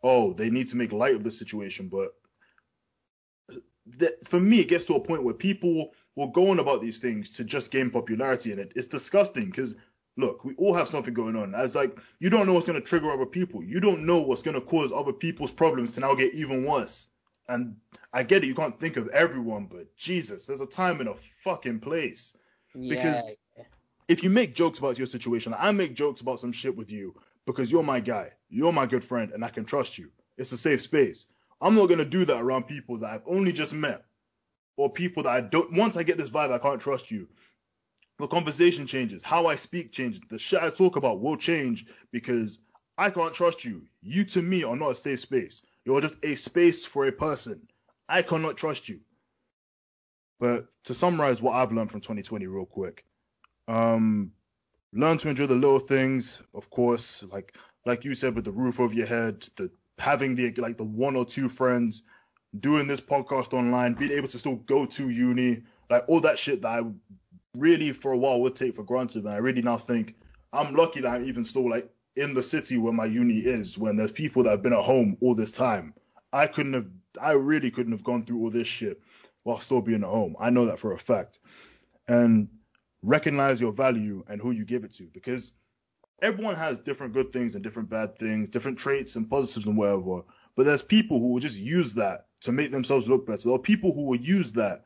oh, 0.03 0.33
they 0.33 0.51
need 0.51 0.69
to 0.69 0.77
make 0.77 0.93
light 0.93 1.15
of 1.15 1.25
the 1.25 1.31
situation, 1.31 1.89
but 1.89 2.15
that, 3.99 4.27
for 4.27 4.41
me, 4.41 4.61
it 4.61 4.69
gets 4.69 4.85
to 4.85 4.95
a 4.95 5.01
point 5.01 5.25
where 5.25 5.35
people 5.35 5.93
will 6.17 6.29
go 6.29 6.51
on 6.51 6.59
about 6.59 6.81
these 6.81 6.99
things 6.99 7.31
to 7.37 7.45
just 7.45 7.71
gain 7.71 7.91
popularity, 7.91 8.53
and 8.53 8.61
it, 8.61 8.73
it's 8.77 8.87
disgusting 8.87 9.47
because 9.47 9.75
look, 10.19 10.45
we 10.45 10.55
all 10.57 10.75
have 10.75 10.87
something 10.89 11.15
going 11.15 11.37
on. 11.37 11.55
As 11.55 11.75
like, 11.75 11.99
you 12.21 12.29
don't 12.29 12.47
know 12.47 12.53
what's 12.53 12.67
going 12.67 12.79
to 12.81 12.87
trigger 12.87 13.11
other 13.11 13.25
people. 13.27 13.63
You 13.65 13.81
don't 13.81 14.05
know 14.05 14.21
what's 14.21 14.43
going 14.43 14.55
to 14.55 14.61
cause 14.61 14.93
other 14.93 15.13
people's 15.13 15.51
problems 15.51 15.93
to 15.93 16.01
now 16.01 16.15
get 16.15 16.35
even 16.35 16.65
worse. 16.67 17.07
And 17.49 17.77
I 18.13 18.23
get 18.23 18.45
it, 18.45 18.47
you 18.47 18.55
can't 18.55 18.79
think 18.79 18.99
of 18.99 19.09
everyone, 19.09 19.67
but 19.67 19.97
Jesus, 19.97 20.45
there's 20.47 20.61
a 20.61 20.67
time 20.67 21.01
and 21.01 21.09
a 21.09 21.15
fucking 21.45 21.81
place. 21.81 22.35
Yeah. 22.75 22.95
because- 22.95 23.23
If 24.09 24.23
you 24.23 24.29
make 24.31 24.55
jokes 24.55 24.79
about 24.79 24.99
your 24.99 25.07
situation, 25.07 25.53
like 25.53 25.63
I 25.63 25.73
make 25.73 25.95
jokes 25.95 26.21
about 26.21 26.41
some 26.41 26.53
shit 26.53 26.77
with 26.77 26.91
you 26.93 27.15
because 27.47 27.71
you're 27.71 27.83
my 27.83 28.01
guy, 28.01 28.31
you're 28.49 28.73
my 28.73 28.87
good 28.87 29.05
friend, 29.05 29.33
and 29.33 29.45
I 29.45 29.49
can 29.49 29.65
trust 29.65 29.99
you. 29.99 30.11
It's 30.37 30.53
a 30.53 30.59
safe 30.59 30.83
space. 30.83 31.27
I'm 31.61 31.75
not 31.75 31.89
gonna 31.89 32.05
do 32.05 32.25
that 32.25 32.41
around 32.41 32.65
people 32.65 32.99
that 32.99 33.11
I've 33.11 33.23
only 33.27 33.53
just 33.53 33.73
met 33.73 34.05
or 34.77 34.91
people 34.91 35.25
that 35.25 35.31
I 35.31 35.41
don't. 35.41 35.73
Once 35.73 35.97
I 35.97 36.03
get 36.03 36.19
this 36.19 36.31
vibe, 36.31 36.53
I 36.53 36.59
can't 36.59 36.81
trust 36.81 37.11
you. 37.11 37.29
The 38.19 38.27
conversation 38.27 38.87
changes. 38.87 39.23
How 39.23 39.47
I 39.47 39.57
speak 39.57 39.93
changes. 39.93 40.21
The 40.29 40.39
shit 40.39 40.63
I 40.63 40.71
talk 40.71 40.97
about 40.97 41.21
will 41.21 41.37
change 41.37 41.87
because 42.11 42.59
I 42.97 43.11
can't 43.11 43.35
trust 43.35 43.65
you. 43.65 43.83
You 44.03 44.25
to 44.25 44.43
me 44.43 44.65
are 44.65 44.77
not 44.77 44.91
a 44.91 44.95
safe 44.95 45.21
space. 45.21 45.63
You're 45.85 46.01
just 46.01 46.17
a 46.23 46.35
space 46.35 46.87
for 46.87 47.07
a 47.07 47.13
person. 47.13 47.69
I 48.09 48.23
cannot 48.23 48.57
trust 48.57 48.89
you. 48.89 49.01
But 50.39 50.67
to 50.85 50.95
summarize 50.95 51.41
what 51.41 51.55
I've 51.55 51.73
learned 51.73 51.91
from 51.91 52.01
2020 52.01 52.47
real 52.47 52.67
quick, 52.67 53.05
um, 53.69 54.33
learn 54.93 55.19
to 55.19 55.29
enjoy 55.29 55.47
the 55.47 55.55
little 55.55 55.79
things, 55.79 56.41
of 56.55 56.71
course, 56.71 57.25
like 57.31 57.57
like 57.85 58.05
you 58.05 58.15
said 58.15 58.35
with 58.35 58.45
the 58.45 58.53
roof 58.53 58.81
over 58.81 58.95
your 58.95 59.07
head, 59.07 59.47
the 59.57 59.71
having 59.99 60.35
the 60.35 60.53
like 60.53 60.77
the 60.77 60.85
one 60.85 61.17
or 61.17 61.25
two 61.25 61.49
friends, 61.49 62.03
doing 62.59 62.87
this 62.87 63.01
podcast 63.01 63.53
online, 63.53 63.95
being 63.95 64.13
able 64.13 64.29
to 64.29 64.39
still 64.39 64.57
go 64.57 64.87
to 64.87 65.09
uni, 65.09 65.63
like 65.91 66.05
all 66.09 66.21
that 66.21 66.39
shit 66.39 66.63
that 66.63 66.69
I 66.69 66.83
really 67.55 67.93
for 67.93 68.13
a 68.13 68.19
while 68.19 68.41
would 68.43 68.55
take 68.55 68.75
for 68.75 68.83
granted, 68.83 69.25
and 69.25 69.35
I 69.35 69.39
really 69.39 69.63
now 69.63 69.79
think 69.79 70.15
I'm 70.53 70.75
lucky 70.75 71.01
that 71.01 71.13
I'm 71.13 71.25
even 71.25 71.45
still 71.45 71.69
like 71.69 71.91
in 72.15 72.35
the 72.35 72.43
city 72.43 72.77
where 72.77 72.93
my 72.93 73.07
uni 73.07 73.39
is, 73.39 73.79
when 73.79 73.97
there's 73.97 74.13
people 74.13 74.43
that 74.43 74.51
have 74.51 74.63
been 74.63 74.75
at 74.75 74.85
home 74.85 75.17
all 75.21 75.35
this 75.35 75.51
time. 75.51 75.95
I 76.33 76.47
couldn't 76.47 76.75
have, 76.75 76.87
I 77.21 77.33
really 77.33 77.71
couldn't 77.71 77.93
have 77.93 78.05
gone 78.05 78.25
through 78.25 78.39
all 78.41 78.51
this 78.51 78.69
shit 78.69 79.01
while 79.45 79.61
still 79.61 79.81
being 79.81 80.03
at 80.03 80.09
home. 80.09 80.37
I 80.39 80.51
know 80.51 80.67
that 80.67 80.79
for 80.79 80.93
a 80.93 80.99
fact. 80.99 81.39
And 82.07 82.49
recognize 83.03 83.61
your 83.61 83.73
value 83.73 84.25
and 84.29 84.41
who 84.41 84.51
you 84.51 84.65
give 84.65 84.85
it 84.85 84.95
to 84.95 85.05
because 85.13 85.53
everyone 86.21 86.55
has 86.55 86.79
different 86.79 87.13
good 87.13 87.33
things 87.33 87.55
and 87.55 87.65
different 87.65 87.91
bad 87.91 88.17
things, 88.19 88.49
different 88.49 88.79
traits 88.79 89.17
and 89.17 89.29
positives 89.29 89.67
and 89.67 89.77
whatever. 89.77 90.23
But 90.57 90.67
there's 90.67 90.83
people 90.83 91.19
who 91.19 91.29
will 91.29 91.41
just 91.41 91.59
use 91.59 91.95
that 91.95 92.27
to 92.43 92.53
make 92.53 92.71
themselves 92.71 93.09
look 93.09 93.27
better. 93.27 93.43
There 93.45 93.55
are 93.55 93.59
people 93.59 93.93
who 93.93 94.05
will 94.05 94.21
use 94.21 94.53
that 94.53 94.85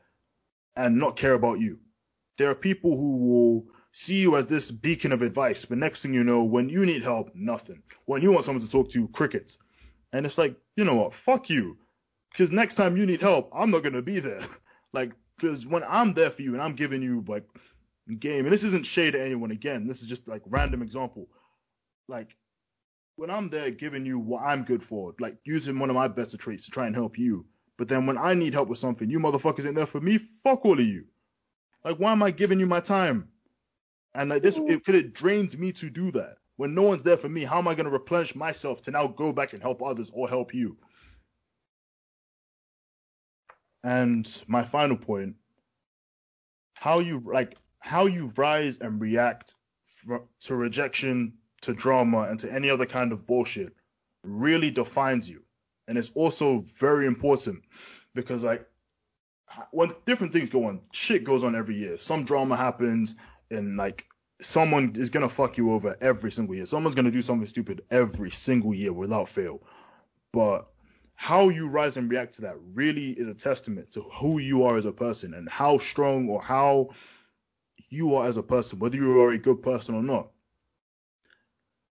and 0.75 0.97
not 0.97 1.15
care 1.15 1.33
about 1.33 1.59
you. 1.59 1.79
There 2.37 2.49
are 2.49 2.55
people 2.55 2.95
who 2.95 3.17
will 3.17 3.65
see 3.91 4.21
you 4.21 4.35
as 4.35 4.45
this 4.45 4.69
beacon 4.69 5.11
of 5.11 5.21
advice, 5.21 5.65
but 5.65 5.77
next 5.77 6.01
thing 6.01 6.13
you 6.13 6.23
know, 6.23 6.43
when 6.43 6.69
you 6.69 6.85
need 6.85 7.03
help, 7.03 7.31
nothing. 7.35 7.81
When 8.05 8.21
you 8.21 8.31
want 8.31 8.45
someone 8.45 8.63
to 8.63 8.69
talk 8.69 8.91
to, 8.91 9.07
crickets. 9.07 9.57
And 10.13 10.25
it's 10.25 10.37
like, 10.37 10.55
you 10.75 10.85
know 10.85 10.95
what? 10.95 11.13
Fuck 11.13 11.49
you. 11.49 11.77
Because 12.31 12.51
next 12.51 12.75
time 12.75 12.97
you 12.97 13.05
need 13.05 13.21
help, 13.21 13.49
I'm 13.53 13.71
not 13.71 13.83
gonna 13.83 14.01
be 14.01 14.19
there. 14.19 14.41
like, 14.93 15.11
because 15.35 15.65
when 15.65 15.83
I'm 15.87 16.13
there 16.13 16.29
for 16.29 16.41
you 16.41 16.53
and 16.53 16.61
I'm 16.61 16.73
giving 16.73 17.01
you 17.01 17.23
like 17.27 17.45
game, 18.15 18.45
and 18.45 18.53
this 18.53 18.63
isn't 18.63 18.85
shade 18.85 19.15
at 19.15 19.21
anyone 19.21 19.51
again, 19.51 19.87
this 19.87 20.01
is 20.01 20.07
just 20.07 20.27
like 20.27 20.41
random 20.45 20.81
example. 20.81 21.27
Like 22.07 22.35
when 23.15 23.29
I'm 23.29 23.49
there 23.49 23.71
giving 23.71 24.05
you 24.05 24.19
what 24.19 24.43
I'm 24.43 24.63
good 24.63 24.83
for, 24.83 25.13
like 25.19 25.37
using 25.43 25.77
one 25.79 25.89
of 25.89 25.95
my 25.95 26.07
better 26.07 26.37
traits 26.37 26.65
to 26.65 26.71
try 26.71 26.87
and 26.87 26.95
help 26.95 27.17
you. 27.17 27.45
But 27.77 27.87
then 27.87 28.05
when 28.05 28.17
I 28.17 28.33
need 28.33 28.53
help 28.53 28.69
with 28.69 28.79
something, 28.79 29.09
you 29.09 29.19
motherfuckers 29.19 29.65
ain't 29.65 29.75
there 29.75 29.85
for 29.85 30.01
me. 30.01 30.17
Fuck 30.17 30.65
all 30.65 30.79
of 30.79 30.85
you. 30.85 31.05
Like 31.83 31.97
why 31.97 32.11
am 32.11 32.23
I 32.23 32.31
giving 32.31 32.59
you 32.59 32.65
my 32.65 32.79
time? 32.79 33.29
And 34.13 34.29
like 34.29 34.41
this, 34.41 34.57
because 34.57 34.95
it, 34.95 35.13
drains 35.13 35.57
me 35.57 35.71
to 35.73 35.89
do 35.89 36.11
that. 36.11 36.37
When 36.55 36.73
no 36.73 36.81
one's 36.81 37.03
there 37.03 37.17
for 37.17 37.29
me, 37.29 37.43
how 37.43 37.59
am 37.59 37.67
I 37.67 37.75
gonna 37.75 37.89
replenish 37.89 38.35
myself 38.35 38.81
to 38.83 38.91
now 38.91 39.07
go 39.07 39.31
back 39.31 39.53
and 39.53 39.61
help 39.61 39.83
others 39.83 40.09
or 40.13 40.27
help 40.27 40.53
you? 40.53 40.77
And 43.83 44.27
my 44.47 44.63
final 44.65 44.97
point, 44.97 45.35
how 46.73 46.99
you 46.99 47.21
like 47.23 47.57
how 47.87 48.05
you 48.05 48.33
rise 48.35 48.79
and 48.79 48.99
react 48.99 49.55
to 50.41 50.55
rejection, 50.55 51.33
to 51.61 51.73
drama, 51.73 52.23
and 52.23 52.37
to 52.41 52.51
any 52.51 52.69
other 52.69 52.85
kind 52.85 53.13
of 53.13 53.25
bullshit 53.25 53.73
really 54.23 54.71
defines 54.71 55.29
you. 55.29 55.41
And 55.87 55.97
it's 55.97 56.11
also 56.13 56.59
very 56.79 57.07
important 57.07 57.63
because 58.13 58.43
like 58.43 58.67
when 59.71 59.93
different 60.05 60.33
things 60.33 60.49
go 60.49 60.65
on, 60.65 60.81
shit 60.91 61.23
goes 61.23 61.45
on 61.45 61.55
every 61.55 61.77
year. 61.77 61.97
Some 61.97 62.25
drama 62.25 62.57
happens 62.57 63.15
and 63.49 63.77
like 63.77 64.05
someone 64.41 64.95
is 64.97 65.09
gonna 65.09 65.29
fuck 65.29 65.57
you 65.57 65.71
over 65.71 65.95
every 66.01 66.33
single 66.33 66.55
year. 66.55 66.65
Someone's 66.65 66.95
gonna 66.95 67.09
do 67.09 67.21
something 67.21 67.47
stupid 67.47 67.83
every 67.89 68.31
single 68.31 68.73
year 68.73 68.91
without 68.91 69.29
fail. 69.29 69.61
But 70.33 70.67
how 71.15 71.47
you 71.47 71.69
rise 71.69 71.95
and 71.95 72.11
react 72.11 72.33
to 72.35 72.41
that 72.41 72.57
really 72.73 73.11
is 73.11 73.29
a 73.29 73.33
testament 73.33 73.91
to 73.91 74.01
who 74.01 74.39
you 74.39 74.65
are 74.65 74.75
as 74.75 74.85
a 74.85 74.91
person 74.91 75.33
and 75.33 75.47
how 75.47 75.77
strong 75.77 76.27
or 76.27 76.41
how 76.41 76.89
you 77.89 78.15
are 78.15 78.27
as 78.27 78.37
a 78.37 78.43
person, 78.43 78.79
whether 78.79 78.97
you 78.97 79.21
are 79.21 79.31
a 79.31 79.37
good 79.37 79.61
person 79.63 79.95
or 79.95 80.03
not. 80.03 80.29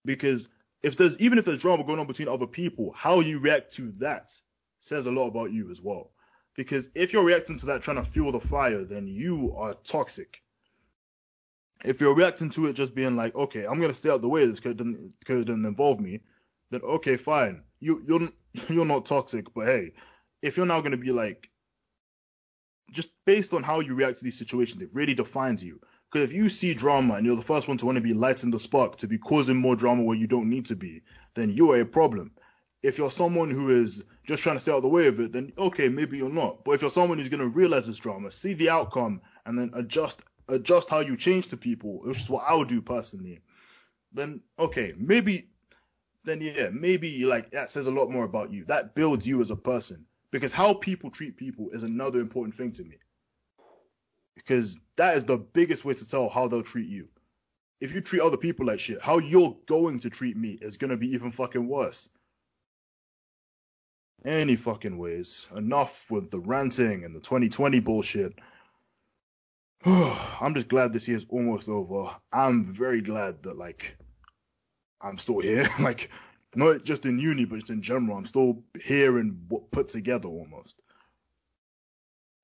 Because 0.05 0.49
if 0.83 0.97
there's 0.97 1.17
even 1.19 1.39
if 1.39 1.45
there's 1.45 1.59
drama 1.59 1.85
going 1.85 1.99
on 1.99 2.07
between 2.07 2.29
other 2.29 2.47
people, 2.47 2.93
how 2.95 3.21
you 3.21 3.39
react 3.39 3.75
to 3.75 3.93
that 3.99 4.31
says 4.79 5.07
a 5.07 5.11
lot 5.11 5.29
about 5.29 5.53
you 5.53 5.71
as 5.71 5.81
well. 5.81 6.13
Because 6.55 6.89
if 6.95 7.13
you're 7.13 7.25
reacting 7.25 7.59
to 7.59 7.67
that 7.67 7.83
trying 7.83 7.97
to 7.97 8.05
fuel 8.05 8.33
the 8.33 8.41
fire, 8.41 8.85
then 8.85 9.07
you 9.07 9.55
are 9.57 9.75
toxic. 9.75 10.43
If 11.85 12.01
you're 12.01 12.15
reacting 12.15 12.51
to 12.51 12.67
it 12.67 12.73
just 12.73 12.95
being 12.95 13.17
like, 13.17 13.35
okay, 13.35 13.67
I'm 13.67 13.81
gonna 13.81 13.95
stay 13.95 14.11
out 14.11 14.23
the 14.23 14.29
way 14.29 14.47
this 14.47 14.57
because 14.57 14.73
it 14.73 14.79
doesn't, 14.79 15.19
because 15.19 15.43
it 15.43 15.47
doesn't 15.47 15.67
involve 15.67 16.01
me, 16.01 16.21
then 16.71 16.81
okay, 16.83 17.17
fine. 17.17 17.63
You 17.81 18.03
you're 18.07 18.29
you're 18.69 18.87
not 18.87 19.07
toxic, 19.07 19.53
but 19.55 19.67
hey, 19.67 19.93
if 20.41 20.57
you're 20.57 20.67
now 20.67 20.81
gonna 20.81 20.97
be 20.97 21.13
like, 21.13 21.51
just 22.91 23.11
based 23.25 23.55
on 23.55 23.63
how 23.63 23.81
you 23.81 23.95
react 23.95 24.19
to 24.19 24.25
these 24.25 24.39
situations, 24.39 24.83
it 24.83 24.91
really 24.93 25.15
defines 25.15 25.63
you. 25.63 25.81
Because 26.11 26.29
if 26.29 26.35
you 26.35 26.49
see 26.49 26.75
drama 26.75 27.15
and 27.15 27.27
you're 27.27 27.37
the 27.37 27.43
first 27.43 27.69
one 27.69 27.77
to 27.79 27.87
want 27.87 27.97
to 27.97 28.03
be 28.03 28.15
lighting 28.15 28.51
the 28.51 28.61
spark, 28.61 28.97
to 28.99 29.09
be 29.09 29.19
causing 29.19 29.57
more 29.57 29.77
drama 29.77 30.03
where 30.03 30.17
you 30.17 30.27
don't 30.27 30.49
need 30.49 30.67
to 30.67 30.77
be, 30.77 31.03
then 31.35 31.51
you 31.51 31.73
are 31.73 31.81
a 31.81 31.87
problem. 31.87 32.31
If 32.83 32.99
you're 32.99 33.11
someone 33.11 33.51
who 33.51 33.71
is 33.71 34.05
just 34.25 34.43
trying 34.43 34.57
to 34.57 34.61
stay 34.61 34.71
out 34.71 34.77
of 34.77 34.83
the 34.83 34.89
way 34.89 35.09
of 35.09 35.19
it, 35.19 35.33
then 35.33 35.53
okay, 35.59 35.89
maybe 35.89 36.19
you're 36.19 36.31
not. 36.31 36.65
But 36.65 36.73
if 36.73 36.81
you're 36.83 36.91
someone 36.91 37.19
who's 37.19 37.29
gonna 37.29 37.49
realize 37.49 37.87
this 37.87 37.99
drama, 37.99 38.31
see 38.31 38.55
the 38.55 38.71
outcome, 38.71 39.23
and 39.45 39.59
then 39.59 39.73
adjust 39.75 40.23
adjust 40.49 40.89
how 40.89 41.01
you 41.01 41.17
change 41.17 41.49
to 41.49 41.57
people, 41.57 42.01
which 42.05 42.21
is 42.21 42.31
what 42.31 42.45
I 42.47 42.55
would 42.55 42.69
do 42.69 42.81
personally, 42.81 43.41
then 44.13 44.43
okay, 44.59 44.95
maybe 44.97 45.49
then 46.25 46.41
yeah, 46.41 46.69
maybe 46.73 47.25
like 47.25 47.51
that 47.51 47.71
says 47.71 47.87
a 47.87 47.91
lot 47.91 48.11
more 48.11 48.25
about 48.25 48.53
you. 48.53 48.65
That 48.67 48.95
builds 48.95 49.27
you 49.27 49.41
as 49.41 49.51
a 49.51 49.57
person. 49.57 50.07
Because 50.31 50.53
how 50.53 50.75
people 50.75 51.11
treat 51.11 51.37
people 51.37 51.71
is 51.71 51.83
another 51.83 52.21
important 52.21 52.55
thing 52.55 52.73
to 52.73 52.85
me. 52.85 52.97
Because 54.35 54.79
that 54.97 55.17
is 55.17 55.25
the 55.25 55.39
biggest 55.39 55.85
way 55.85 55.95
to 55.95 56.09
tell 56.09 56.29
how 56.29 56.49
they'll 56.49 56.63
treat 56.63 56.89
you. 56.89 57.09
If 57.81 57.95
you 57.95 58.01
treat 58.01 58.23
other 58.23 58.37
people 58.37 58.67
like 58.67 58.81
shit, 58.81 59.01
how 59.01 59.19
you're 59.19 59.57
going 59.67 60.01
to 60.01 60.11
treat 60.11 60.37
me 60.37 60.59
is 60.61 60.77
gonna 60.77 60.97
be 60.97 61.13
even 61.13 61.31
fucking 61.31 61.67
worse. 61.67 62.09
Any 64.25 64.57
fucking 64.57 64.99
ways. 64.99 65.47
Enough 65.55 66.11
with 66.11 66.31
the 66.31 66.41
ranting 66.41 67.05
and 67.05 67.15
the 67.15 67.21
2020 67.21 67.81
bullshit. 67.81 68.33
I'm 69.85 70.55
just 70.55 70.69
glad 70.69 70.93
this 70.93 71.07
year's 71.07 71.27
almost 71.29 71.69
over. 71.69 72.15
I'm 72.33 72.73
very 72.73 73.03
glad 73.03 73.43
that 73.45 73.57
like 73.57 73.97
I'm 75.01 75.19
still 75.19 75.41
here. 75.41 75.69
like 75.81 76.11
not 76.57 76.85
just 76.85 77.05
in 77.05 77.19
uni, 77.19 77.45
but 77.45 77.57
just 77.61 77.71
in 77.71 77.83
general. 77.83 78.17
I'm 78.17 78.27
still 78.27 78.63
here 78.83 79.19
and 79.19 79.51
put 79.71 79.89
together 79.89 80.29
almost. 80.29 80.81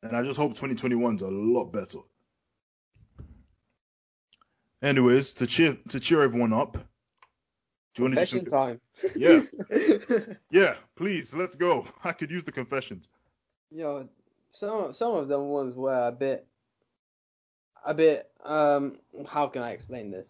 And 0.03 0.17
I 0.17 0.23
just 0.23 0.39
hope 0.39 0.55
2021's 0.55 1.23
a 1.23 1.29
lot 1.29 1.67
better. 1.67 1.99
Anyways, 4.83 5.35
to 5.35 5.47
cheer 5.47 5.77
to 5.91 6.01
cheer 6.01 6.23
everyone 6.23 6.53
up. 6.53 6.73
Do 7.95 8.03
you 8.03 8.05
want 8.05 8.15
Confession 8.15 8.45
to 8.45 8.51
time. 8.51 8.81
Yeah. 9.15 9.43
yeah, 10.51 10.75
please, 10.97 11.33
let's 11.33 11.55
go. 11.55 11.87
I 12.05 12.13
could 12.13 12.31
use 12.31 12.43
the 12.43 12.53
confessions. 12.53 13.09
Yo, 13.71 14.09
some 14.51 14.93
some 14.93 15.13
of 15.13 15.29
them 15.29 15.49
ones 15.49 15.75
were 15.75 16.09
a 16.09 16.13
bit 16.13 16.47
a 17.87 17.95
bit 17.95 18.31
um 18.45 18.97
how 19.27 19.47
can 19.47 19.63
I 19.63 19.71
explain 19.71 20.11
this? 20.11 20.29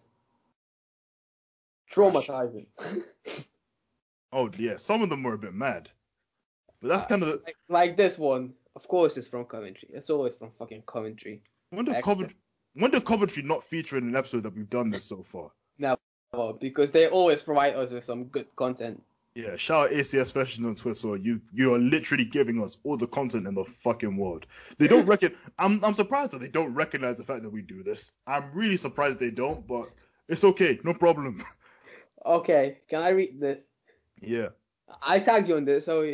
Traumatizing. 1.91 2.67
oh 4.33 4.49
yeah, 4.57 4.77
some 4.77 5.01
of 5.01 5.09
them 5.09 5.23
were 5.23 5.33
a 5.33 5.37
bit 5.37 5.53
mad. 5.53 5.89
But 6.81 6.89
that's 6.89 7.05
uh, 7.05 7.07
kind 7.07 7.23
of 7.23 7.29
the... 7.29 7.41
like, 7.45 7.55
like, 7.69 7.97
this 7.97 8.17
one. 8.17 8.53
Of 8.75 8.87
course, 8.87 9.17
it's 9.17 9.27
from 9.27 9.45
Coventry. 9.45 9.89
It's 9.93 10.09
always 10.09 10.35
from 10.35 10.51
fucking 10.57 10.83
Coventry. 10.87 11.41
When 11.69 11.85
did 11.85 12.03
Coventry? 12.03 12.35
When 12.73 12.91
did 12.91 13.05
Coventry 13.05 13.43
not 13.43 13.63
feature 13.63 13.97
in 13.97 14.07
an 14.07 14.15
episode 14.15 14.43
that 14.43 14.55
we've 14.55 14.69
done 14.69 14.89
this 14.89 15.05
so 15.05 15.21
far? 15.21 15.51
Never, 15.77 15.97
because 16.59 16.91
they 16.91 17.07
always 17.07 17.41
provide 17.41 17.75
us 17.75 17.91
with 17.91 18.05
some 18.05 18.25
good 18.25 18.47
content. 18.55 19.03
Yeah, 19.35 19.55
shout 19.55 19.89
out 19.89 19.95
ACS 19.95 20.31
Fashion 20.31 20.65
on 20.65 20.75
Twitter. 20.75 21.17
You 21.17 21.41
you 21.53 21.73
are 21.73 21.79
literally 21.79 22.25
giving 22.25 22.61
us 22.61 22.77
all 22.83 22.97
the 22.97 23.07
content 23.07 23.47
in 23.47 23.55
the 23.55 23.65
fucking 23.65 24.15
world. 24.17 24.45
They 24.77 24.87
don't 24.87 25.05
reckon. 25.07 25.35
I'm 25.57 25.83
I'm 25.83 25.93
surprised 25.93 26.31
that 26.31 26.41
they 26.41 26.47
don't 26.49 26.73
recognize 26.73 27.17
the 27.17 27.23
fact 27.23 27.43
that 27.43 27.49
we 27.49 27.61
do 27.61 27.83
this. 27.83 28.11
I'm 28.27 28.51
really 28.53 28.77
surprised 28.77 29.19
they 29.19 29.31
don't, 29.31 29.65
but 29.67 29.89
it's 30.27 30.43
okay, 30.43 30.79
no 30.83 30.93
problem. 30.93 31.43
Okay, 32.25 32.77
can 32.87 33.01
I 33.01 33.09
read 33.09 33.37
this? 33.37 33.63
Yeah. 34.23 34.49
I 35.01 35.19
tagged 35.19 35.47
you 35.47 35.55
on 35.57 35.65
this, 35.65 35.85
so 35.85 36.05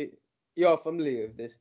you're 0.56 0.78
familiar 0.78 1.22
with 1.22 1.36
this. 1.36 1.54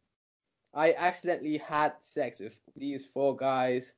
I 0.73 0.93
accidentally 0.93 1.57
had 1.57 1.93
sex 2.01 2.39
with 2.39 2.53
these 2.75 3.05
four 3.05 3.35
guys 3.35 3.93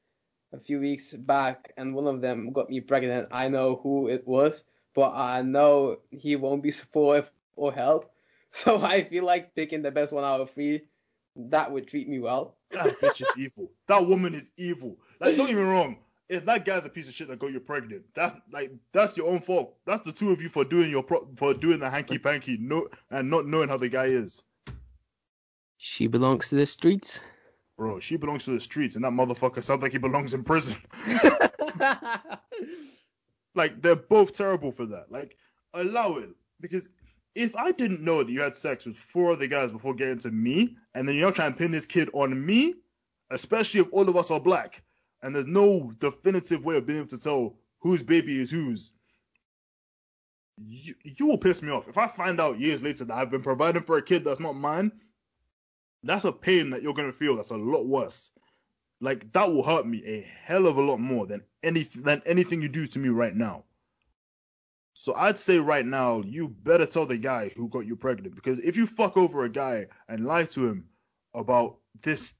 a 0.53 0.59
few 0.59 0.79
weeks 0.79 1.13
back, 1.13 1.73
and 1.77 1.93
one 1.93 2.07
of 2.07 2.21
them 2.21 2.51
got 2.51 2.69
me 2.69 2.81
pregnant. 2.81 3.29
I 3.31 3.47
know 3.47 3.79
who 3.83 4.07
it 4.07 4.27
was, 4.27 4.63
but 4.95 5.13
I 5.13 5.41
know 5.41 5.97
he 6.09 6.35
won't 6.35 6.63
be 6.63 6.71
supportive 6.71 7.29
or 7.55 7.73
help. 7.73 8.07
So 8.53 8.81
I 8.81 9.05
feel 9.05 9.23
like 9.23 9.55
picking 9.55 9.81
the 9.81 9.91
best 9.91 10.11
one 10.11 10.25
out 10.25 10.41
of 10.41 10.51
three. 10.51 10.81
That 11.37 11.71
would 11.71 11.87
treat 11.87 12.09
me 12.09 12.19
well. 12.19 12.57
That 12.71 12.99
bitch 12.99 13.21
is 13.21 13.29
evil. 13.37 13.71
That 13.87 14.05
woman 14.05 14.35
is 14.35 14.49
evil. 14.57 14.97
Like, 15.21 15.37
don't 15.37 15.47
get 15.47 15.55
me 15.55 15.61
wrong 15.61 15.95
if 16.31 16.45
that 16.45 16.63
guy's 16.63 16.85
a 16.85 16.89
piece 16.89 17.09
of 17.09 17.13
shit 17.13 17.27
that 17.27 17.39
got 17.39 17.51
you 17.51 17.59
pregnant, 17.59 18.05
that's 18.15 18.33
like 18.51 18.71
that's 18.93 19.17
your 19.17 19.27
own 19.29 19.41
fault. 19.41 19.75
That's 19.85 19.99
the 20.01 20.13
two 20.13 20.31
of 20.31 20.41
you 20.41 20.47
for 20.47 20.63
doing 20.63 20.89
your 20.89 21.03
pro- 21.03 21.27
for 21.35 21.53
doing 21.53 21.79
the 21.79 21.89
hanky 21.89 22.17
panky 22.17 22.57
no 22.57 22.87
and 23.09 23.29
not 23.29 23.45
knowing 23.45 23.67
how 23.67 23.75
the 23.75 23.89
guy 23.89 24.05
is. 24.05 24.41
She 25.77 26.07
belongs 26.07 26.47
to 26.49 26.55
the 26.55 26.65
streets. 26.65 27.19
Bro, 27.77 27.99
she 27.99 28.15
belongs 28.15 28.45
to 28.45 28.51
the 28.51 28.61
streets, 28.61 28.95
and 28.95 29.03
that 29.03 29.11
motherfucker 29.11 29.61
sounds 29.61 29.83
like 29.83 29.91
he 29.91 29.97
belongs 29.97 30.33
in 30.33 30.45
prison. 30.45 30.81
like 33.53 33.81
they're 33.81 33.97
both 33.97 34.31
terrible 34.31 34.71
for 34.71 34.85
that. 34.85 35.11
Like 35.11 35.35
allow 35.73 36.15
it 36.15 36.29
because 36.61 36.87
if 37.35 37.57
I 37.57 37.73
didn't 37.73 38.05
know 38.05 38.23
that 38.23 38.31
you 38.31 38.39
had 38.39 38.55
sex 38.55 38.85
with 38.85 38.95
four 38.95 39.33
other 39.33 39.47
guys 39.47 39.73
before 39.73 39.95
getting 39.95 40.19
to 40.19 40.31
me, 40.31 40.77
and 40.95 41.05
then 41.05 41.15
you're 41.15 41.33
trying 41.33 41.51
to 41.51 41.57
pin 41.57 41.71
this 41.71 41.85
kid 41.85 42.09
on 42.13 42.45
me, 42.45 42.75
especially 43.29 43.81
if 43.81 43.87
all 43.91 44.07
of 44.07 44.15
us 44.15 44.31
are 44.31 44.39
black 44.39 44.81
and 45.21 45.35
there's 45.35 45.47
no 45.47 45.93
definitive 45.99 46.63
way 46.63 46.77
of 46.77 46.85
being 46.85 46.99
able 46.99 47.09
to 47.09 47.19
tell 47.19 47.55
whose 47.79 48.03
baby 48.03 48.39
is 48.39 48.51
whose, 48.51 48.91
you, 50.57 50.95
you 51.03 51.27
will 51.27 51.37
piss 51.37 51.61
me 51.61 51.71
off. 51.71 51.87
If 51.87 51.97
I 51.97 52.07
find 52.07 52.39
out 52.39 52.59
years 52.59 52.83
later 52.83 53.05
that 53.05 53.17
I've 53.17 53.31
been 53.31 53.43
providing 53.43 53.83
for 53.83 53.97
a 53.97 54.01
kid 54.01 54.23
that's 54.23 54.39
not 54.39 54.55
mine, 54.55 54.91
that's 56.03 56.25
a 56.25 56.31
pain 56.31 56.71
that 56.71 56.81
you're 56.81 56.93
gonna 56.93 57.13
feel. 57.13 57.35
That's 57.35 57.51
a 57.51 57.57
lot 57.57 57.85
worse. 57.85 58.31
Like 58.99 59.31
that 59.33 59.49
will 59.49 59.63
hurt 59.63 59.87
me 59.87 60.03
a 60.05 60.21
hell 60.43 60.67
of 60.67 60.77
a 60.77 60.81
lot 60.81 60.99
more 60.99 61.25
than 61.25 61.43
anything 61.63 62.03
than 62.03 62.21
anything 62.25 62.61
you 62.61 62.69
do 62.69 62.85
to 62.87 62.99
me 62.99 63.09
right 63.09 63.35
now. 63.35 63.63
So 64.93 65.15
I'd 65.15 65.39
say 65.39 65.57
right 65.57 65.85
now, 65.85 66.21
you 66.21 66.47
better 66.47 66.85
tell 66.85 67.07
the 67.07 67.17
guy 67.17 67.51
who 67.55 67.69
got 67.69 67.87
you 67.87 67.95
pregnant 67.95 68.35
because 68.35 68.59
if 68.59 68.77
you 68.77 68.85
fuck 68.85 69.17
over 69.17 69.43
a 69.43 69.49
guy 69.49 69.87
and 70.07 70.25
lie 70.25 70.45
to 70.45 70.67
him 70.67 70.85
about 71.33 71.77
this 72.01 72.35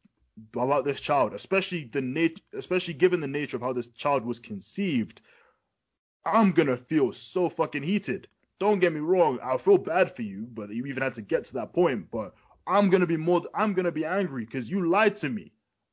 about 0.56 0.86
this 0.86 1.00
child, 1.00 1.34
especially 1.34 1.86
the 1.86 2.02
nat- 2.02 2.42
especially 2.54 2.94
given 2.94 3.22
the 3.22 3.28
nature 3.28 3.58
of 3.58 3.64
how 3.64 3.74
this 3.74 3.88
child 3.88 4.26
was 4.26 4.39
conceived, 4.39 5.22
I'm 6.26 6.52
gonna 6.52 6.78
feel 6.78 7.12
so 7.12 7.50
fucking 7.50 7.84
heated. 7.84 8.28
Don't 8.60 8.80
get 8.80 8.94
me 8.94 9.00
wrong, 9.00 9.39
I'll 9.44 9.58
feel 9.58 9.78
bad 9.78 10.16
for 10.16 10.22
you, 10.22 10.48
but 10.54 10.70
you 10.70 10.86
even 10.86 11.04
had 11.04 11.16
to 11.16 11.22
get 11.22 11.46
to 11.46 11.54
that 11.56 11.74
point. 11.74 12.12
But 12.12 12.36
I'm 12.68 12.89
gonna 12.89 13.08
be 13.08 13.18
more, 13.18 13.42
I'm 13.54 13.74
gonna 13.74 13.92
be 13.92 14.06
angry 14.06 14.46
because 14.46 14.70
you 14.70 14.89
lied 14.89 15.18
to 15.18 15.30
me 15.30 15.52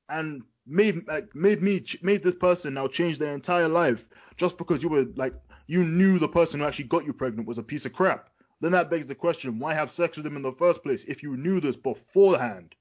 and 0.08 0.42
made 0.66 1.06
like 1.08 1.34
made 1.34 1.62
me 1.62 1.84
made 2.02 2.22
this 2.22 2.34
person 2.34 2.74
now 2.74 2.86
change 2.86 3.18
their 3.18 3.34
entire 3.34 3.68
life 3.68 4.06
just 4.36 4.58
because 4.58 4.82
you 4.82 4.88
were 4.90 5.06
like 5.16 5.34
you 5.66 5.84
knew 5.84 6.18
the 6.18 6.28
person 6.28 6.60
who 6.60 6.66
actually 6.66 6.84
got 6.84 7.04
you 7.04 7.12
pregnant 7.12 7.48
was 7.48 7.58
a 7.58 7.62
piece 7.62 7.86
of 7.86 7.92
crap. 7.92 8.30
Then 8.60 8.72
that 8.72 8.90
begs 8.90 9.06
the 9.06 9.14
question, 9.14 9.58
why 9.58 9.74
have 9.74 9.90
sex 9.90 10.16
with 10.16 10.26
him 10.26 10.36
in 10.36 10.42
the 10.42 10.52
first 10.52 10.82
place 10.82 11.04
if 11.04 11.22
you 11.22 11.36
knew 11.36 11.60
this 11.60 11.76
beforehand? 11.76 12.74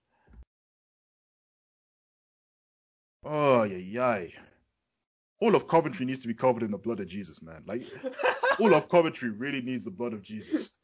Oh 3.24 3.64
yeah, 3.64 3.78
yeah. 3.78 4.28
All 5.40 5.56
of 5.56 5.68
Coventry 5.68 6.06
needs 6.06 6.20
to 6.20 6.28
be 6.28 6.34
covered 6.34 6.64
in 6.64 6.72
the 6.72 6.78
blood 6.78 7.00
of 7.00 7.08
Jesus, 7.08 7.42
man. 7.42 7.64
Like 7.66 7.84
all 8.60 8.74
of 8.74 8.90
Coventry 8.94 9.30
really 9.30 9.62
needs 9.62 9.86
the 9.86 9.92
blood 9.92 10.14
of 10.14 10.22
Jesus. 10.22 10.70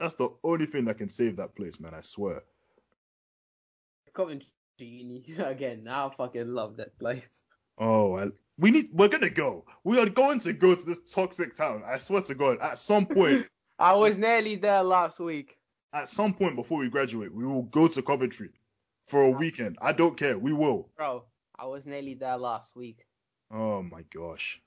That's 0.00 0.14
the 0.16 0.30
only 0.42 0.66
thing 0.66 0.86
that 0.86 0.98
can 0.98 1.08
save 1.08 1.36
that 1.36 1.54
place, 1.54 1.78
man. 1.78 1.94
I 1.94 2.00
swear. 2.00 2.42
Coventry 4.14 4.48
again. 5.38 5.86
I 5.88 6.10
fucking 6.16 6.52
love 6.52 6.76
that 6.78 6.98
place. 6.98 7.44
Oh, 7.78 8.18
I, 8.18 8.28
we 8.58 8.70
need. 8.70 8.90
We're 8.92 9.08
gonna 9.08 9.30
go. 9.30 9.64
We 9.84 9.98
are 9.98 10.08
going 10.08 10.40
to 10.40 10.52
go 10.52 10.74
to 10.74 10.84
this 10.84 10.98
toxic 11.10 11.54
town. 11.54 11.82
I 11.86 11.96
swear 11.98 12.20
to 12.22 12.34
God. 12.34 12.58
At 12.60 12.78
some 12.78 13.06
point. 13.06 13.46
I 13.78 13.94
was 13.94 14.18
nearly 14.18 14.56
there 14.56 14.82
last 14.82 15.20
week. 15.20 15.56
At 15.94 16.08
some 16.08 16.34
point 16.34 16.56
before 16.56 16.78
we 16.78 16.88
graduate, 16.88 17.34
we 17.34 17.46
will 17.46 17.62
go 17.62 17.88
to 17.88 18.02
Coventry 18.02 18.50
for 19.06 19.22
a 19.22 19.30
weekend. 19.30 19.78
I 19.80 19.92
don't 19.92 20.16
care. 20.16 20.38
We 20.38 20.52
will. 20.52 20.88
Bro, 20.96 21.24
I 21.58 21.66
was 21.66 21.86
nearly 21.86 22.14
there 22.14 22.36
last 22.36 22.76
week. 22.76 23.06
Oh 23.50 23.82
my 23.82 24.02
gosh. 24.14 24.60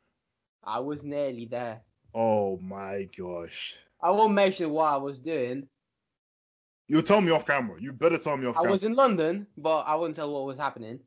I 0.63 0.79
was 0.79 1.03
nearly 1.03 1.45
there. 1.45 1.81
Oh 2.13 2.57
my 2.57 3.07
gosh. 3.17 3.77
I 4.01 4.11
won't 4.11 4.33
mention 4.33 4.69
what 4.71 4.85
I 4.85 4.97
was 4.97 5.19
doing. 5.19 5.67
You'll 6.87 7.01
tell 7.01 7.21
me 7.21 7.31
off 7.31 7.45
camera. 7.45 7.77
You 7.79 7.91
better 7.91 8.17
tell 8.17 8.37
me 8.37 8.45
off 8.45 8.55
I 8.55 8.59
camera. 8.59 8.69
I 8.69 8.71
was 8.71 8.83
in 8.83 8.93
London, 8.95 9.47
but 9.57 9.81
I 9.81 9.95
wouldn't 9.95 10.15
tell 10.15 10.31
what 10.31 10.45
was 10.45 10.57
happening. 10.57 10.99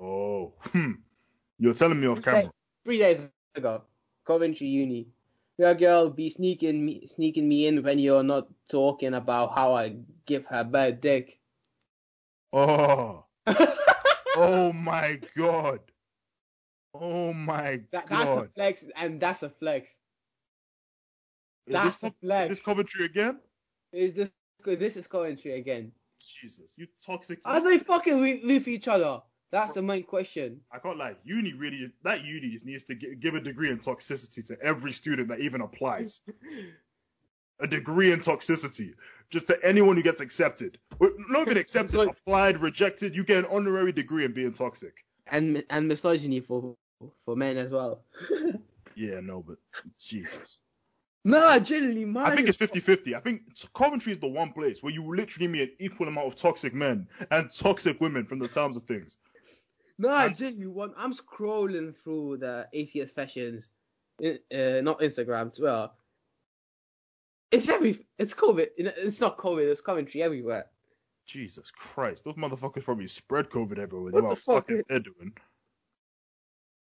Oh. 0.00 0.54
Hmm. 0.72 0.92
You're 1.58 1.74
telling 1.74 2.00
me 2.00 2.06
off 2.08 2.22
camera. 2.22 2.42
Days, 2.42 2.50
three 2.84 2.98
days 2.98 3.28
ago. 3.54 3.82
Coventry 4.26 4.66
Uni. 4.66 5.08
Your 5.58 5.74
girl 5.74 6.08
be 6.08 6.30
sneaking 6.30 6.84
me 6.84 7.06
sneaking 7.06 7.46
me 7.46 7.66
in 7.66 7.82
when 7.82 7.98
you're 7.98 8.22
not 8.22 8.48
talking 8.70 9.12
about 9.14 9.54
how 9.54 9.74
I 9.74 9.96
give 10.24 10.46
her 10.46 10.64
bad 10.64 11.00
dick. 11.00 11.39
Oh. 12.52 13.24
oh 14.36 14.72
my 14.72 15.20
god. 15.36 15.80
Oh 16.94 17.32
my 17.32 17.80
that, 17.92 18.06
god. 18.06 18.26
That's 18.26 18.36
a 18.36 18.48
flex, 18.54 18.84
and 18.96 19.20
that's 19.20 19.42
a 19.42 19.48
flex. 19.48 19.90
That's 21.66 21.96
this, 21.96 22.10
a 22.10 22.14
flex. 22.20 22.50
Is 22.50 22.58
this 22.58 22.64
Coventry 22.64 23.04
again? 23.04 23.38
Is 23.92 24.14
this 24.14 24.30
this 24.64 24.96
is 24.96 25.06
Coventry 25.06 25.54
again? 25.54 25.92
Jesus, 26.20 26.74
you 26.76 26.86
toxic. 27.04 27.38
Are 27.44 27.62
they 27.62 27.78
fucking 27.78 28.20
with, 28.20 28.44
with 28.44 28.68
each 28.68 28.88
other? 28.88 29.20
That's 29.52 29.72
the 29.72 29.82
main 29.82 30.04
question. 30.04 30.60
I 30.70 30.78
can't 30.78 30.96
lie. 30.96 31.16
Uni 31.24 31.54
really, 31.54 31.90
that 32.04 32.24
uni 32.24 32.50
just 32.50 32.64
needs 32.64 32.84
to 32.84 32.94
give 32.94 33.34
a 33.34 33.40
degree 33.40 33.70
in 33.70 33.78
toxicity 33.78 34.46
to 34.46 34.56
every 34.62 34.92
student 34.92 35.28
that 35.28 35.40
even 35.40 35.60
applies. 35.60 36.20
a 37.60 37.66
degree 37.66 38.12
in 38.12 38.20
toxicity 38.20 38.94
just 39.30 39.46
to 39.46 39.58
anyone 39.64 39.96
who 39.96 40.02
gets 40.02 40.20
accepted. 40.20 40.78
Not 41.00 41.42
even 41.46 41.56
accepted, 41.56 41.92
So- 41.92 42.08
applied, 42.10 42.58
rejected. 42.58 43.14
You 43.14 43.24
get 43.24 43.44
an 43.44 43.50
honorary 43.50 43.92
degree 43.92 44.24
in 44.24 44.32
being 44.32 44.52
toxic. 44.52 45.04
And 45.26 45.64
and 45.70 45.86
misogyny 45.88 46.40
for 46.40 46.76
for 47.24 47.36
men 47.36 47.56
as 47.56 47.72
well. 47.72 48.02
Yeah, 48.96 49.20
no, 49.20 49.40
but 49.42 49.56
Jesus. 49.98 50.60
no, 51.24 51.58
generally, 51.60 52.04
mine. 52.04 52.26
I 52.26 52.36
think 52.36 52.48
it's 52.48 52.58
50-50. 52.58 53.14
I 53.14 53.20
think 53.20 53.42
Coventry 53.72 54.12
is 54.12 54.18
the 54.18 54.26
one 54.28 54.52
place 54.52 54.82
where 54.82 54.92
you 54.92 55.14
literally 55.16 55.48
meet 55.48 55.62
an 55.62 55.70
equal 55.78 56.08
amount 56.08 56.26
of 56.26 56.34
toxic 56.36 56.74
men 56.74 57.06
and 57.30 57.50
toxic 57.50 57.98
women 58.00 58.26
from 58.26 58.40
the 58.40 58.48
sounds 58.48 58.76
of 58.76 58.82
things. 58.82 59.16
No, 59.96 60.08
I'm- 60.10 60.34
genuinely, 60.34 60.66
one. 60.66 60.92
I'm 60.98 61.14
scrolling 61.14 61.96
through 61.96 62.38
the 62.38 62.66
ACS 62.74 63.12
fashions, 63.14 63.70
uh, 64.22 64.80
not 64.82 65.00
Instagram 65.00 65.52
as 65.52 65.60
well. 65.60 65.94
It's 67.50 67.68
every. 67.68 67.98
It's 68.18 68.34
COVID. 68.34 68.68
It's 68.76 69.20
not 69.20 69.38
COVID. 69.38 69.70
It's 69.70 69.80
Coventry 69.80 70.22
everywhere. 70.22 70.66
Jesus 71.26 71.70
Christ, 71.70 72.24
those 72.24 72.34
motherfuckers 72.34 72.84
probably 72.84 73.06
spread 73.06 73.50
COVID 73.50 73.78
everywhere. 73.78 74.12
What 74.12 74.30
the 74.30 74.36
fuck? 74.36 74.66
fucking 74.66 74.82
they're 74.88 75.00
doing. 75.00 75.32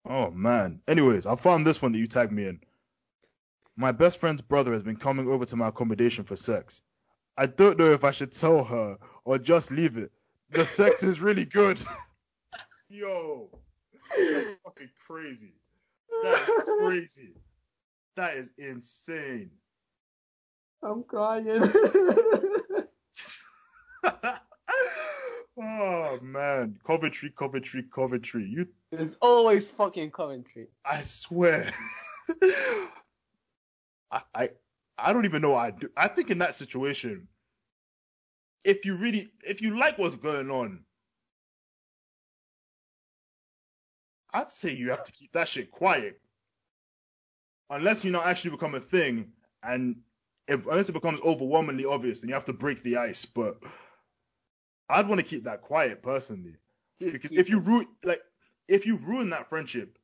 Oh 0.08 0.30
man. 0.30 0.80
Anyways, 0.88 1.26
I 1.26 1.36
found 1.36 1.66
this 1.66 1.80
one 1.80 1.92
that 1.92 1.98
you 1.98 2.06
tagged 2.06 2.32
me 2.32 2.46
in. 2.46 2.60
My 3.76 3.92
best 3.92 4.18
friend's 4.18 4.42
brother 4.42 4.72
has 4.72 4.82
been 4.82 4.96
coming 4.96 5.28
over 5.28 5.44
to 5.44 5.56
my 5.56 5.68
accommodation 5.68 6.24
for 6.24 6.36
sex. 6.36 6.82
I 7.36 7.46
don't 7.46 7.78
know 7.78 7.92
if 7.92 8.04
I 8.04 8.10
should 8.10 8.32
tell 8.32 8.64
her 8.64 8.98
or 9.24 9.38
just 9.38 9.70
leave 9.70 9.96
it. 9.96 10.12
The 10.50 10.66
sex 10.66 11.02
is 11.02 11.20
really 11.20 11.46
good. 11.46 11.80
Yo, 12.88 13.48
that's 14.16 14.60
fucking 14.64 14.90
crazy. 15.06 15.54
That 16.22 16.48
is 16.48 16.64
crazy. 16.78 17.34
That 18.16 18.36
is 18.36 18.52
insane. 18.58 19.50
I'm 20.82 21.04
crying. 21.04 21.46
oh 25.56 26.18
man, 26.22 26.78
Coventry, 26.84 27.32
Coventry, 27.36 27.84
Coventry. 27.94 28.48
You 28.48 28.66
it's 28.90 29.16
always 29.20 29.70
fucking 29.70 30.10
Coventry. 30.10 30.66
I 30.84 31.02
swear. 31.02 31.70
I, 34.10 34.22
I 34.34 34.50
I 34.98 35.12
don't 35.12 35.24
even 35.24 35.42
know 35.42 35.50
what 35.50 35.64
I 35.64 35.70
do. 35.70 35.88
I 35.96 36.08
think 36.08 36.30
in 36.30 36.38
that 36.38 36.56
situation, 36.56 37.28
if 38.64 38.84
you 38.84 38.96
really 38.96 39.30
if 39.44 39.62
you 39.62 39.78
like 39.78 39.98
what's 39.98 40.16
going 40.16 40.50
on, 40.50 40.84
I'd 44.32 44.50
say 44.50 44.74
you 44.74 44.90
have 44.90 45.04
to 45.04 45.12
keep 45.12 45.32
that 45.32 45.46
shit 45.46 45.70
quiet. 45.70 46.20
Unless 47.70 48.04
you 48.04 48.10
know 48.10 48.22
actually 48.22 48.50
become 48.50 48.74
a 48.74 48.80
thing 48.80 49.32
and 49.62 49.96
if 50.48 50.66
unless 50.66 50.88
it 50.88 50.92
becomes 50.92 51.20
overwhelmingly 51.20 51.84
obvious 51.84 52.20
and 52.20 52.28
you 52.28 52.34
have 52.34 52.44
to 52.46 52.52
break 52.52 52.82
the 52.82 52.96
ice, 52.96 53.24
but 53.24 53.58
I'd 54.88 55.08
want 55.08 55.20
to 55.20 55.26
keep 55.26 55.44
that 55.44 55.62
quiet 55.62 56.02
personally. 56.02 56.56
Because 56.98 57.32
if 57.32 57.48
you 57.48 57.60
ruin 57.60 57.86
like 58.04 58.22
if 58.68 58.86
you 58.86 58.96
ruin 58.96 59.30
that 59.30 59.48
friendship, 59.48 59.98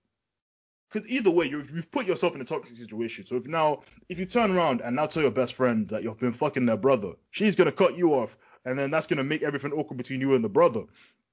because 0.91 1.09
either 1.09 1.30
way 1.30 1.47
you've, 1.47 1.70
you've 1.70 1.91
put 1.91 2.07
yourself 2.07 2.34
in 2.34 2.41
a 2.41 2.45
toxic 2.45 2.76
situation. 2.76 3.26
So 3.26 3.36
if 3.36 3.47
now 3.47 3.82
if 4.09 4.18
you 4.18 4.26
turn 4.26 4.51
around 4.51 4.80
and 4.80 4.97
now 4.97 5.07
tell 5.07 5.22
your 5.22 5.32
best 5.32 5.55
friend 5.55 5.89
that 5.89 6.03
you've 6.03 6.18
been 6.18 6.32
fucking 6.32 6.66
their 6.66 6.76
brother, 6.76 7.12
she's 7.30 7.57
gonna 7.57 7.72
cut 7.72 7.97
you 7.97 8.14
off, 8.14 8.36
and 8.64 8.78
then 8.78 8.91
that's 8.91 9.07
gonna 9.07 9.24
make 9.24 9.43
everything 9.43 9.72
awkward 9.72 9.97
between 9.97 10.20
you 10.20 10.34
and 10.34 10.45
the 10.45 10.49
brother. 10.49 10.84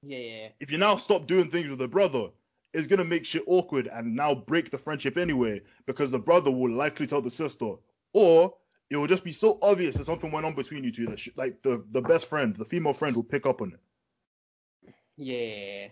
yeah, 0.02 0.18
yeah, 0.18 0.42
yeah. 0.42 0.48
If 0.60 0.70
you 0.70 0.78
now 0.78 0.96
stop 0.96 1.26
doing 1.26 1.50
things 1.50 1.68
with 1.68 1.78
the 1.78 1.88
brother, 1.88 2.28
it's 2.74 2.86
gonna 2.86 3.04
make 3.04 3.24
shit 3.24 3.44
awkward 3.46 3.88
and 3.92 4.14
now 4.14 4.34
break 4.34 4.70
the 4.70 4.78
friendship 4.78 5.16
anyway 5.16 5.62
because 5.86 6.10
the 6.10 6.18
brother 6.18 6.50
will 6.50 6.70
likely 6.72 7.06
tell 7.06 7.22
the 7.22 7.30
sister, 7.30 7.74
or 8.12 8.54
it 8.90 8.96
will 8.96 9.06
just 9.06 9.24
be 9.24 9.32
so 9.32 9.58
obvious 9.62 9.94
that 9.96 10.06
something 10.06 10.30
went 10.30 10.46
on 10.46 10.54
between 10.54 10.84
you 10.84 10.92
two 10.92 11.06
that 11.06 11.18
sh- 11.18 11.30
like 11.36 11.62
the 11.62 11.84
the 11.90 12.02
best 12.02 12.26
friend, 12.26 12.54
the 12.56 12.64
female 12.64 12.92
friend, 12.92 13.16
will 13.16 13.24
pick 13.24 13.46
up 13.46 13.60
on 13.60 13.72
it. 13.72 14.92
Yeah. 15.16 15.88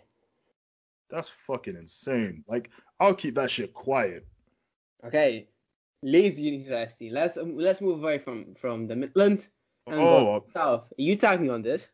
That's 1.10 1.28
fucking 1.28 1.76
insane. 1.76 2.44
Like, 2.48 2.70
I'll 2.98 3.14
keep 3.14 3.34
that 3.36 3.50
shit 3.50 3.72
quiet. 3.72 4.26
Okay. 5.06 5.48
Leeds 6.02 6.38
University. 6.38 7.10
Let's 7.10 7.36
um, 7.36 7.56
let's 7.56 7.80
move 7.80 8.02
away 8.02 8.18
from 8.18 8.54
from 8.54 8.86
the 8.86 8.96
Midlands 8.96 9.48
and 9.86 10.00
Oh, 10.00 10.24
go 10.24 10.40
to 10.40 10.46
the 10.46 10.52
south. 10.52 10.92
You 10.98 11.16
tag 11.16 11.40
me 11.40 11.48
on 11.48 11.62
this. 11.62 11.88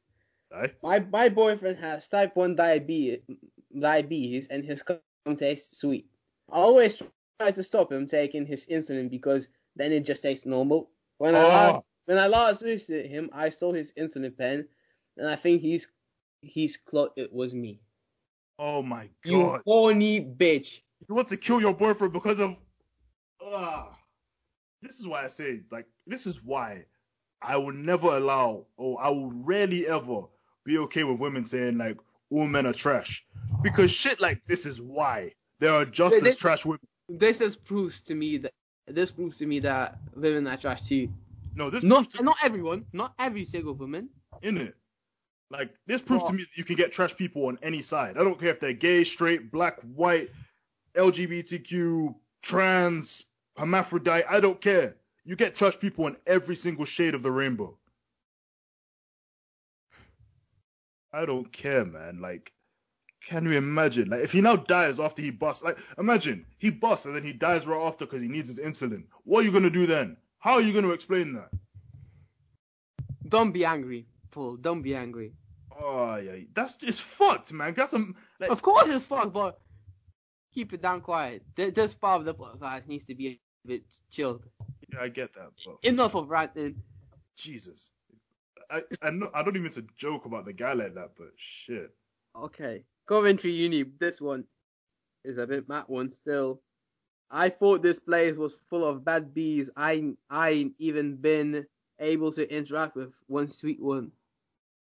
Aye. 0.52 0.72
My 0.82 0.98
my 1.00 1.28
boyfriend 1.28 1.78
has 1.78 2.08
type 2.08 2.34
one 2.34 2.56
diabetes, 2.56 3.20
diabetes, 3.78 4.48
and 4.48 4.64
his 4.64 4.82
cum 4.82 4.98
tastes 5.36 5.78
sweet. 5.78 6.08
I 6.50 6.58
always 6.58 7.00
try 7.38 7.52
to 7.52 7.62
stop 7.62 7.92
him 7.92 8.08
taking 8.08 8.46
his 8.46 8.66
insulin 8.66 9.08
because 9.08 9.46
then 9.80 9.92
it 9.92 10.04
just 10.04 10.22
tastes 10.22 10.46
normal. 10.46 10.90
When 11.18 11.34
I 11.34 11.44
Oh. 11.44 11.48
last 11.48 11.84
when 12.06 12.18
I 12.18 12.26
last 12.26 12.62
visited 12.62 13.10
him, 13.10 13.30
I 13.32 13.50
saw 13.50 13.72
his 13.72 13.92
insulin 13.92 14.36
pen, 14.36 14.68
and 15.16 15.28
I 15.28 15.36
think 15.36 15.62
he's 15.62 15.86
he's 16.42 16.76
caught 16.76 17.12
it 17.16 17.32
was 17.32 17.54
me. 17.54 17.80
Oh 18.58 18.82
my 18.82 19.04
god! 19.04 19.12
You 19.24 19.60
horny 19.64 20.20
bitch. 20.20 20.80
You 21.08 21.14
want 21.14 21.28
to 21.28 21.36
kill 21.36 21.60
your 21.60 21.74
boyfriend 21.74 22.12
because 22.12 22.40
of. 22.40 22.56
Ah. 23.42 23.96
This 24.82 24.98
is 24.98 25.06
why 25.06 25.24
I 25.24 25.28
say, 25.28 25.60
like, 25.70 25.86
this 26.06 26.26
is 26.26 26.42
why 26.42 26.86
I 27.42 27.56
will 27.58 27.72
never 27.72 28.08
allow, 28.08 28.66
or 28.76 29.00
I 29.02 29.10
will 29.10 29.30
rarely 29.30 29.86
ever 29.86 30.22
be 30.64 30.78
okay 30.78 31.04
with 31.04 31.20
women 31.20 31.44
saying, 31.44 31.76
like, 31.76 31.98
all 32.30 32.46
men 32.46 32.66
are 32.66 32.72
trash. 32.72 33.24
Because 33.62 33.90
shit 33.90 34.20
like 34.20 34.40
this 34.46 34.64
is 34.64 34.80
why 34.80 35.32
there 35.58 35.72
are 35.72 35.84
just 35.84 36.16
as 36.22 36.38
trash 36.38 36.64
women. 36.64 36.80
This 37.08 37.38
just 37.38 37.64
proof 37.64 38.02
to 38.04 38.14
me 38.14 38.38
that 38.38 38.52
this 38.94 39.10
proves 39.10 39.38
to 39.38 39.46
me 39.46 39.60
that 39.60 39.98
women 40.14 40.46
are 40.46 40.56
trash 40.56 40.82
too. 40.82 41.08
No, 41.54 41.70
this 41.70 41.82
Not 41.82 42.10
to 42.12 42.22
not 42.22 42.36
everyone, 42.42 42.86
not 42.92 43.14
every 43.18 43.44
single 43.44 43.74
woman. 43.74 44.08
in 44.42 44.56
it. 44.58 44.74
Like 45.50 45.74
this 45.86 46.00
proves 46.00 46.22
to 46.24 46.32
me 46.32 46.42
that 46.42 46.56
you 46.56 46.62
can 46.64 46.76
get 46.76 46.92
trash 46.92 47.16
people 47.16 47.46
on 47.46 47.58
any 47.62 47.82
side. 47.82 48.16
I 48.16 48.22
don't 48.22 48.38
care 48.38 48.50
if 48.50 48.60
they're 48.60 48.72
gay, 48.72 49.02
straight, 49.02 49.50
black, 49.50 49.80
white, 49.80 50.30
LGBTQ, 50.94 52.14
trans, 52.42 53.26
hermaphrodite. 53.56 54.24
I 54.28 54.38
don't 54.38 54.60
care. 54.60 54.94
You 55.24 55.34
get 55.36 55.56
trash 55.56 55.78
people 55.78 56.06
in 56.06 56.16
every 56.26 56.54
single 56.54 56.84
shade 56.84 57.14
of 57.14 57.22
the 57.22 57.32
rainbow. 57.32 57.76
I 61.12 61.26
don't 61.26 61.50
care, 61.52 61.84
man. 61.84 62.20
Like, 62.20 62.52
can 63.24 63.44
you 63.44 63.52
imagine? 63.52 64.08
Like, 64.08 64.20
if 64.22 64.32
he 64.32 64.40
now 64.40 64.56
dies 64.56 64.98
after 65.00 65.22
he 65.22 65.30
busts, 65.30 65.62
like, 65.62 65.78
imagine 65.98 66.46
he 66.58 66.70
busts 66.70 67.06
and 67.06 67.14
then 67.14 67.22
he 67.22 67.32
dies 67.32 67.66
right 67.66 67.86
after 67.86 68.06
because 68.06 68.22
he 68.22 68.28
needs 68.28 68.48
his 68.48 68.58
insulin. 68.60 69.04
What 69.24 69.40
are 69.40 69.46
you 69.46 69.52
gonna 69.52 69.70
do 69.70 69.86
then? 69.86 70.16
How 70.38 70.54
are 70.54 70.60
you 70.60 70.72
gonna 70.72 70.90
explain 70.92 71.34
that? 71.34 71.50
Don't 73.28 73.52
be 73.52 73.64
angry, 73.64 74.06
Paul. 74.30 74.56
Don't 74.56 74.82
be 74.82 74.94
angry. 74.94 75.32
Oh 75.82 76.16
yeah, 76.16 76.36
that's 76.54 76.74
just 76.74 77.02
fucked, 77.02 77.52
man. 77.52 77.74
Got 77.74 77.90
some 77.90 78.16
like 78.38 78.50
Of 78.50 78.62
course 78.62 78.88
it's 78.88 79.04
fucked, 79.04 79.32
but 79.32 79.60
keep 80.52 80.72
it 80.72 80.82
down 80.82 81.00
quiet. 81.00 81.42
This 81.54 81.94
part 81.94 82.20
of 82.20 82.24
the 82.26 82.34
podcast 82.34 82.88
needs 82.88 83.04
to 83.06 83.14
be 83.14 83.40
a 83.64 83.68
bit 83.68 83.82
chilled. 84.10 84.42
yeah, 84.92 85.00
I 85.02 85.08
get 85.08 85.32
that, 85.34 85.50
but 85.64 85.76
Enough 85.82 86.14
of 86.14 86.28
ranting. 86.28 86.82
Jesus, 87.36 87.92
I 88.70 88.82
I, 89.00 89.10
know, 89.10 89.30
I 89.32 89.42
don't 89.42 89.56
even 89.56 89.70
to 89.72 89.86
joke 89.96 90.24
about 90.26 90.44
the 90.44 90.52
guy 90.52 90.72
like 90.72 90.94
that, 90.94 91.12
but 91.16 91.28
shit. 91.36 91.94
Okay. 92.36 92.84
Coventry 93.06 93.52
Uni, 93.52 93.84
this 93.98 94.20
one 94.20 94.44
is 95.24 95.38
a 95.38 95.46
bit 95.46 95.68
mad 95.68 95.84
one 95.88 96.10
still. 96.10 96.62
I 97.30 97.48
thought 97.48 97.82
this 97.82 98.00
place 98.00 98.36
was 98.36 98.58
full 98.68 98.84
of 98.84 99.04
bad 99.04 99.32
bees. 99.34 99.70
I 99.76 100.14
I 100.28 100.50
ain't 100.50 100.74
even 100.78 101.16
been 101.16 101.66
able 101.98 102.32
to 102.32 102.54
interact 102.56 102.96
with 102.96 103.12
one 103.26 103.48
sweet 103.48 103.80
one. 103.80 104.12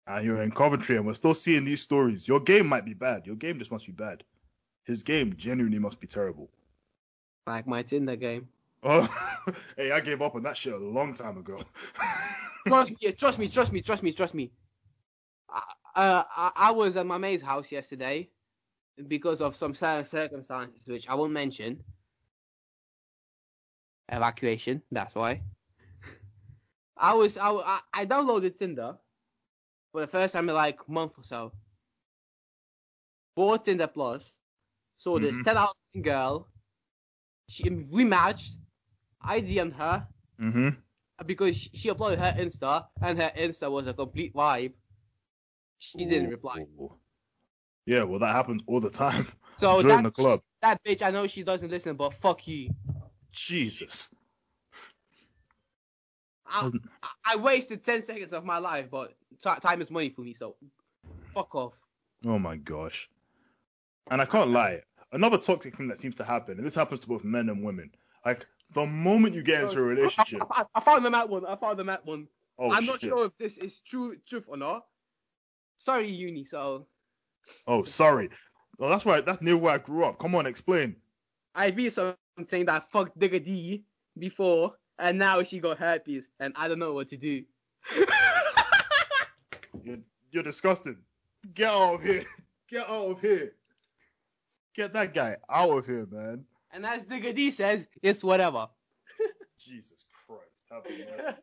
And 0.07 0.24
you're 0.24 0.42
in 0.42 0.50
Coventry, 0.50 0.96
and 0.96 1.07
we're 1.07 1.14
still 1.14 1.34
seeing 1.34 1.64
these 1.64 1.82
stories. 1.82 2.26
Your 2.26 2.40
game 2.40 2.66
might 2.66 2.84
be 2.84 2.94
bad. 2.94 3.26
Your 3.26 3.36
game 3.36 3.59
just 3.59 3.70
must 3.70 3.86
be 3.86 3.92
bad. 3.92 4.24
His 4.84 5.05
game 5.05 5.34
genuinely 5.36 5.78
must 5.78 6.00
be 6.00 6.07
terrible. 6.07 6.50
Like 7.46 7.66
my 7.66 7.82
Tinder 7.82 8.16
game. 8.16 8.48
Oh, 8.82 9.07
hey, 9.76 9.92
I 9.92 10.00
gave 10.00 10.22
up 10.22 10.34
on 10.34 10.42
that 10.42 10.57
shit 10.57 10.72
a 10.72 10.78
long 10.78 11.14
time 11.14 11.38
ago. 11.38 11.61
trust 12.66 12.90
me, 12.90 13.12
trust 13.18 13.38
me, 13.38 13.48
trust 13.48 13.72
me, 13.72 13.80
trust 13.80 14.03
me, 14.03 14.12
trust 14.12 14.34
me. 14.34 14.50
I, 15.48 15.62
uh, 15.95 16.24
I, 16.36 16.53
I 16.57 16.70
was 16.72 16.97
at 16.97 17.07
my 17.07 17.18
mate's 17.18 17.43
house 17.43 17.70
yesterday 17.70 18.30
because 19.09 19.40
of 19.40 19.55
some 19.57 19.74
certain 19.74 20.05
circumstances 20.05 20.86
which 20.86 21.09
I 21.09 21.14
won't 21.14 21.32
mention. 21.32 21.82
Evacuation, 24.09 24.82
that's 24.90 25.14
why. 25.14 25.43
I 26.97 27.14
was 27.14 27.36
I, 27.38 27.80
I 27.93 28.07
downloaded 28.07 28.57
Tinder 28.57 28.99
for 29.93 30.01
the 30.01 30.07
first 30.07 30.34
time 30.34 30.49
in 30.49 30.55
like 30.55 30.78
a 30.86 30.90
month 30.90 31.12
or 31.18 31.24
so. 31.24 31.53
Bought 33.36 33.64
Tinder 33.64 33.86
Plus, 33.88 34.32
saw 34.97 35.18
this 35.18 35.38
Mhm. 35.38 35.45
10 35.45 35.57
out 35.57 35.76
girl. 36.03 36.49
She 37.49 37.68
we 37.70 38.05
matched. 38.05 38.57
I 39.20 39.40
DM'd 39.40 39.74
her 39.74 40.07
mm-hmm. 40.40 40.68
because 41.26 41.57
she 41.57 41.88
uploaded 41.90 42.18
her 42.18 42.34
Insta 42.43 42.88
and 43.01 43.18
her 43.20 43.32
Insta 43.36 43.70
was 43.70 43.86
a 43.86 43.95
complete 43.95 44.34
vibe. 44.34 44.74
She 45.83 46.05
didn't 46.05 46.30
reply. 46.30 46.64
Oh. 46.80 46.95
Yeah, 47.87 48.05
well, 48.05 48.20
that 48.20 48.33
happens 48.35 48.62
all 48.68 48.80
the 48.80 48.91
time 48.91 49.26
So 49.57 49.80
during 49.80 49.97
that, 49.97 50.05
the 50.05 50.11
club. 50.12 50.41
that 50.62 50.83
bitch, 50.85 51.03
I 51.03 51.11
know 51.11 51.26
she 51.26 51.43
doesn't 51.43 51.70
listen, 51.70 51.97
but 51.97 52.14
fuck 52.14 52.47
you. 52.47 52.70
Jesus. 53.33 54.09
I, 56.47 56.61
um, 56.66 56.80
I, 57.03 57.09
I 57.33 57.37
wasted 57.37 57.85
10 57.85 58.03
seconds 58.03 58.33
of 58.33 58.45
my 58.45 58.59
life, 58.59 58.87
but 58.91 59.14
t- 59.43 59.61
time 59.61 59.83
is 59.83 59.91
money 59.91 60.11
for 60.11 60.20
me, 60.20 60.35
so 60.35 60.55
fuck 61.35 61.55
off. 61.55 61.74
Oh 62.26 62.39
my 62.39 62.57
gosh. 62.57 63.09
And 64.11 64.20
I 64.22 64.24
can't 64.24 64.51
lie. 64.51 64.83
Another 65.11 65.39
toxic 65.39 65.76
thing 65.76 65.89
that 65.89 65.99
seems 65.99 66.14
to 66.16 66.24
happen, 66.24 66.59
and 66.59 66.66
this 66.66 66.74
happens 66.76 67.01
to 67.01 67.09
both 67.09 67.24
men 67.24 67.49
and 67.49 67.64
women. 67.64 67.91
Like 68.24 68.47
the 68.72 68.87
moment 68.87 69.35
you 69.35 69.43
get 69.43 69.64
into 69.64 69.80
a 69.80 69.83
relationship, 69.83 70.43
I, 70.51 70.62
I, 70.62 70.64
I 70.76 70.80
found 70.80 71.05
the 71.05 71.11
Matt 71.11 71.28
one. 71.28 71.45
I 71.45 71.57
found 71.57 71.78
the 71.78 71.85
Matt 71.85 72.07
one. 72.07 72.28
oh 72.59 72.70
I'm 72.70 72.87
not 72.87 73.01
sure 73.01 73.26
if 73.26 73.37
this 73.37 73.59
is 73.59 73.80
true, 73.80 74.16
truth 74.26 74.45
or 74.47 74.57
not. 74.57 74.85
Surrey, 75.83 76.11
uni. 76.11 76.45
So 76.45 76.87
Oh, 77.66 77.83
sorry. 77.83 78.30
Well, 78.78 78.89
that's 78.89 79.05
why 79.05 79.20
that's 79.20 79.43
near 79.43 79.57
where 79.57 79.74
I 79.74 79.78
grew 79.78 80.05
up. 80.05 80.18
Come 80.20 80.35
on, 80.37 80.47
explain. 80.47 80.95
I 81.55 81.70
be 81.72 81.91
something 81.91 82.16
saying 82.47 82.66
that 82.66 82.83
I 82.83 82.85
fucked 82.93 83.18
Digga 83.18 83.45
D 83.45 83.85
before, 84.18 84.74
and 84.99 85.18
now 85.18 85.43
she 85.43 85.59
got 85.59 85.78
herpes, 85.78 86.30
and 86.39 86.53
I 86.57 86.68
don't 86.68 86.78
know 86.78 86.93
what 86.95 87.09
to 87.09 87.16
do. 87.16 87.45
You're, 89.85 89.99
you're 90.30 90.45
disgusting. 90.45 90.99
Get 91.55 91.68
out 91.68 91.95
of 91.95 92.03
here. 92.05 92.22
Get 92.70 92.89
out 92.89 93.11
of 93.11 93.20
here. 93.20 93.53
Get 94.76 94.93
that 94.93 95.12
guy 95.12 95.37
out 95.51 95.76
of 95.76 95.85
here, 95.87 96.07
man. 96.09 96.45
and 96.72 96.87
as 96.87 97.05
Digga 97.05 97.35
D 97.35 97.51
says, 97.51 97.89
it's 98.01 98.22
whatever. 98.22 98.68
Jesus 99.59 100.05
Christ. 100.26 100.62
Have 100.70 100.85
mercy. 100.85 101.37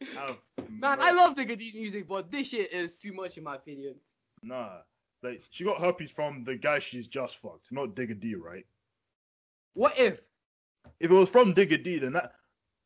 Man, 0.00 1.00
I 1.00 1.12
love 1.12 1.36
Digga 1.36 1.58
D's 1.58 1.74
music, 1.74 2.08
but 2.08 2.30
this 2.30 2.48
shit 2.48 2.72
is 2.72 2.96
too 2.96 3.12
much 3.12 3.38
in 3.38 3.44
my 3.44 3.54
opinion. 3.54 3.94
Nah. 4.42 4.78
Like, 5.22 5.42
she 5.50 5.64
got 5.64 5.80
herpes 5.80 6.10
from 6.10 6.44
the 6.44 6.56
guy 6.56 6.78
she's 6.78 7.06
just 7.06 7.38
fucked, 7.38 7.72
not 7.72 7.94
Digga 7.94 8.20
D, 8.20 8.34
right? 8.34 8.66
What 9.74 9.98
if? 9.98 10.20
If 11.00 11.10
it 11.10 11.14
was 11.14 11.30
from 11.30 11.54
Digga 11.54 11.82
D, 11.82 11.98
then 11.98 12.12
that, 12.12 12.32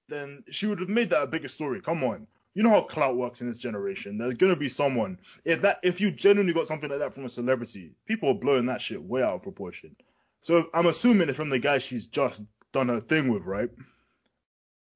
then 0.08 0.44
she 0.50 0.66
would 0.66 0.80
have 0.80 0.88
made 0.88 1.11
that 1.11 1.22
a 1.22 1.26
bigger 1.26 1.48
story. 1.48 1.80
Come 1.80 2.04
on. 2.04 2.26
You 2.54 2.62
know 2.62 2.70
how 2.70 2.82
clout 2.82 3.16
works 3.16 3.40
in 3.40 3.46
this 3.46 3.58
generation. 3.58 4.18
There's 4.18 4.34
gonna 4.34 4.56
be 4.56 4.68
someone. 4.68 5.18
If 5.44 5.62
that, 5.62 5.80
if 5.84 6.00
you 6.00 6.11
genuinely 6.11 6.52
got 6.52 6.66
something 6.66 6.90
like 6.90 6.98
that 6.98 7.14
from 7.14 7.24
a 7.24 7.28
celebrity, 7.28 7.92
people 8.06 8.30
are 8.30 8.34
blowing 8.34 8.66
that 8.66 8.80
shit 8.80 9.02
way 9.02 9.22
out 9.22 9.34
of 9.34 9.42
proportion. 9.42 9.94
So 10.40 10.68
I'm 10.74 10.86
assuming 10.86 11.28
it's 11.28 11.36
from 11.36 11.50
the 11.50 11.58
guy 11.58 11.78
she's 11.78 12.06
just 12.06 12.42
done 12.72 12.88
her 12.88 13.00
thing 13.00 13.28
with, 13.28 13.44
right? 13.44 13.70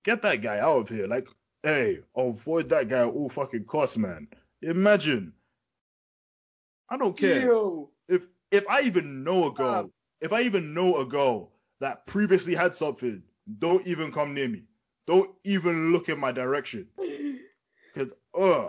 Get 0.05 0.23
that 0.23 0.43
guy 0.43 0.59
out 0.59 0.79
of 0.81 0.89
here. 0.89 1.07
Like, 1.07 1.29
hey, 1.65 2.01
avoid 2.17 2.69
that 2.69 2.89
guy 2.89 3.01
at 3.01 3.09
all 3.09 3.29
fucking 3.31 3.65
costs, 3.65 3.97
man. 3.97 4.29
Imagine. 4.63 5.33
I 6.91 6.97
don't 6.99 7.17
care 7.17 7.47
Ew. 7.47 7.91
if 8.09 8.27
if 8.53 8.69
I 8.69 8.83
even 8.83 9.25
know 9.25 9.49
a 9.49 9.53
girl, 9.53 9.91
if 10.21 10.33
I 10.33 10.43
even 10.43 10.75
know 10.75 10.99
a 10.99 11.07
girl 11.07 11.53
that 11.81 12.07
previously 12.07 12.55
had 12.55 12.75
something, 12.75 13.23
don't 13.59 13.87
even 13.87 14.13
come 14.13 14.35
near 14.35 14.49
me. 14.49 14.65
Don't 15.07 15.31
even 15.45 15.93
look 15.93 16.09
in 16.09 16.21
my 16.21 16.33
direction. 16.33 16.89
Cause 17.95 18.13
uh 18.39 18.69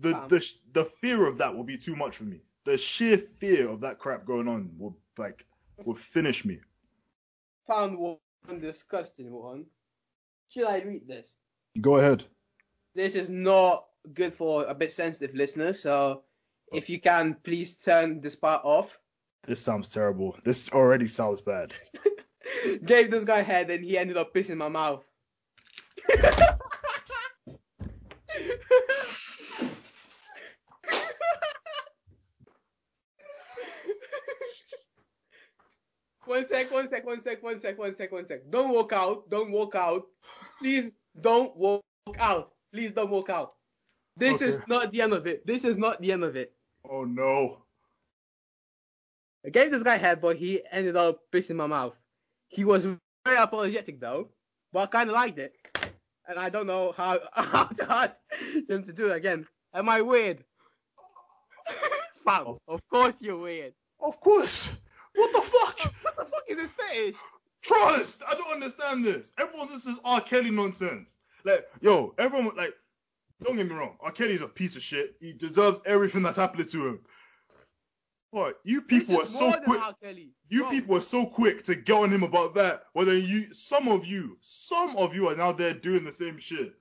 the 0.00 0.14
Um, 0.14 0.28
the 0.28 0.54
the 0.72 0.84
fear 0.84 1.26
of 1.26 1.38
that 1.38 1.54
will 1.54 1.64
be 1.64 1.76
too 1.78 1.96
much 1.96 2.16
for 2.16 2.24
me. 2.24 2.40
The 2.64 2.78
sheer 2.78 3.18
fear 3.18 3.68
of 3.68 3.80
that 3.80 3.98
crap 3.98 4.24
going 4.24 4.48
on 4.48 4.70
will 4.78 4.96
like 5.18 5.46
will 5.84 5.94
finish 5.94 6.44
me. 6.44 6.60
Found 7.66 7.98
one 7.98 8.60
disgusting 8.60 9.32
one. 9.32 9.66
Should 10.48 10.66
I 10.66 10.82
read 10.82 11.06
this? 11.06 11.36
Go 11.78 11.96
ahead. 11.98 12.24
This 12.94 13.14
is 13.14 13.30
not 13.30 13.84
good 14.12 14.32
for 14.32 14.64
a 14.64 14.74
bit 14.74 14.92
sensitive 14.92 15.34
listeners, 15.36 15.80
so 15.80 16.22
oh. 16.72 16.76
if 16.76 16.90
you 16.90 17.00
can, 17.00 17.36
please 17.44 17.74
turn 17.74 18.20
this 18.20 18.34
part 18.34 18.62
off. 18.64 18.98
This 19.46 19.60
sounds 19.60 19.88
terrible. 19.88 20.36
This 20.44 20.70
already 20.70 21.06
sounds 21.08 21.40
bad. 21.40 21.72
Gave 22.84 23.10
this 23.10 23.24
guy 23.24 23.42
head 23.42 23.70
and 23.70 23.84
he 23.84 23.96
ended 23.96 24.16
up 24.16 24.34
pissing 24.34 24.56
my 24.56 24.68
mouth. 24.68 25.04
one 36.26 36.46
sec, 36.48 36.70
one 36.70 36.88
sec, 36.90 37.06
one 37.06 37.22
sec, 37.22 37.42
one 37.42 37.60
sec, 37.60 37.78
one 37.78 37.96
sec, 37.96 38.12
one 38.12 38.26
sec. 38.26 38.40
Don't 38.50 38.70
walk 38.70 38.92
out. 38.92 39.30
Don't 39.30 39.52
walk 39.52 39.74
out. 39.74 40.02
Please 40.58 40.92
don't 41.18 41.56
walk 41.56 41.82
out. 42.18 42.52
Please 42.72 42.92
don't 42.92 43.10
walk 43.10 43.30
out. 43.30 43.54
This 44.16 44.42
is 44.42 44.60
not 44.68 44.92
the 44.92 45.00
end 45.02 45.12
of 45.12 45.26
it. 45.26 45.46
This 45.46 45.64
is 45.64 45.76
not 45.76 46.00
the 46.00 46.12
end 46.12 46.24
of 46.24 46.36
it. 46.36 46.52
Oh 46.88 47.04
no. 47.04 47.58
I 49.44 49.48
gave 49.48 49.70
this 49.70 49.82
guy 49.82 49.96
head, 49.96 50.20
but 50.20 50.36
he 50.36 50.60
ended 50.70 50.96
up 50.96 51.20
pissing 51.32 51.56
my 51.56 51.66
mouth. 51.66 51.94
He 52.48 52.64
was 52.64 52.84
very 53.24 53.38
apologetic 53.38 54.00
though, 54.00 54.28
but 54.72 54.80
I 54.80 54.86
kind 54.86 55.08
of 55.08 55.14
liked 55.14 55.38
it, 55.38 55.54
and 56.28 56.38
I 56.38 56.50
don't 56.50 56.66
know 56.66 56.92
how 56.92 57.20
how 57.32 57.64
to 57.64 57.92
ask 57.92 58.14
him 58.68 58.84
to 58.84 58.92
do 58.92 59.08
it 59.08 59.16
again. 59.16 59.46
Am 59.72 59.88
I 59.88 60.02
weird? 60.02 60.44
Fam, 62.24 62.58
of 62.68 62.80
course 62.90 63.16
you're 63.20 63.38
weird. 63.38 63.72
Of 64.00 64.20
course. 64.20 64.70
What 65.14 65.32
the 65.32 65.40
fuck? 65.40 65.94
What 66.02 66.16
the 66.16 66.24
fuck 66.24 66.44
is 66.48 66.56
this 66.56 66.72
fetish? 66.72 67.16
Trust. 67.62 68.22
I 68.26 68.34
don't 68.34 68.52
understand 68.52 69.04
this. 69.04 69.32
Everyone 69.38 69.68
says 69.68 69.84
this 69.84 69.94
is 69.94 70.00
R. 70.04 70.20
Kelly 70.20 70.50
nonsense. 70.50 71.18
Like, 71.44 71.66
yo, 71.80 72.14
everyone 72.18 72.56
like, 72.56 72.74
don't 73.42 73.56
get 73.56 73.68
me 73.68 73.74
wrong. 73.74 73.96
R. 74.00 74.10
Kelly's 74.10 74.42
a 74.42 74.48
piece 74.48 74.76
of 74.76 74.82
shit. 74.82 75.16
He 75.20 75.32
deserves 75.32 75.80
everything 75.86 76.22
that's 76.22 76.36
happening 76.36 76.66
to 76.66 76.88
him. 76.88 77.00
What? 78.30 78.60
You 78.62 78.82
people 78.82 79.20
are 79.20 79.24
so 79.24 79.52
quick. 79.64 79.80
You 80.48 80.60
Bro, 80.62 80.70
people 80.70 80.96
are 80.96 81.00
so 81.00 81.26
quick 81.26 81.64
to 81.64 81.74
get 81.74 81.96
on 81.96 82.10
him 82.10 82.22
about 82.22 82.54
that. 82.54 82.84
Well, 82.94 83.06
then 83.06 83.24
you, 83.24 83.52
some 83.52 83.88
of 83.88 84.06
you, 84.06 84.38
some 84.40 84.96
of 84.96 85.14
you 85.14 85.28
are 85.28 85.36
now 85.36 85.52
there 85.52 85.74
doing 85.74 86.04
the 86.04 86.12
same 86.12 86.38
shit. 86.38 86.74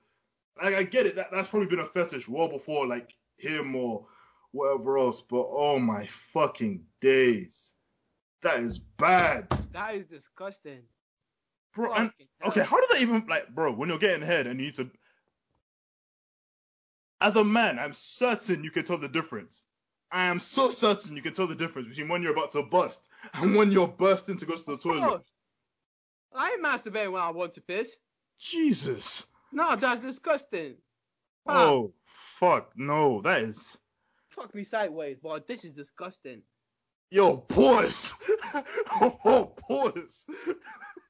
Like, 0.61 0.75
I 0.75 0.83
get 0.83 1.07
it. 1.07 1.15
That 1.15 1.31
that's 1.31 1.47
probably 1.47 1.67
been 1.67 1.79
a 1.79 1.87
fetish 1.87 2.29
well 2.29 2.49
before 2.49 2.85
like 2.85 3.15
him 3.37 3.75
or 3.75 4.05
whatever 4.51 4.99
else. 4.99 5.21
But 5.21 5.47
oh 5.49 5.79
my 5.79 6.05
fucking 6.05 6.83
days, 7.01 7.73
that 8.41 8.59
is 8.59 8.77
bad, 8.77 9.47
That 9.73 9.95
is 9.95 10.05
disgusting. 10.07 10.81
bro. 11.73 11.93
And 11.93 12.11
okay, 12.45 12.63
how 12.63 12.79
does 12.79 12.89
that 12.89 13.01
even 13.01 13.25
like, 13.27 13.49
bro? 13.49 13.73
When 13.73 13.89
you're 13.89 13.99
getting 13.99 14.25
head 14.25 14.47
and 14.47 14.59
you 14.59 14.67
need 14.67 14.75
to, 14.75 14.89
as 17.21 17.35
a 17.35 17.43
man, 17.43 17.77
I'm 17.77 17.93
certain 17.93 18.63
you 18.63 18.71
can 18.71 18.85
tell 18.85 18.97
the 18.97 19.09
difference. 19.09 19.63
I 20.11 20.25
am 20.25 20.39
so 20.39 20.71
certain 20.71 21.15
you 21.15 21.21
can 21.21 21.33
tell 21.33 21.45
the 21.45 21.55
difference 21.55 21.89
between 21.89 22.07
when 22.07 22.23
you're 22.23 22.31
about 22.31 22.51
to 22.53 22.63
bust 22.63 23.07
and 23.35 23.55
when 23.55 23.71
you're 23.71 23.87
bursting 23.87 24.37
to 24.37 24.45
go 24.45 24.55
to 24.55 24.65
the 24.65 24.77
toilet. 24.77 25.21
I 26.33 26.57
masturbate 26.61 27.11
when 27.11 27.21
I 27.21 27.29
want 27.29 27.53
to 27.53 27.61
piss. 27.61 27.95
Jesus. 28.39 29.27
No, 29.51 29.75
that's 29.75 30.01
disgusting. 30.01 30.75
Oh 31.47 31.93
fuck 32.05 32.71
no, 32.75 33.21
that 33.21 33.41
is 33.41 33.77
Fuck 34.29 34.53
me 34.53 34.63
sideways, 34.63 35.17
but 35.21 35.47
this 35.47 35.65
is 35.65 35.73
disgusting. 35.73 36.43
Yo 37.11 37.37
pause. 37.37 38.13
oh 39.25 39.53
pause. 39.67 40.25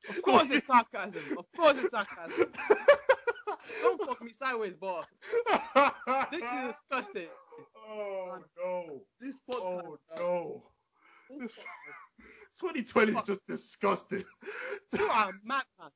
Of 0.09 0.21
course 0.23 0.49
it's 0.51 0.67
sarcasm. 0.67 1.37
Of 1.37 1.45
course 1.55 1.77
it's 1.77 1.91
sarcasm. 1.91 2.51
Don't 3.81 4.01
fuck 4.05 4.21
me 4.21 4.31
sideways, 4.33 4.75
boss. 4.75 5.05
This 6.31 6.43
is 6.43 6.75
disgusting. 6.75 7.27
Oh 7.87 8.37
no. 8.57 9.01
This 9.19 9.35
podcast. 9.49 9.97
Oh 10.17 10.63
no. 11.29 11.37
This 11.39 11.53
This- 11.55 11.55
2020 12.59 13.11
is 13.13 13.17
just 13.25 13.47
disgusting. 13.47 14.23
You 14.97 15.05
are 15.05 15.29
a 15.29 15.33
madman. 15.43 15.91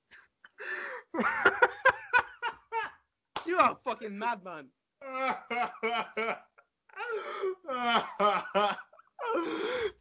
You 3.46 3.58
are 3.58 3.72
a 3.72 3.76
fucking 3.84 4.18
madman. 4.18 4.70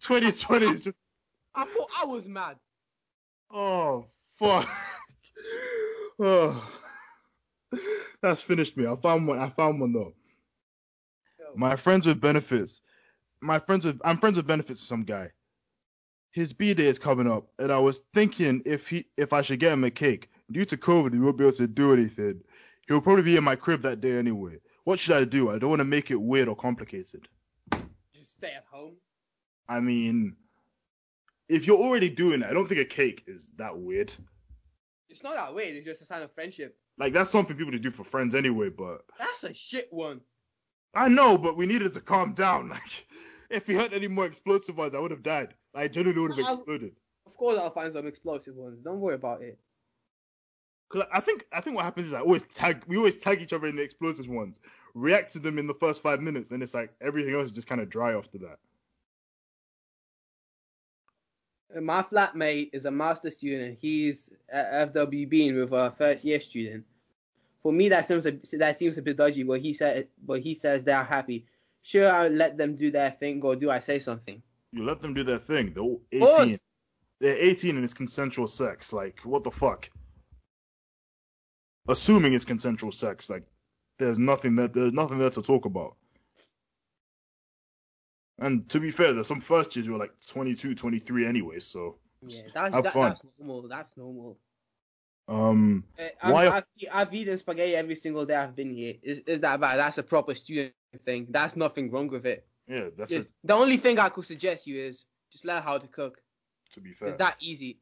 2020 0.00 0.66
is 0.66 0.80
just 0.80 0.96
I 1.54 1.64
thought 1.64 1.88
I 2.00 2.06
was 2.06 2.28
mad. 2.28 2.56
oh 3.52 4.06
fuck. 4.38 4.68
Oh. 6.18 6.72
That's 8.22 8.42
finished 8.42 8.76
me. 8.76 8.86
I 8.86 8.94
found 8.96 9.26
one. 9.26 9.38
I 9.38 9.48
found 9.50 9.80
one 9.80 9.92
though. 9.92 10.14
My 11.56 11.76
friends 11.76 12.06
with 12.06 12.20
benefits. 12.20 12.80
My 13.40 13.58
friends 13.58 13.84
with 13.84 14.00
I'm 14.04 14.18
friends 14.18 14.36
with 14.36 14.46
benefits 14.46 14.80
with 14.80 14.88
some 14.88 15.04
guy. 15.04 15.30
His 16.30 16.52
B 16.52 16.72
day 16.72 16.86
is 16.86 16.98
coming 16.98 17.30
up, 17.30 17.48
and 17.58 17.70
I 17.70 17.78
was 17.78 18.00
thinking 18.14 18.62
if 18.64 18.88
he 18.88 19.06
if 19.16 19.32
I 19.32 19.42
should 19.42 19.60
get 19.60 19.72
him 19.72 19.84
a 19.84 19.90
cake. 19.90 20.30
Due 20.50 20.64
to 20.66 20.76
COVID, 20.76 21.12
he 21.12 21.18
won't 21.18 21.38
be 21.38 21.44
able 21.44 21.56
to 21.56 21.66
do 21.66 21.92
anything. 21.92 22.40
He'll 22.88 23.00
probably 23.00 23.22
be 23.22 23.36
in 23.36 23.44
my 23.44 23.56
crib 23.56 23.82
that 23.82 24.00
day 24.00 24.18
anyway. 24.18 24.58
What 24.84 24.98
should 24.98 25.16
I 25.16 25.24
do? 25.24 25.50
I 25.50 25.58
don't 25.58 25.70
want 25.70 25.80
to 25.80 25.84
make 25.84 26.10
it 26.10 26.20
weird 26.20 26.48
or 26.48 26.56
complicated. 26.56 27.26
Just 28.14 28.34
stay 28.34 28.52
at 28.54 28.64
home. 28.70 28.94
I 29.68 29.80
mean, 29.80 30.36
if 31.48 31.66
you're 31.66 31.78
already 31.78 32.10
doing 32.10 32.42
it, 32.42 32.46
I 32.48 32.52
don't 32.52 32.66
think 32.68 32.80
a 32.80 32.84
cake 32.84 33.24
is 33.26 33.50
that 33.56 33.76
weird. 33.76 34.14
It's 35.08 35.22
not 35.22 35.34
that 35.34 35.54
weird. 35.54 35.76
It's 35.76 35.86
just 35.86 36.02
a 36.02 36.04
sign 36.04 36.22
of 36.22 36.32
friendship. 36.32 36.76
Like 36.98 37.12
that's 37.12 37.30
something 37.30 37.56
people 37.56 37.72
to 37.72 37.78
do 37.78 37.90
for 37.90 38.04
friends 38.04 38.34
anyway. 38.34 38.68
But 38.70 39.02
That's 39.18 39.44
a 39.44 39.52
shit 39.52 39.88
one. 39.90 40.20
I 40.94 41.08
know, 41.08 41.38
but 41.38 41.56
we 41.56 41.66
needed 41.66 41.92
to 41.94 42.00
calm 42.00 42.34
down. 42.34 42.68
Like, 42.82 43.06
if 43.50 43.66
he 43.66 43.74
had 43.74 43.92
any 43.92 44.08
more 44.08 44.24
explosive 44.24 44.78
ones, 44.78 44.94
I 44.94 44.98
would 44.98 45.10
have 45.10 45.22
died. 45.22 45.52
I 45.74 45.86
genuinely 45.86 46.22
would 46.22 46.30
have 46.30 46.38
exploded. 46.38 46.92
Of 47.26 47.36
course, 47.36 47.58
I'll 47.58 47.70
find 47.70 47.92
some 47.92 48.06
explosive 48.06 48.54
ones. 48.54 48.78
Don't 48.82 48.98
worry 48.98 49.14
about 49.14 49.42
it. 49.42 49.58
'Cause 50.88 51.02
I 51.12 51.20
think 51.20 51.46
I 51.52 51.60
think 51.60 51.76
what 51.76 51.84
happens 51.84 52.06
is 52.08 52.12
I 52.12 52.20
always 52.20 52.42
tag 52.44 52.82
we 52.86 52.96
always 52.96 53.18
tag 53.18 53.40
each 53.42 53.52
other 53.54 53.66
in 53.66 53.76
the 53.76 53.82
explosive 53.82 54.26
ones, 54.28 54.58
react 54.94 55.32
to 55.32 55.38
them 55.38 55.58
in 55.58 55.66
the 55.66 55.74
first 55.74 56.02
five 56.02 56.20
minutes, 56.22 56.50
and 56.50 56.62
it's 56.62 56.74
like 56.74 56.94
everything 57.00 57.34
else 57.34 57.46
is 57.46 57.52
just 57.52 57.66
kind 57.66 57.80
of 57.80 57.88
dry 57.90 58.14
after 58.14 58.38
that. 58.38 58.58
My 61.80 62.02
flatmate 62.02 62.70
is 62.72 62.84
a 62.84 62.90
master 62.90 63.30
student. 63.30 63.78
He's 63.80 64.30
at 64.50 64.94
FWB 64.94 65.58
with 65.58 65.72
a 65.72 65.92
first 65.96 66.24
year 66.24 66.40
student. 66.40 66.84
For 67.62 67.72
me, 67.72 67.88
that 67.90 68.08
seems 68.08 68.26
a, 68.26 68.32
that 68.58 68.78
seems 68.78 68.98
a 68.98 69.02
bit 69.02 69.16
dodgy. 69.16 69.42
But 69.44 69.60
he 69.60 69.72
said, 69.72 70.08
but 70.26 70.40
he 70.40 70.54
says 70.54 70.84
they 70.84 70.92
are 70.92 71.04
happy. 71.04 71.46
Sure, 71.82 72.10
I 72.10 72.28
let 72.28 72.58
them 72.58 72.76
do 72.76 72.90
their 72.90 73.10
thing, 73.10 73.42
or 73.42 73.56
do 73.56 73.70
I 73.70 73.80
say 73.80 73.98
something? 73.98 74.42
You 74.72 74.84
let 74.84 75.00
them 75.00 75.14
do 75.14 75.22
their 75.22 75.38
thing. 75.38 75.72
They're 75.74 76.22
18. 76.44 76.58
They're 77.20 77.38
18 77.38 77.76
and 77.76 77.84
it's 77.84 77.94
consensual 77.94 78.46
sex. 78.46 78.92
Like 78.92 79.20
what 79.24 79.44
the 79.44 79.50
fuck? 79.50 79.88
Assuming 81.88 82.34
it's 82.34 82.44
consensual 82.44 82.92
sex, 82.92 83.30
like 83.30 83.44
there's 83.98 84.18
nothing 84.18 84.56
that 84.56 84.74
there's 84.74 84.92
nothing 84.92 85.18
there 85.18 85.30
to 85.30 85.42
talk 85.42 85.64
about. 85.64 85.96
And 88.42 88.68
to 88.70 88.80
be 88.80 88.90
fair, 88.90 89.12
there's 89.12 89.28
some 89.28 89.40
first 89.40 89.74
years 89.76 89.86
who 89.86 89.94
are 89.94 89.98
like 89.98 90.12
22, 90.26 90.74
23 90.74 91.26
anyway. 91.26 91.58
So 91.60 91.98
Yeah, 92.26 92.42
that's 92.54 92.74
Have 92.74 92.84
that, 92.84 92.92
fun. 92.92 93.08
that's 93.10 93.22
normal. 93.38 93.68
That's 93.68 93.96
normal. 93.96 94.38
um, 95.28 95.84
Uh, 95.98 96.02
I'm- 96.20 96.32
Why- 96.32 96.48
I've, 96.48 96.64
I've 96.92 97.14
eaten 97.14 97.38
spaghetti 97.38 97.76
every 97.76 97.94
single 97.96 98.26
day 98.26 98.34
I've 98.34 98.56
been 98.56 98.70
here. 98.74 98.94
Is 99.02 99.20
is 99.20 99.40
that 99.40 99.60
bad? 99.60 99.76
That's 99.78 99.98
a 99.98 100.02
proper 100.02 100.34
student 100.34 100.74
thing. 101.04 101.26
That's 101.30 101.56
nothing 101.56 101.90
wrong 101.90 102.08
with 102.08 102.26
it. 102.26 102.46
yeah, 102.66 102.88
that's 102.96 103.12
it. 103.12 103.30
The 103.44 103.54
only 103.54 103.76
thing 103.76 103.98
I 103.98 104.08
could 104.08 104.24
suggest 104.26 104.66
you 104.66 104.80
is 104.80 105.04
just 105.30 105.44
learn 105.44 105.62
how 105.62 105.78
to 105.78 105.86
cook. 105.88 106.20
To 106.72 106.80
be 106.80 106.92
fair, 106.92 107.08
It's 107.08 107.18
that 107.18 107.36
easy. 107.40 107.78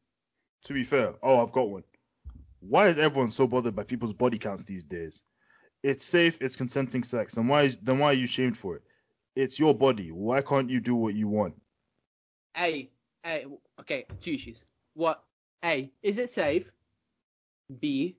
to 0.64 0.72
be 0.74 0.84
fair. 0.84 1.14
Oh, 1.22 1.40
I've 1.42 1.52
got 1.52 1.70
one. 1.70 1.84
Why 2.60 2.88
is 2.88 2.98
everyone 2.98 3.30
so 3.30 3.46
bothered 3.46 3.74
by 3.74 3.84
people's 3.84 4.12
body 4.12 4.38
counts 4.38 4.64
these 4.64 4.84
days? 4.84 5.22
It's 5.82 6.04
safe. 6.04 6.36
It's 6.42 6.56
consenting 6.56 7.02
sex. 7.04 7.34
And 7.38 7.48
why? 7.48 7.68
Then 7.82 7.98
why 7.98 8.10
are 8.10 8.14
you 8.14 8.26
shamed 8.26 8.58
for 8.58 8.76
it? 8.76 8.82
It's 9.36 9.58
your 9.58 9.74
body. 9.74 10.10
Why 10.10 10.42
can't 10.42 10.70
you 10.70 10.80
do 10.80 10.94
what 10.94 11.14
you 11.14 11.28
want? 11.28 11.54
A, 12.56 12.90
A, 13.24 13.46
okay, 13.80 14.06
two 14.20 14.32
issues. 14.32 14.60
What? 14.94 15.22
A, 15.64 15.90
is 16.02 16.18
it 16.18 16.30
safe? 16.30 16.70
B, 17.80 18.16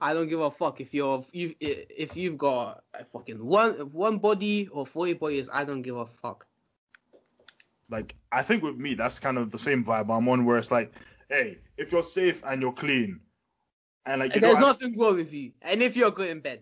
I 0.00 0.12
don't 0.14 0.28
give 0.28 0.40
a 0.40 0.50
fuck 0.50 0.80
if 0.80 0.92
you're 0.92 1.24
you 1.32 1.54
if 1.60 2.16
you've 2.16 2.36
got 2.36 2.82
a 2.92 3.04
fucking 3.04 3.44
one 3.44 3.72
one 3.92 4.18
body 4.18 4.68
or 4.72 4.86
forty 4.86 5.12
bodies. 5.12 5.48
I 5.52 5.64
don't 5.64 5.82
give 5.82 5.96
a 5.96 6.06
fuck. 6.06 6.46
like 7.90 8.14
I 8.32 8.42
think 8.42 8.62
with 8.62 8.76
me 8.76 8.94
that's 8.94 9.18
kind 9.18 9.38
of 9.38 9.50
the 9.50 9.58
same 9.58 9.84
vibe 9.84 10.14
I'm 10.14 10.28
on 10.28 10.44
where 10.44 10.58
it's 10.58 10.70
like, 10.70 10.92
hey, 11.28 11.58
if 11.76 11.92
you're 11.92 12.02
safe 12.02 12.42
and 12.44 12.60
you're 12.60 12.72
clean, 12.72 13.20
and 14.04 14.20
like 14.20 14.34
you 14.34 14.40
There's 14.40 14.58
nothing 14.58 14.98
wrong 14.98 15.16
with 15.16 15.32
you, 15.32 15.52
and 15.62 15.82
if 15.82 15.96
you're 15.96 16.10
good 16.10 16.30
in 16.30 16.40
bed, 16.40 16.60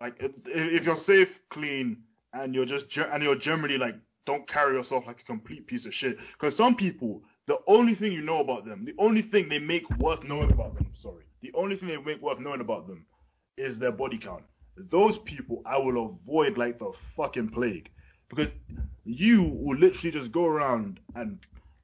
like 0.00 0.16
if, 0.20 0.46
if 0.46 0.84
you're 0.84 0.96
safe, 0.96 1.40
clean, 1.48 2.02
and 2.32 2.54
you're 2.54 2.64
just 2.64 2.96
and 2.96 3.22
you're 3.22 3.36
generally 3.36 3.78
like 3.78 3.96
don't 4.24 4.46
carry 4.46 4.76
yourself 4.76 5.06
like 5.06 5.20
a 5.20 5.24
complete 5.24 5.66
piece 5.66 5.86
of 5.86 5.94
shit. 5.94 6.18
Because 6.32 6.56
some 6.56 6.76
people, 6.76 7.22
the 7.46 7.58
only 7.66 7.94
thing 7.94 8.12
you 8.12 8.22
know 8.22 8.40
about 8.40 8.64
them, 8.64 8.84
the 8.84 8.94
only 8.98 9.22
thing 9.22 9.48
they 9.48 9.58
make 9.58 9.88
worth 9.98 10.24
knowing 10.24 10.52
about 10.52 10.74
them, 10.74 10.86
sorry, 10.94 11.24
the 11.40 11.52
only 11.54 11.76
thing 11.76 11.88
they 11.88 11.96
make 11.96 12.22
worth 12.22 12.38
knowing 12.38 12.60
about 12.60 12.86
them 12.86 13.06
is 13.56 13.78
their 13.78 13.92
body 13.92 14.18
count. 14.18 14.44
Those 14.76 15.18
people 15.18 15.62
I 15.66 15.78
will 15.78 16.06
avoid 16.06 16.56
like 16.56 16.78
the 16.78 16.92
fucking 16.92 17.50
plague 17.50 17.90
because 18.28 18.50
you 19.04 19.42
will 19.42 19.76
literally 19.76 20.12
just 20.12 20.32
go 20.32 20.46
around 20.46 21.00
and 21.14 21.38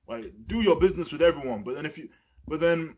like 0.09 0.33
do 0.47 0.63
your 0.63 0.77
business 0.77 1.13
with 1.13 1.23
everyone, 1.23 1.63
but 1.63 1.75
then 1.75 1.85
if 1.85 1.99
you, 1.99 2.09
but 2.47 2.61
then, 2.61 2.97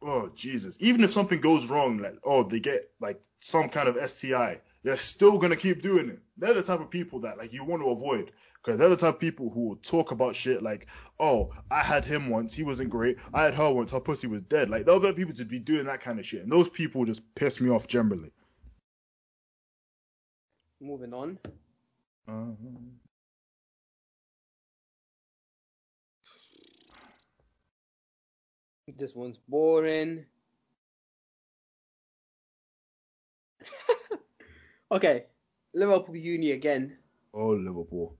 oh 0.00 0.30
Jesus, 0.36 0.76
even 0.80 1.02
if 1.02 1.12
something 1.12 1.40
goes 1.40 1.66
wrong, 1.66 1.98
like 1.98 2.18
oh 2.22 2.44
they 2.44 2.60
get 2.60 2.90
like 3.00 3.20
some 3.40 3.68
kind 3.68 3.88
of 3.88 4.10
STI, 4.10 4.60
they're 4.84 4.96
still 4.96 5.38
gonna 5.38 5.56
keep 5.56 5.82
doing 5.82 6.08
it. 6.08 6.20
They're 6.36 6.54
the 6.54 6.62
type 6.62 6.80
of 6.80 6.90
people 6.90 7.20
that 7.20 7.38
like 7.38 7.52
you 7.52 7.64
want 7.64 7.82
to 7.82 7.90
avoid 7.90 8.32
because 8.62 8.78
they're 8.78 8.88
the 8.88 8.96
type 8.96 9.14
of 9.14 9.20
people 9.20 9.50
who 9.50 9.68
will 9.68 9.76
talk 9.76 10.12
about 10.12 10.36
shit 10.36 10.62
like, 10.62 10.88
oh 11.20 11.50
I 11.70 11.82
had 11.82 12.04
him 12.04 12.30
once, 12.30 12.54
he 12.54 12.62
wasn't 12.62 12.90
great. 12.90 13.18
I 13.34 13.44
had 13.44 13.54
her 13.54 13.72
once, 13.72 13.92
her 13.92 14.00
pussy 14.00 14.26
was 14.26 14.42
dead. 14.42 14.70
Like 14.70 14.86
those 14.86 15.04
are 15.04 15.12
people 15.12 15.34
to 15.34 15.44
be 15.44 15.58
doing 15.60 15.86
that 15.86 16.00
kind 16.00 16.18
of 16.18 16.26
shit, 16.26 16.42
and 16.42 16.52
those 16.52 16.68
people 16.68 17.04
just 17.04 17.22
piss 17.34 17.60
me 17.60 17.70
off 17.70 17.86
generally. 17.88 18.32
moving 20.80 21.14
on. 21.14 21.38
Um, 22.28 22.56
This 28.98 29.14
one's 29.14 29.38
boring. 29.48 30.26
okay, 34.92 35.24
Liverpool 35.74 36.16
Uni 36.16 36.52
again. 36.52 36.96
oh 37.34 37.50
Liverpool. 37.50 38.16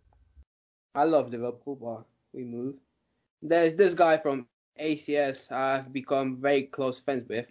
I 0.95 1.05
love 1.05 1.31
Liverpool, 1.31 1.77
but 1.77 2.05
we 2.33 2.45
move. 2.45 2.75
There's 3.43 3.75
this 3.75 3.95
guy 3.95 4.19
from 4.19 4.47
ACS 4.81 5.51
I've 5.51 5.93
become 5.93 6.39
very 6.41 6.65
close 6.65 6.99
friends 6.99 7.29
with. 7.29 7.47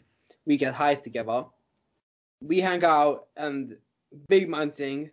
We 0.46 0.58
get 0.58 0.74
high 0.74 0.96
together. 0.96 1.46
We 2.42 2.60
hang 2.60 2.84
out 2.84 3.28
and 3.38 3.78
big 4.28 4.50
man 4.50 4.72
thing. 4.72 5.12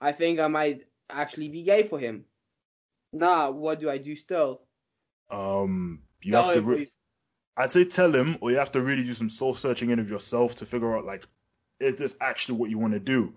I 0.00 0.12
think 0.12 0.40
I 0.40 0.48
might 0.48 0.86
actually 1.10 1.48
be 1.48 1.62
gay 1.62 1.86
for 1.86 1.98
him. 1.98 2.24
Nah, 3.12 3.50
what 3.50 3.80
do 3.80 3.90
I 3.90 3.98
do 3.98 4.16
still? 4.16 4.62
Um, 5.30 6.02
you 6.22 6.32
Tell 6.32 6.44
have 6.44 6.54
to. 6.54 6.62
Re- 6.62 6.76
we- 6.76 6.92
I'd 7.56 7.70
say 7.70 7.84
tell 7.84 8.14
him, 8.14 8.38
or 8.40 8.50
you 8.50 8.56
have 8.56 8.72
to 8.72 8.80
really 8.80 9.02
do 9.04 9.12
some 9.12 9.28
soul 9.28 9.54
searching 9.54 9.90
in 9.90 9.98
of 9.98 10.08
yourself 10.10 10.56
to 10.56 10.66
figure 10.66 10.96
out 10.96 11.04
like, 11.04 11.26
is 11.78 11.96
this 11.96 12.16
actually 12.20 12.56
what 12.58 12.70
you 12.70 12.78
want 12.78 12.94
to 12.94 13.00
do? 13.00 13.34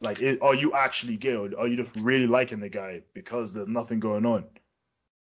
Like, 0.00 0.22
i 0.22 0.38
are 0.40 0.54
you 0.54 0.72
actually 0.72 1.16
gay, 1.16 1.34
or 1.34 1.50
are 1.58 1.68
you 1.68 1.76
just 1.76 1.94
really 1.96 2.26
liking 2.26 2.60
the 2.60 2.68
guy 2.68 3.02
because 3.12 3.52
there's 3.52 3.68
nothing 3.68 4.00
going 4.00 4.24
on? 4.24 4.44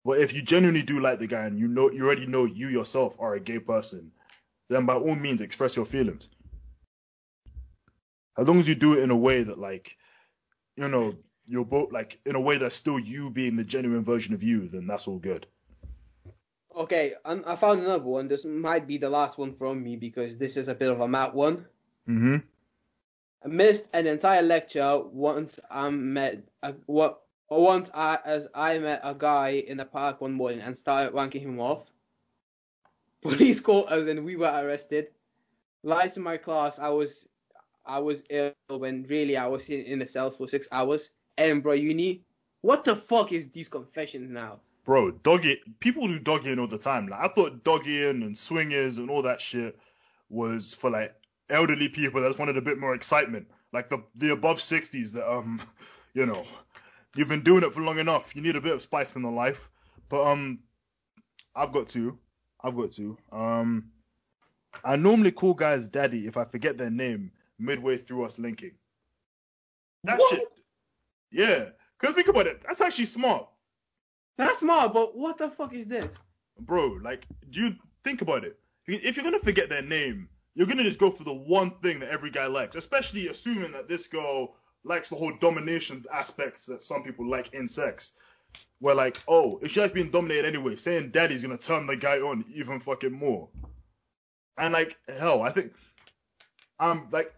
But 0.06 0.20
if 0.20 0.34
you 0.34 0.42
genuinely 0.42 0.84
do 0.84 1.00
like 1.00 1.20
the 1.20 1.28
guy 1.28 1.46
and 1.46 1.60
you 1.60 1.68
know 1.68 1.92
you 1.92 2.06
already 2.06 2.26
know 2.26 2.46
you 2.46 2.68
yourself 2.68 3.18
are 3.20 3.34
a 3.34 3.40
gay 3.40 3.60
person, 3.60 4.12
then 4.70 4.86
by 4.86 4.96
all 4.96 5.16
means 5.16 5.42
express 5.42 5.76
your 5.76 5.86
feelings. 5.86 6.30
As 8.38 8.48
long 8.48 8.60
as 8.60 8.70
you 8.70 8.76
do 8.76 8.94
it 8.94 9.04
in 9.04 9.12
a 9.12 9.18
way 9.18 9.44
that 9.44 9.60
like, 9.60 9.98
you 10.78 10.88
know, 10.88 11.16
you're 11.46 11.66
both 11.66 11.92
like 11.92 12.20
in 12.26 12.36
a 12.36 12.40
way 12.40 12.58
that's 12.58 12.76
still 12.76 13.00
you 13.00 13.32
being 13.32 13.56
the 13.56 13.64
genuine 13.64 14.04
version 14.04 14.34
of 14.34 14.44
you, 14.44 14.70
then 14.70 14.88
that's 14.88 15.08
all 15.08 15.20
good. 15.20 15.46
Okay, 16.76 17.14
and 17.26 17.44
I 17.46 17.56
found 17.56 17.82
another 17.82 18.04
one. 18.04 18.28
This 18.28 18.46
might 18.46 18.88
be 18.88 18.98
the 18.98 19.10
last 19.10 19.38
one 19.38 19.56
from 19.56 19.84
me 19.84 19.98
because 19.98 20.38
this 20.38 20.56
is 20.56 20.68
a 20.68 20.76
bit 20.76 20.90
of 20.90 21.02
a 21.02 21.08
mad 21.08 21.34
one. 21.34 21.66
Mm-hmm. 22.08 22.38
Missed 23.46 23.88
an 23.94 24.06
entire 24.06 24.42
lecture 24.42 25.00
once 25.00 25.60
I 25.72 25.90
met 25.90 26.44
a, 26.62 26.74
what 26.88 27.22
once 27.50 27.90
I 27.94 28.20
as 28.26 28.48
I 28.54 28.78
met 28.80 29.00
a 29.04 29.16
guy 29.16 29.64
in 29.66 29.78
the 29.78 29.86
park 29.86 30.20
one 30.22 30.34
morning 30.34 30.60
and 30.60 30.78
started 30.78 31.14
wanking 31.14 31.42
him 31.42 31.60
off. 31.60 31.86
Police 33.22 33.60
caught 33.60 33.92
us 33.92 34.08
and 34.08 34.26
we 34.26 34.36
were 34.36 34.48
arrested. 34.48 35.08
Lied 35.84 36.14
to 36.14 36.20
my 36.20 36.38
class. 36.38 36.80
I 36.80 36.90
was 36.90 37.28
I 37.86 38.00
was 38.00 38.24
ill 38.30 38.52
when 38.68 39.04
really 39.10 39.38
I 39.38 39.48
was 39.48 39.70
in, 39.70 39.82
in 39.84 40.00
the 40.00 40.08
cells 40.08 40.36
for 40.36 40.48
six 40.48 40.68
hours. 40.72 41.10
Edinburgh 41.38 41.74
Uni. 41.74 42.22
What 42.62 42.84
the 42.84 42.96
fuck 42.96 43.32
is 43.32 43.50
these 43.50 43.70
confessions 43.70 44.30
now? 44.30 44.60
Bro, 44.84 45.12
doggy 45.12 45.62
people 45.80 46.08
do 46.08 46.20
doggying 46.20 46.60
all 46.60 46.68
the 46.68 46.78
time. 46.78 47.08
Like 47.08 47.22
I 47.22 47.34
thought 47.34 47.64
doggying 47.64 48.24
and 48.24 48.38
swingers 48.38 48.98
and 48.98 49.10
all 49.10 49.22
that 49.22 49.40
shit 49.40 49.80
was 50.30 50.74
for 50.74 50.90
like 50.90 51.16
elderly 51.50 51.90
people 51.90 52.22
that 52.22 52.28
just 52.30 52.40
wanted 52.40 52.58
a 52.58 52.62
bit 52.62 52.78
more 52.80 52.94
excitement. 52.96 53.48
Like 53.74 53.90
the 53.90 54.04
the 54.16 54.32
above 54.32 54.62
sixties 54.62 55.14
that 55.14 55.30
um 55.32 55.62
you 56.14 56.26
know 56.26 56.46
you've 57.16 57.30
been 57.30 57.44
doing 57.44 57.64
it 57.64 57.74
for 57.74 57.82
long 57.82 58.00
enough. 58.00 58.36
You 58.36 58.42
need 58.42 58.56
a 58.56 58.62
bit 58.62 58.74
of 58.74 58.82
spice 58.82 59.16
in 59.16 59.22
the 59.22 59.30
life. 59.32 59.70
But 60.10 60.26
um 60.26 60.60
I've 61.56 61.72
got 61.74 61.90
two. 61.90 62.18
I've 62.64 62.76
got 62.76 62.92
two. 62.92 63.18
Um 63.32 63.92
I 64.84 64.96
normally 64.96 65.32
call 65.32 65.54
guys 65.56 65.88
daddy 65.88 66.28
if 66.28 66.38
I 66.38 66.46
forget 66.46 66.78
their 66.78 66.90
name 66.92 67.32
midway 67.58 67.98
through 67.98 68.26
us 68.26 68.40
linking. 68.40 68.72
That 70.04 70.20
What? 70.20 70.30
shit. 70.36 70.48
Yeah. 71.32 71.70
Cause 71.98 72.16
think 72.16 72.28
about 72.30 72.48
it, 72.48 72.62
that's 72.66 72.80
actually 72.82 73.06
smart. 73.06 73.48
That's 74.38 74.60
smart, 74.60 74.94
but 74.94 75.18
what 75.18 75.38
the 75.38 75.50
fuck 75.50 75.74
is 75.74 75.86
this? 75.88 76.14
bro, 76.62 76.98
like, 77.02 77.26
do 77.50 77.60
you 77.62 77.76
think 78.04 78.22
about 78.22 78.44
it? 78.46 78.58
If 78.86 79.16
you're 79.18 79.24
gonna 79.24 79.40
forget 79.40 79.70
their 79.70 79.82
name, 79.82 80.30
you're 80.60 80.68
gonna 80.68 80.84
just 80.84 81.00
go 81.00 81.10
for 81.10 81.24
the 81.24 81.34
one 81.34 81.72
thing 81.82 82.02
that 82.02 82.10
every 82.10 82.30
guy 82.30 82.46
likes, 82.46 82.76
especially 82.76 83.30
assuming 83.30 83.72
that 83.72 83.88
this 83.88 84.08
girl 84.08 84.58
likes 84.84 85.08
the 85.08 85.16
whole 85.16 85.32
domination 85.40 86.04
aspects 86.14 86.66
that 86.66 86.82
some 86.82 87.02
people 87.02 87.30
like 87.30 87.54
in 87.54 87.66
sex. 87.66 88.12
Where 88.80 88.94
like, 88.94 89.22
oh, 89.26 89.60
if 89.62 89.72
she 89.72 89.80
has 89.80 89.94
been 89.94 90.12
dominated 90.12 90.46
anyway, 90.46 90.76
saying 90.76 91.12
daddy's 91.12 91.42
gonna 91.44 91.58
turn 91.58 91.88
the 91.88 91.96
guy 91.96 92.18
on 92.18 92.44
even 92.54 92.82
fucking 92.82 93.14
more. 93.14 93.48
And 94.58 94.74
like, 94.74 94.98
hell, 95.08 95.44
I 95.44 95.52
think, 95.52 95.72
um, 96.82 97.08
like, 97.10 97.34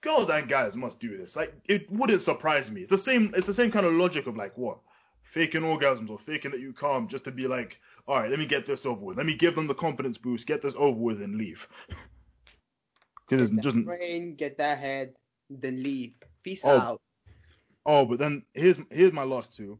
girls 0.00 0.30
and 0.30 0.48
guys 0.48 0.78
must 0.78 0.98
do 0.98 1.14
this. 1.14 1.36
Like, 1.36 1.52
it 1.66 1.90
wouldn't 1.90 2.22
surprise 2.22 2.70
me. 2.70 2.80
It's 2.80 2.90
the 2.90 2.96
same. 2.96 3.34
It's 3.36 3.46
the 3.46 3.52
same 3.52 3.70
kind 3.70 3.84
of 3.84 3.92
logic 3.92 4.26
of 4.26 4.38
like, 4.38 4.56
what? 4.56 4.78
faking 5.24 5.62
orgasms 5.62 6.08
or 6.08 6.18
faking 6.18 6.52
that 6.52 6.60
you 6.60 6.72
come 6.72 7.08
just 7.08 7.24
to 7.24 7.32
be 7.32 7.48
like, 7.48 7.80
all 8.06 8.16
right, 8.16 8.30
let 8.30 8.38
me 8.38 8.46
get 8.46 8.64
this 8.64 8.86
over 8.86 9.04
with. 9.04 9.16
Let 9.16 9.26
me 9.26 9.34
give 9.34 9.56
them 9.56 9.66
the 9.66 9.74
confidence 9.74 10.16
boost, 10.16 10.46
get 10.46 10.62
this 10.62 10.74
over 10.78 10.96
with, 10.96 11.20
and 11.20 11.36
leave. 11.36 11.68
Because 13.28 13.50
that 13.50 13.62
just 13.62 13.84
brain, 13.84 14.34
get 14.36 14.58
that 14.58 14.78
head, 14.78 15.14
then 15.50 15.82
leave. 15.82 16.12
Peace 16.42 16.62
Oh. 16.64 16.78
out. 16.78 17.00
oh, 17.86 18.04
but 18.04 18.18
then 18.18 18.42
here's 18.54 18.78
here's 18.90 19.12
my 19.12 19.24
last 19.24 19.54
two. 19.56 19.78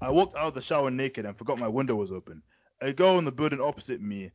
I 0.00 0.10
walked 0.10 0.36
out 0.36 0.48
of 0.48 0.54
the 0.54 0.60
shower 0.62 0.90
naked 0.90 1.24
and 1.24 1.36
forgot 1.36 1.58
my 1.58 1.68
window 1.68 1.94
was 1.94 2.12
open. 2.12 2.42
A 2.82 2.92
girl 2.92 3.18
in 3.18 3.24
the 3.24 3.32
building 3.32 3.60
opposite 3.60 4.00
me 4.02 4.30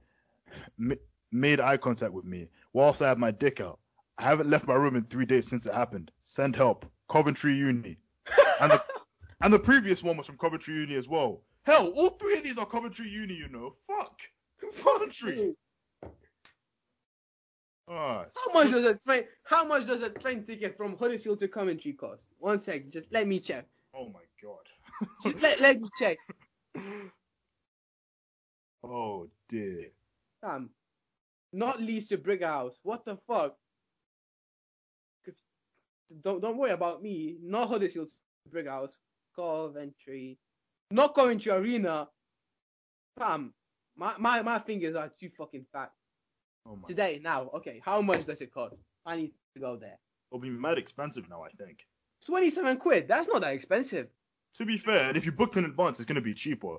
ma- 0.77 0.95
made 1.31 1.59
eye 1.59 1.77
contact 1.77 2.13
with 2.13 2.25
me 2.25 2.47
whilst 2.73 3.01
I 3.01 3.09
had 3.09 3.19
my 3.19 3.31
dick 3.31 3.61
out. 3.61 3.79
I 4.17 4.23
haven't 4.23 4.49
left 4.49 4.67
my 4.67 4.73
room 4.73 4.95
in 4.95 5.03
three 5.05 5.25
days 5.25 5.47
since 5.47 5.65
it 5.65 5.73
happened. 5.73 6.11
Send 6.23 6.55
help. 6.55 6.85
Coventry 7.09 7.55
Uni. 7.55 7.97
And 8.59 8.71
the, 8.71 8.83
and 9.41 9.53
the 9.53 9.59
previous 9.59 10.03
one 10.03 10.17
was 10.17 10.25
from 10.27 10.37
Coventry 10.37 10.73
Uni 10.75 10.95
as 10.95 11.07
well. 11.07 11.41
Hell, 11.65 11.87
all 11.95 12.09
three 12.11 12.37
of 12.37 12.43
these 12.43 12.57
are 12.57 12.65
Coventry 12.65 13.07
Uni, 13.09 13.33
you 13.35 13.49
know. 13.49 13.75
Fuck. 13.87 14.19
Coventry. 14.83 15.53
Ah, 17.93 18.25
How 18.33 18.53
much 18.53 18.71
does 18.71 18.85
a 18.85 18.95
train? 18.95 19.25
How 19.43 19.65
much 19.65 19.85
does 19.85 20.01
a 20.01 20.09
train 20.09 20.45
ticket 20.45 20.77
from 20.77 20.97
Huddersfield 20.97 21.39
to 21.39 21.47
Coventry 21.49 21.91
cost? 21.91 22.27
One 22.39 22.59
sec, 22.59 22.87
just 22.89 23.11
let 23.11 23.27
me 23.27 23.39
check. 23.39 23.65
oh 23.93 24.09
my 24.09 24.21
god. 24.41 24.65
Just 25.23 25.41
let, 25.41 25.59
let 25.59 25.81
me 25.81 25.89
check. 25.99 26.17
oh 28.83 29.27
dear. 29.49 29.87
Damn. 30.41 30.69
Not 31.51 31.81
least 31.81 32.09
to 32.09 32.17
Brick 32.17 32.43
House. 32.43 32.79
What 32.83 33.03
the 33.03 33.17
fuck? 33.27 33.57
Don't 36.23 36.41
don't 36.41 36.57
worry 36.57 36.71
about 36.71 37.01
me. 37.03 37.37
Not 37.43 37.67
Huddersfield 37.69 38.09
to 38.09 38.49
Brick 38.49 38.67
House. 38.67 38.97
Coventry. 39.35 40.37
Not 40.91 41.13
Coventry 41.15 41.51
Arena. 41.51 42.07
Fam. 43.19 43.53
My, 43.97 44.13
my 44.17 44.41
my 44.41 44.59
fingers 44.59 44.95
are 44.95 45.11
too 45.19 45.29
fucking 45.37 45.65
fat. 45.73 45.91
Oh 46.65 46.75
my. 46.75 46.87
Today, 46.87 47.19
now, 47.23 47.49
okay, 47.55 47.81
how 47.83 48.01
much 48.01 48.25
does 48.25 48.41
it 48.41 48.53
cost? 48.53 48.81
I 49.05 49.17
need 49.17 49.31
to 49.55 49.59
go 49.59 49.77
there. 49.77 49.97
It'll 50.31 50.41
be 50.41 50.49
mad 50.49 50.77
expensive 50.77 51.27
now, 51.29 51.43
I 51.43 51.49
think. 51.49 51.79
27 52.25 52.77
quid. 52.77 53.07
That's 53.07 53.27
not 53.27 53.41
that 53.41 53.53
expensive. 53.53 54.07
To 54.55 54.65
be 54.65 54.77
fair, 54.77 55.09
and 55.09 55.17
if 55.17 55.25
you 55.25 55.31
booked 55.31 55.57
in 55.57 55.65
advance, 55.65 55.99
it's 55.99 56.07
gonna 56.07 56.21
be 56.21 56.33
cheaper. 56.33 56.77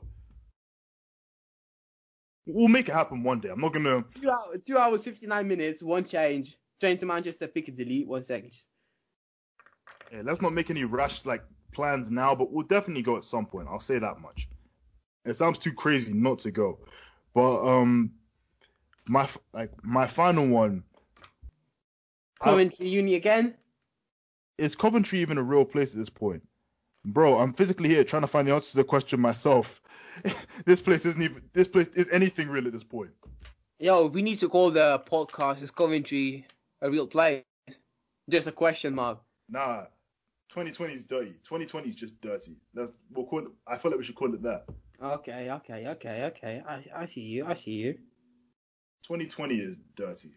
We'll 2.46 2.68
make 2.68 2.88
it 2.88 2.92
happen 2.92 3.22
one 3.22 3.40
day. 3.40 3.48
I'm 3.48 3.60
not 3.60 3.72
gonna. 3.72 4.04
Two, 4.20 4.30
hour, 4.30 4.58
two 4.64 4.78
hours, 4.78 5.04
59 5.04 5.48
minutes, 5.48 5.82
one 5.82 6.04
change. 6.04 6.58
Train 6.80 6.98
to 6.98 7.06
Manchester, 7.06 7.46
Pick 7.46 7.68
a 7.68 7.72
Piccadilly, 7.72 8.04
one 8.04 8.24
second. 8.24 8.52
Yeah, 10.12 10.22
let's 10.24 10.42
not 10.42 10.52
make 10.52 10.68
any 10.68 10.84
rash 10.84 11.24
like 11.24 11.44
plans 11.72 12.10
now, 12.10 12.34
but 12.34 12.52
we'll 12.52 12.66
definitely 12.66 13.02
go 13.02 13.16
at 13.16 13.24
some 13.24 13.46
point. 13.46 13.68
I'll 13.70 13.80
say 13.80 13.98
that 13.98 14.20
much. 14.20 14.48
It 15.24 15.36
sounds 15.36 15.58
too 15.58 15.72
crazy 15.72 16.12
not 16.12 16.40
to 16.40 16.50
go, 16.50 16.80
but 17.34 17.64
um, 17.64 18.12
my 19.06 19.28
like 19.52 19.70
my 19.82 20.06
final 20.06 20.46
one 20.46 20.84
I- 22.40 22.44
Coventry 22.44 22.88
Uni 22.88 23.14
again. 23.14 23.54
is 24.58 24.74
Coventry 24.74 25.20
even 25.20 25.38
a 25.38 25.42
real 25.42 25.64
place 25.64 25.92
at 25.92 25.98
this 25.98 26.10
point? 26.10 26.42
Bro, 27.04 27.38
I'm 27.38 27.52
physically 27.52 27.88
here 27.88 28.04
trying 28.04 28.22
to 28.22 28.28
find 28.28 28.46
the 28.46 28.54
answer 28.54 28.70
to 28.72 28.76
the 28.76 28.84
question 28.84 29.20
myself. 29.20 29.80
this 30.66 30.80
place 30.80 31.04
isn't 31.04 31.22
even. 31.22 31.42
This 31.52 31.66
place 31.68 31.88
is 31.94 32.08
anything 32.10 32.48
real 32.48 32.66
at 32.66 32.72
this 32.72 32.84
point. 32.84 33.10
Yo, 33.78 34.06
we 34.06 34.22
need 34.22 34.38
to 34.38 34.48
call 34.48 34.70
the 34.70 35.02
podcast 35.10 35.62
Is 35.62 35.70
Coventry 35.72 36.46
a 36.80 36.90
real 36.90 37.06
place? 37.06 37.42
Just 38.30 38.46
a 38.46 38.52
question 38.52 38.94
mark. 38.94 39.20
Nah, 39.48 39.86
2020 40.50 40.94
is 40.94 41.04
dirty. 41.04 41.30
2020 41.42 41.88
is 41.88 41.94
just 41.96 42.20
dirty. 42.20 42.56
That's 42.74 42.98
we'll 43.10 43.26
call 43.26 43.40
it. 43.40 43.48
I 43.66 43.76
feel 43.76 43.90
like 43.90 43.98
we 43.98 44.04
should 44.04 44.14
call 44.14 44.32
it 44.34 44.42
that. 44.42 44.66
Okay, 45.02 45.50
okay, 45.50 45.88
okay, 45.88 46.24
okay. 46.26 46.62
I, 46.68 46.84
I 46.94 47.06
see 47.06 47.22
you, 47.22 47.46
I 47.46 47.54
see 47.54 47.72
you. 47.72 47.98
2020 49.02 49.54
is 49.56 49.76
dirty. 49.96 50.30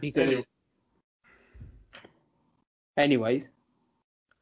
Because 0.00 0.22
Anyway. 0.28 0.44
anyways, 2.96 3.44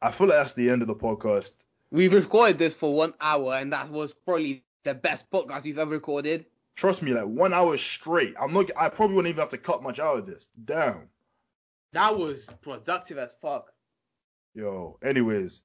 I 0.03 0.11
feel 0.11 0.27
like 0.29 0.39
that's 0.39 0.55
the 0.55 0.71
end 0.71 0.83
of 0.83 0.89
the 0.89 0.95
podcast. 0.95 1.53
we've 1.91 2.13
recorded 2.13 2.59
this 2.59 2.75
for 2.75 2.95
one 2.95 3.15
hour 3.21 3.55
and 3.55 3.73
that 3.73 3.91
was 3.91 4.13
probably 4.13 4.65
the 4.85 4.95
best 4.95 5.31
podcast 5.31 5.65
we've 5.65 5.79
ever 5.79 5.91
recorded. 5.91 6.47
Trust 6.77 7.03
me, 7.03 7.13
like 7.13 7.27
one 7.27 7.53
hour 7.53 7.77
straight. 7.77 8.35
I'm 8.41 8.53
not. 8.55 8.71
I 8.77 8.89
probably 8.89 9.17
wouldn't 9.17 9.31
even 9.31 9.41
have 9.41 9.51
to 9.51 9.59
cut 9.59 9.83
much 9.83 9.99
out 9.99 10.19
of 10.19 10.27
this. 10.27 10.49
Damn. 10.65 11.09
That 11.93 12.17
was 12.19 12.47
productive 12.63 13.19
as 13.19 13.33
fuck. 13.43 13.73
Yo. 14.55 14.99
Anyways, 15.03 15.61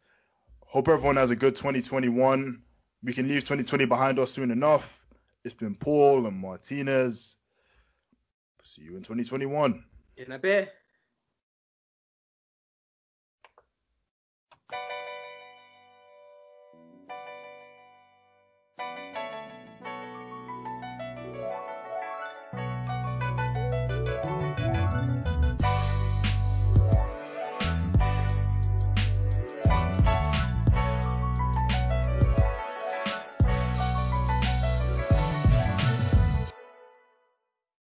hope 0.62 0.90
everyone 0.90 1.16
has 1.16 1.30
a 1.30 1.36
good 1.36 1.56
2021. 1.56 2.62
We 3.04 3.14
can 3.14 3.28
leave 3.30 3.42
2020 3.44 3.86
behind 3.86 4.20
us 4.20 4.32
soon 4.34 4.52
enough. 4.52 5.06
It's 5.46 5.56
been 5.56 5.76
Paul 5.76 6.26
and 6.26 6.36
Martinez. 6.38 7.38
See 8.68 8.82
you 8.82 8.98
in 8.98 9.04
2021. 9.04 9.84
In 10.18 10.32
a 10.32 10.40
bit. 10.40 10.74